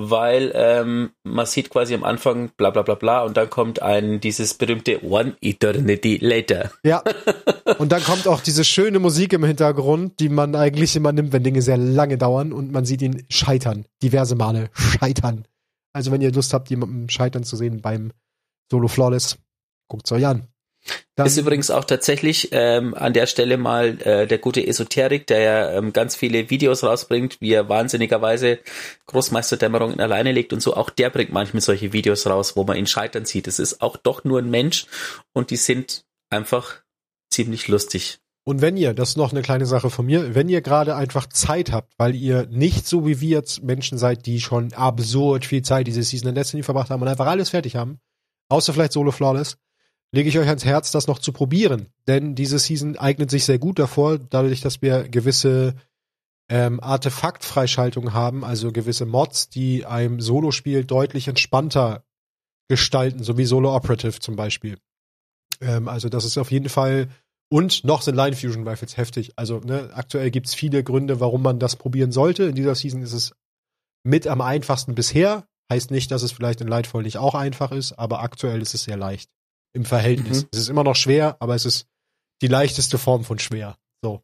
[0.00, 4.20] Weil ähm, man sieht quasi am Anfang bla bla bla bla und dann kommt ein
[4.20, 6.70] dieses berühmte One Eternity Later.
[6.84, 7.02] Ja.
[7.78, 11.42] Und dann kommt auch diese schöne Musik im Hintergrund, die man eigentlich immer nimmt, wenn
[11.42, 13.84] Dinge sehr lange dauern und man sieht ihn scheitern.
[14.02, 15.46] Diverse Male scheitern.
[15.92, 18.12] Also wenn ihr Lust habt, jemanden scheitern zu sehen beim
[18.70, 19.36] Solo Flawless,
[19.88, 20.48] guckt's euch an.
[21.16, 25.40] Dann, ist übrigens auch tatsächlich ähm, an der Stelle mal äh, der gute Esoterik, der
[25.40, 28.60] ja ähm, ganz viele Videos rausbringt, wie er wahnsinnigerweise
[29.06, 30.74] Großmeisterdämmerungen alleine legt und so.
[30.74, 33.48] Auch der bringt manchmal solche Videos raus, wo man ihn scheitern sieht.
[33.48, 34.86] Es ist auch doch nur ein Mensch
[35.32, 36.82] und die sind einfach
[37.30, 38.20] ziemlich lustig.
[38.44, 41.26] und wenn ihr, das ist noch eine kleine Sache von mir, wenn ihr gerade einfach
[41.26, 45.62] Zeit habt, weil ihr nicht so wie wir jetzt Menschen seid, die schon absurd viel
[45.62, 47.98] Zeit diese Season in Destiny verbracht haben und einfach alles fertig haben,
[48.48, 49.58] außer vielleicht Solo Flawless,
[50.12, 51.88] lege ich euch ans Herz, das noch zu probieren.
[52.06, 55.74] Denn diese Season eignet sich sehr gut davor, dadurch, dass wir gewisse
[56.48, 62.04] ähm, Artefaktfreischaltungen haben, also gewisse Mods, die einem Solo-Spiel deutlich entspannter
[62.68, 64.78] gestalten, so wie Solo Operative zum Beispiel.
[65.60, 67.08] Ähm, also das ist auf jeden Fall
[67.50, 69.32] und noch sind Line Fusion Rifles heftig.
[69.36, 72.44] Also ne, aktuell gibt's viele Gründe, warum man das probieren sollte.
[72.44, 73.32] In dieser Season ist es
[74.04, 75.46] mit am einfachsten bisher.
[75.70, 78.84] Heißt nicht, dass es vielleicht in Lightfall nicht auch einfach ist, aber aktuell ist es
[78.84, 79.30] sehr leicht
[79.72, 80.42] im Verhältnis.
[80.42, 80.48] Mhm.
[80.52, 81.86] Es ist immer noch schwer, aber es ist
[82.42, 83.76] die leichteste Form von schwer.
[84.02, 84.22] So.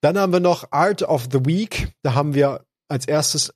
[0.00, 1.92] Dann haben wir noch Art of the Week.
[2.02, 3.52] Da haben wir als erstes,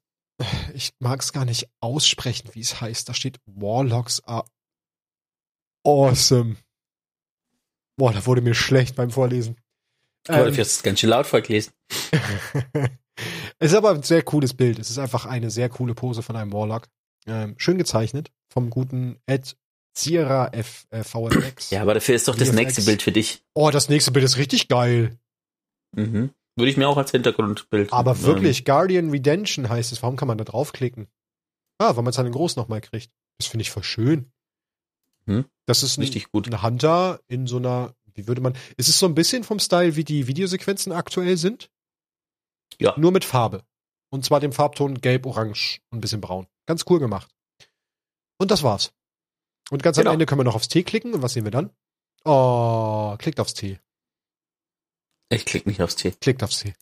[0.74, 3.08] ich mag es gar nicht aussprechen, wie es heißt.
[3.08, 4.44] Da steht Warlocks are
[5.84, 6.56] awesome.
[7.96, 9.56] Boah, da wurde mir schlecht beim Vorlesen.
[10.28, 11.72] Aber Ähm, es ganz schön laut vorgelesen.
[13.58, 14.78] es ist aber ein sehr cooles Bild.
[14.78, 16.88] Es ist einfach eine sehr coole Pose von einem Warlock.
[17.26, 19.56] Ähm, schön gezeichnet vom guten Ed
[19.95, 21.70] Sierra F, äh, VFX.
[21.70, 22.57] Ja, aber dafür ist doch das VFX.
[22.57, 23.43] nächste Bild für dich.
[23.55, 25.18] Oh, das nächste Bild ist richtig geil.
[25.95, 26.30] Mhm.
[26.57, 27.93] Würde ich mir auch als Hintergrundbild.
[27.93, 30.03] Aber ähm, wirklich, Guardian Redemption heißt es.
[30.03, 31.09] Warum kann man da draufklicken?
[31.78, 33.11] Ah, weil man seinen Groß nochmal kriegt.
[33.38, 34.30] Das finde ich voll schön.
[35.26, 35.45] Hm.
[35.66, 36.47] Das ist ein, Richtig gut.
[36.49, 39.97] ein Hunter in so einer, wie würde man, ist es so ein bisschen vom Style,
[39.97, 41.70] wie die Videosequenzen aktuell sind?
[42.78, 42.95] Ja.
[42.97, 43.64] Nur mit Farbe.
[44.11, 46.47] Und zwar dem Farbton gelb, orange und ein bisschen braun.
[46.66, 47.30] Ganz cool gemacht.
[48.38, 48.93] Und das war's.
[49.72, 50.10] Und ganz Genau.
[50.10, 51.14] am Ende können wir noch aufs T klicken.
[51.14, 51.70] Und was sehen wir dann?
[52.24, 53.80] Oh, klickt aufs T.
[55.30, 56.10] Ich klicke nicht aufs T.
[56.12, 56.74] Klickt aufs T.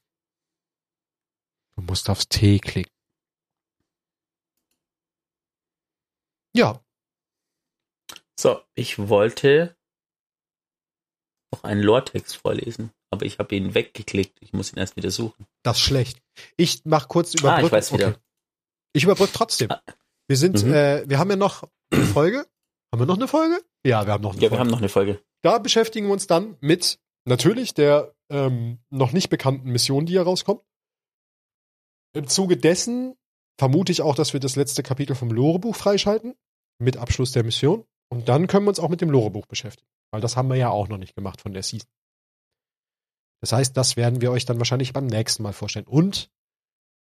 [1.77, 2.93] Du musst aufs T klicken.
[6.55, 6.83] Ja,
[8.39, 9.77] So, ich wollte
[11.53, 14.37] noch einen Lore-Text vorlesen, aber ich habe ihn weggeklickt.
[14.41, 15.47] Ich muss ihn erst wieder suchen.
[15.63, 16.21] das ist schlecht.
[16.57, 17.67] Ich mach kurz Ah, überbrücken.
[17.67, 18.21] ich weiß wieder.
[18.95, 19.71] Ich überbrück trotzdem.
[19.71, 19.81] Ah.
[20.27, 20.73] Wir sind, Mhm.
[20.75, 22.47] äh, wir haben ja noch eine Folge.
[22.93, 23.61] Haben wir noch eine Folge?
[23.85, 24.55] Ja, wir haben noch eine Ja, Folge.
[24.55, 25.23] wir haben noch eine Folge.
[25.43, 30.23] da beschäftigen wir uns dann mit natürlich der ähm, noch nicht bekannten Mission, die hier
[30.23, 30.63] rauskommt.
[32.15, 33.17] Im Zuge dessen
[33.59, 36.35] vermute ich auch, dass wir das letzte Kapitel vom Lorebuch freischalten,
[36.81, 37.85] mit Abschluss der Mission.
[38.13, 39.87] Und dann können wir uns auch mit dem Lorebuch beschäftigen.
[40.13, 41.89] Weil das haben wir ja auch noch nicht gemacht von der Season.
[43.41, 45.87] Das heißt, das werden wir euch dann wahrscheinlich beim nächsten Mal vorstellen.
[45.87, 46.31] Und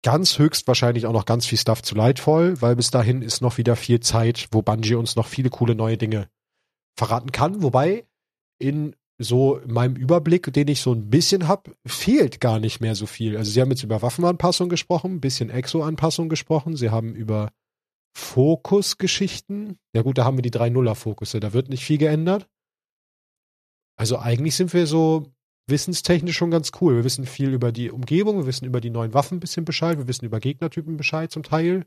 [0.02, 3.76] ganz höchstwahrscheinlich auch noch ganz viel Stuff zu Lightfall, weil bis dahin ist noch wieder
[3.76, 6.28] viel Zeit, wo Bungie uns noch viele coole neue Dinge
[6.96, 7.62] verraten kann.
[7.62, 8.06] Wobei
[8.58, 13.06] in so meinem Überblick, den ich so ein bisschen hab, fehlt gar nicht mehr so
[13.06, 13.36] viel.
[13.36, 17.50] Also sie haben jetzt über Waffenanpassung gesprochen, ein bisschen Exo-Anpassung gesprochen, sie haben über
[18.16, 19.78] Fokusgeschichten.
[19.92, 22.48] Ja gut, da haben wir die 3-0er-Fokusse, da wird nicht viel geändert.
[23.96, 25.32] Also eigentlich sind wir so
[25.68, 26.96] wissenstechnisch schon ganz cool.
[26.96, 29.98] Wir wissen viel über die Umgebung, wir wissen über die neuen Waffen ein bisschen Bescheid,
[29.98, 31.86] wir wissen über Gegnertypen Bescheid zum Teil.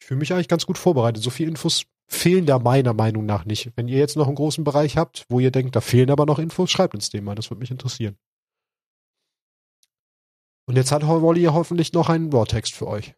[0.00, 1.22] Ich fühle mich eigentlich ganz gut vorbereitet.
[1.22, 3.72] So viel Infos fehlen da meiner Meinung nach nicht.
[3.76, 6.38] Wenn ihr jetzt noch einen großen Bereich habt, wo ihr denkt, da fehlen aber noch
[6.38, 7.34] Infos, schreibt uns den mal.
[7.34, 8.16] Das würde mich interessieren.
[10.66, 13.14] Und jetzt hat Wally ja hoffentlich noch einen Raw-Text für euch.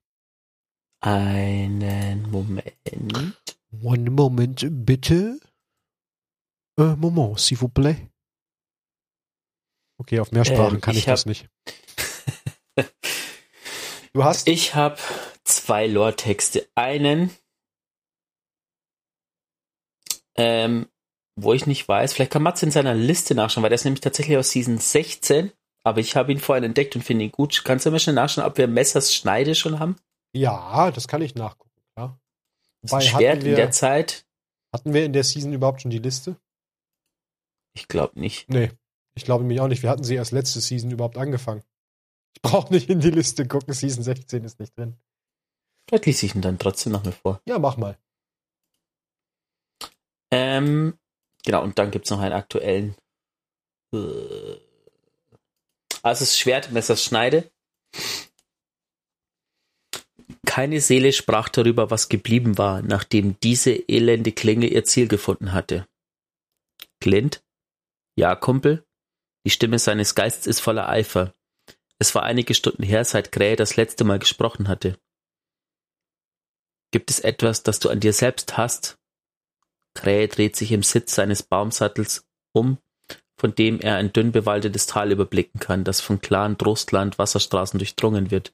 [1.00, 3.36] Einen Moment.
[3.82, 5.38] One moment, bitte.
[6.78, 8.08] Äh, Moment, s'il vous plaît.
[9.98, 11.48] Okay, auf mehr Sprachen Ähm, kann ich, ich hab- das nicht.
[14.12, 14.96] Du hast Ich habe
[15.44, 16.66] zwei Lore-Texte.
[16.74, 17.30] Einen,
[20.38, 20.88] Ähm,
[21.38, 24.00] wo ich nicht weiß, vielleicht kann Mats in seiner Liste nachschauen, weil der ist nämlich
[24.00, 25.52] tatsächlich aus Season 16,
[25.82, 27.62] aber ich habe ihn vorhin entdeckt und finde ihn gut.
[27.64, 29.96] Kannst du mal schnell nachschauen, ob wir Messers Schneide schon haben?
[30.34, 32.18] Ja, das kann ich nachgucken, ja.
[32.82, 34.26] Wobei, Schwert wir, in der Zeit.
[34.72, 36.36] Hatten wir in der Season überhaupt schon die Liste?
[37.74, 38.48] Ich glaube nicht.
[38.48, 38.70] Nee,
[39.16, 39.82] ich glaube nämlich auch nicht.
[39.82, 41.62] Wir hatten sie erst letzte Season überhaupt angefangen.
[42.36, 44.96] Ich brauche nicht in die Liste gucken, Season 16 ist nicht drin.
[45.88, 47.40] Vielleicht lese ich ihn dann trotzdem noch mal vor.
[47.46, 47.98] Ja, mach mal.
[50.30, 50.98] Ähm,
[51.44, 52.94] genau, und dann gibt es noch einen aktuellen.
[53.94, 54.56] Äh,
[56.02, 57.50] also das Schwert, Messers Schneide.
[60.44, 65.86] Keine Seele sprach darüber, was geblieben war, nachdem diese elende Klinge ihr Ziel gefunden hatte.
[67.00, 67.42] Clint?
[68.18, 68.85] Ja, Kumpel?
[69.46, 71.32] Die Stimme seines Geistes ist voller Eifer.
[72.00, 74.98] Es war einige Stunden her, seit Krähe das letzte Mal gesprochen hatte.
[76.90, 78.98] Gibt es etwas, das du an dir selbst hast?
[79.94, 82.78] Krähe dreht sich im Sitz seines Baumsattels um,
[83.36, 88.32] von dem er ein dünn bewaldetes Tal überblicken kann, das von klaren Trostland Wasserstraßen durchdrungen
[88.32, 88.52] wird.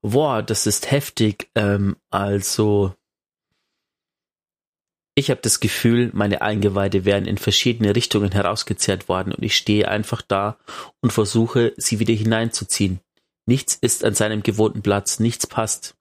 [0.00, 1.50] Boah, das ist heftig.
[1.56, 2.94] Ähm, also,
[5.14, 9.88] ich habe das Gefühl, meine Eingeweide wären in verschiedene Richtungen herausgezerrt worden und ich stehe
[9.88, 10.58] einfach da
[11.00, 13.00] und versuche, sie wieder hineinzuziehen.
[13.46, 15.96] Nichts ist an seinem gewohnten Platz, nichts passt.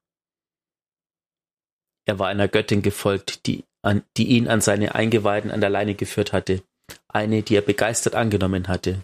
[2.05, 5.95] Er war einer Göttin gefolgt, die, an, die ihn an seine Eingeweiden an der Leine
[5.95, 6.63] geführt hatte,
[7.07, 9.03] eine, die er begeistert angenommen hatte.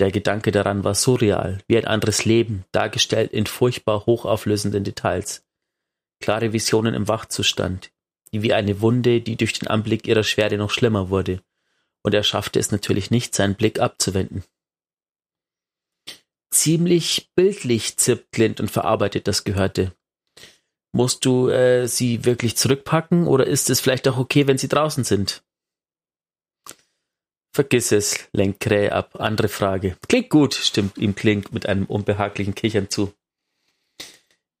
[0.00, 5.44] Der Gedanke daran war surreal, wie ein anderes Leben, dargestellt in furchtbar hochauflösenden Details.
[6.22, 7.90] Klare Visionen im Wachzustand,
[8.32, 11.42] wie eine Wunde, die durch den Anblick ihrer Schwere noch schlimmer wurde,
[12.02, 14.44] und er schaffte es natürlich nicht, seinen Blick abzuwenden.
[16.50, 19.92] Ziemlich bildlich zirpt Clint und verarbeitet das Gehörte.
[20.92, 25.04] Musst du äh, sie wirklich zurückpacken oder ist es vielleicht auch okay, wenn sie draußen
[25.04, 25.44] sind?
[27.52, 29.20] Vergiss es, lenkt Krähe ab.
[29.20, 29.96] Andere Frage.
[30.08, 33.12] Klingt gut, stimmt ihm Klink mit einem unbehaglichen Kichern zu.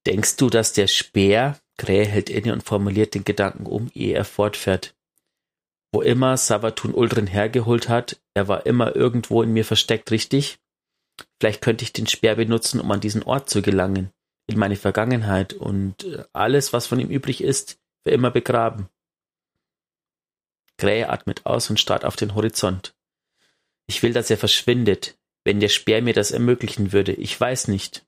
[0.06, 4.26] Denkst du, dass der Speer, Krähe hält inne und formuliert den Gedanken um, ehe er
[4.26, 4.94] fortfährt.
[5.92, 10.58] Wo immer Savatun Uldrin hergeholt hat, er war immer irgendwo in mir versteckt, richtig?
[11.40, 14.12] Vielleicht könnte ich den Speer benutzen, um an diesen Ort zu gelangen
[14.46, 18.90] in meine Vergangenheit und äh, alles, was von ihm übrig ist, für immer begraben.
[20.76, 22.94] Gray atmet aus und starrt auf den Horizont.
[23.86, 27.12] Ich will, dass er verschwindet, wenn der Speer mir das ermöglichen würde.
[27.12, 28.04] Ich weiß nicht.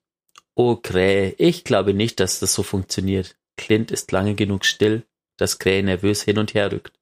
[0.53, 3.35] Oh, Krähe, ich glaube nicht, dass das so funktioniert.
[3.57, 5.05] Clint ist lange genug still,
[5.37, 6.99] dass Krähe nervös hin und her rückt.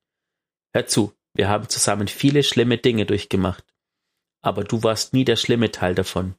[0.73, 3.65] Hör zu, wir haben zusammen viele schlimme Dinge durchgemacht.
[4.41, 6.35] Aber du warst nie der schlimme Teil davon.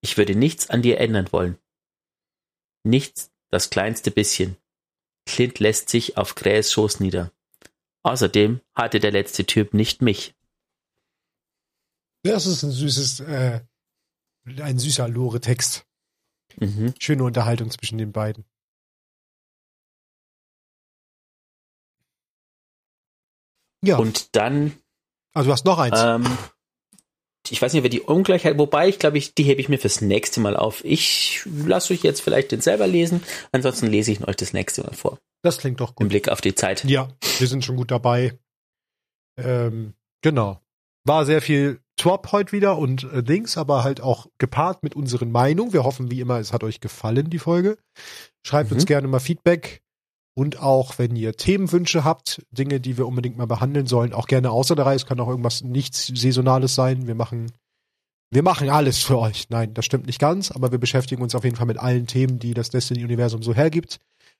[0.00, 1.58] Ich würde nichts an dir ändern wollen.
[2.84, 4.56] Nichts, das kleinste bisschen.
[5.26, 7.32] Clint lässt sich auf Krähes Schoß nieder.
[8.02, 10.34] Außerdem hatte der letzte Typ nicht mich.
[12.22, 13.60] Das ist ein süßes, äh,
[14.60, 15.86] ein süßer Lore-Text.
[16.56, 16.94] Mhm.
[16.98, 18.44] Schöne Unterhaltung zwischen den beiden.
[23.82, 23.98] Ja.
[23.98, 24.72] Und dann.
[25.34, 25.98] Also du hast noch eins.
[26.00, 26.26] Ähm,
[27.50, 30.00] ich weiß nicht, wer die Ungleichheit, wobei ich glaube, ich, die hebe ich mir fürs
[30.00, 30.84] nächste Mal auf.
[30.84, 33.22] Ich lasse euch jetzt vielleicht den selber lesen,
[33.52, 35.18] ansonsten lese ich euch das nächste Mal vor.
[35.42, 36.04] Das klingt doch gut.
[36.04, 36.84] Im Blick auf die Zeit.
[36.84, 38.38] Ja, wir sind schon gut dabei.
[39.38, 40.60] Ähm, genau.
[41.04, 45.30] War sehr viel Swap heute wieder und äh, Dings, aber halt auch gepaart mit unseren
[45.30, 45.72] Meinungen.
[45.72, 47.78] Wir hoffen wie immer, es hat euch gefallen, die Folge.
[48.44, 48.76] Schreibt mhm.
[48.76, 49.82] uns gerne mal Feedback.
[50.38, 54.52] Und auch, wenn ihr Themenwünsche habt, Dinge, die wir unbedingt mal behandeln sollen, auch gerne
[54.52, 54.94] außer der Reihe.
[54.94, 57.08] Es kann auch irgendwas nichts Saisonales sein.
[57.08, 57.50] Wir machen,
[58.30, 59.50] wir machen alles für euch.
[59.50, 62.38] Nein, das stimmt nicht ganz, aber wir beschäftigen uns auf jeden Fall mit allen Themen,
[62.38, 63.98] die das Destiny-Universum so hergibt.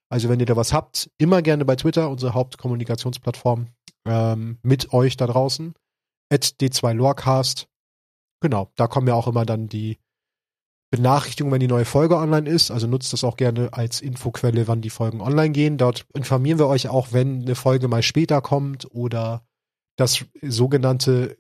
[0.08, 3.66] Also wenn ihr da was habt, immer gerne bei Twitter, unsere Hauptkommunikationsplattform,
[4.06, 5.74] ähm, mit euch da draußen.
[6.32, 7.66] At D2Lorecast.
[8.40, 9.98] Genau, da kommen ja auch immer dann die
[10.90, 12.70] Benachrichtigung, wenn die neue Folge online ist.
[12.70, 15.77] Also nutzt das auch gerne als Infoquelle, wann die Folgen online gehen.
[15.77, 19.47] Dort informieren wir euch auch, wenn eine Folge mal später kommt oder
[19.97, 21.36] das sogenannte,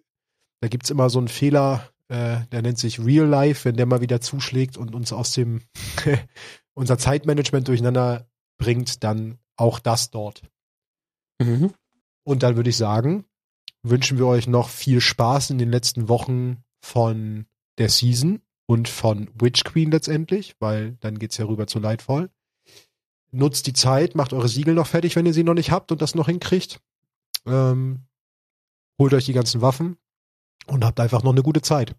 [0.60, 4.00] da gibt's immer so einen Fehler, äh, der nennt sich Real Life, wenn der mal
[4.00, 5.62] wieder zuschlägt und uns aus dem
[6.74, 10.42] unser Zeitmanagement durcheinander bringt, dann auch das dort.
[11.40, 11.72] Mhm.
[12.24, 13.24] Und dann würde ich sagen,
[13.82, 17.46] wünschen wir euch noch viel Spaß in den letzten Wochen von
[17.78, 22.30] der Season und von Witch Queen letztendlich, weil dann geht's ja rüber zu Lightfall.
[23.30, 26.00] Nutzt die Zeit, macht eure Siegel noch fertig, wenn ihr sie noch nicht habt und
[26.02, 26.80] das noch hinkriegt.
[27.46, 28.06] Ähm,
[28.98, 29.96] holt euch die ganzen Waffen
[30.66, 31.94] und habt einfach noch eine gute Zeit.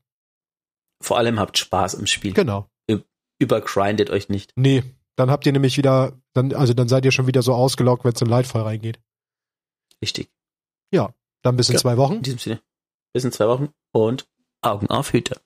[1.01, 2.33] Vor allem habt Spaß im Spiel.
[2.33, 2.69] Genau.
[3.41, 4.51] Übergrindet euch nicht.
[4.57, 4.83] Nee,
[5.15, 8.11] dann habt ihr nämlich wieder, dann, also dann seid ihr schon wieder so ausgelaugt, wenn
[8.11, 8.99] es in Lightfall reingeht.
[10.01, 10.29] Richtig.
[11.41, 11.79] Dann bis in Ja.
[11.79, 12.15] zwei Wochen.
[12.15, 12.61] In diesem Sinne,
[13.13, 14.27] bis in zwei Wochen und
[14.61, 15.39] Augen auf Hüte.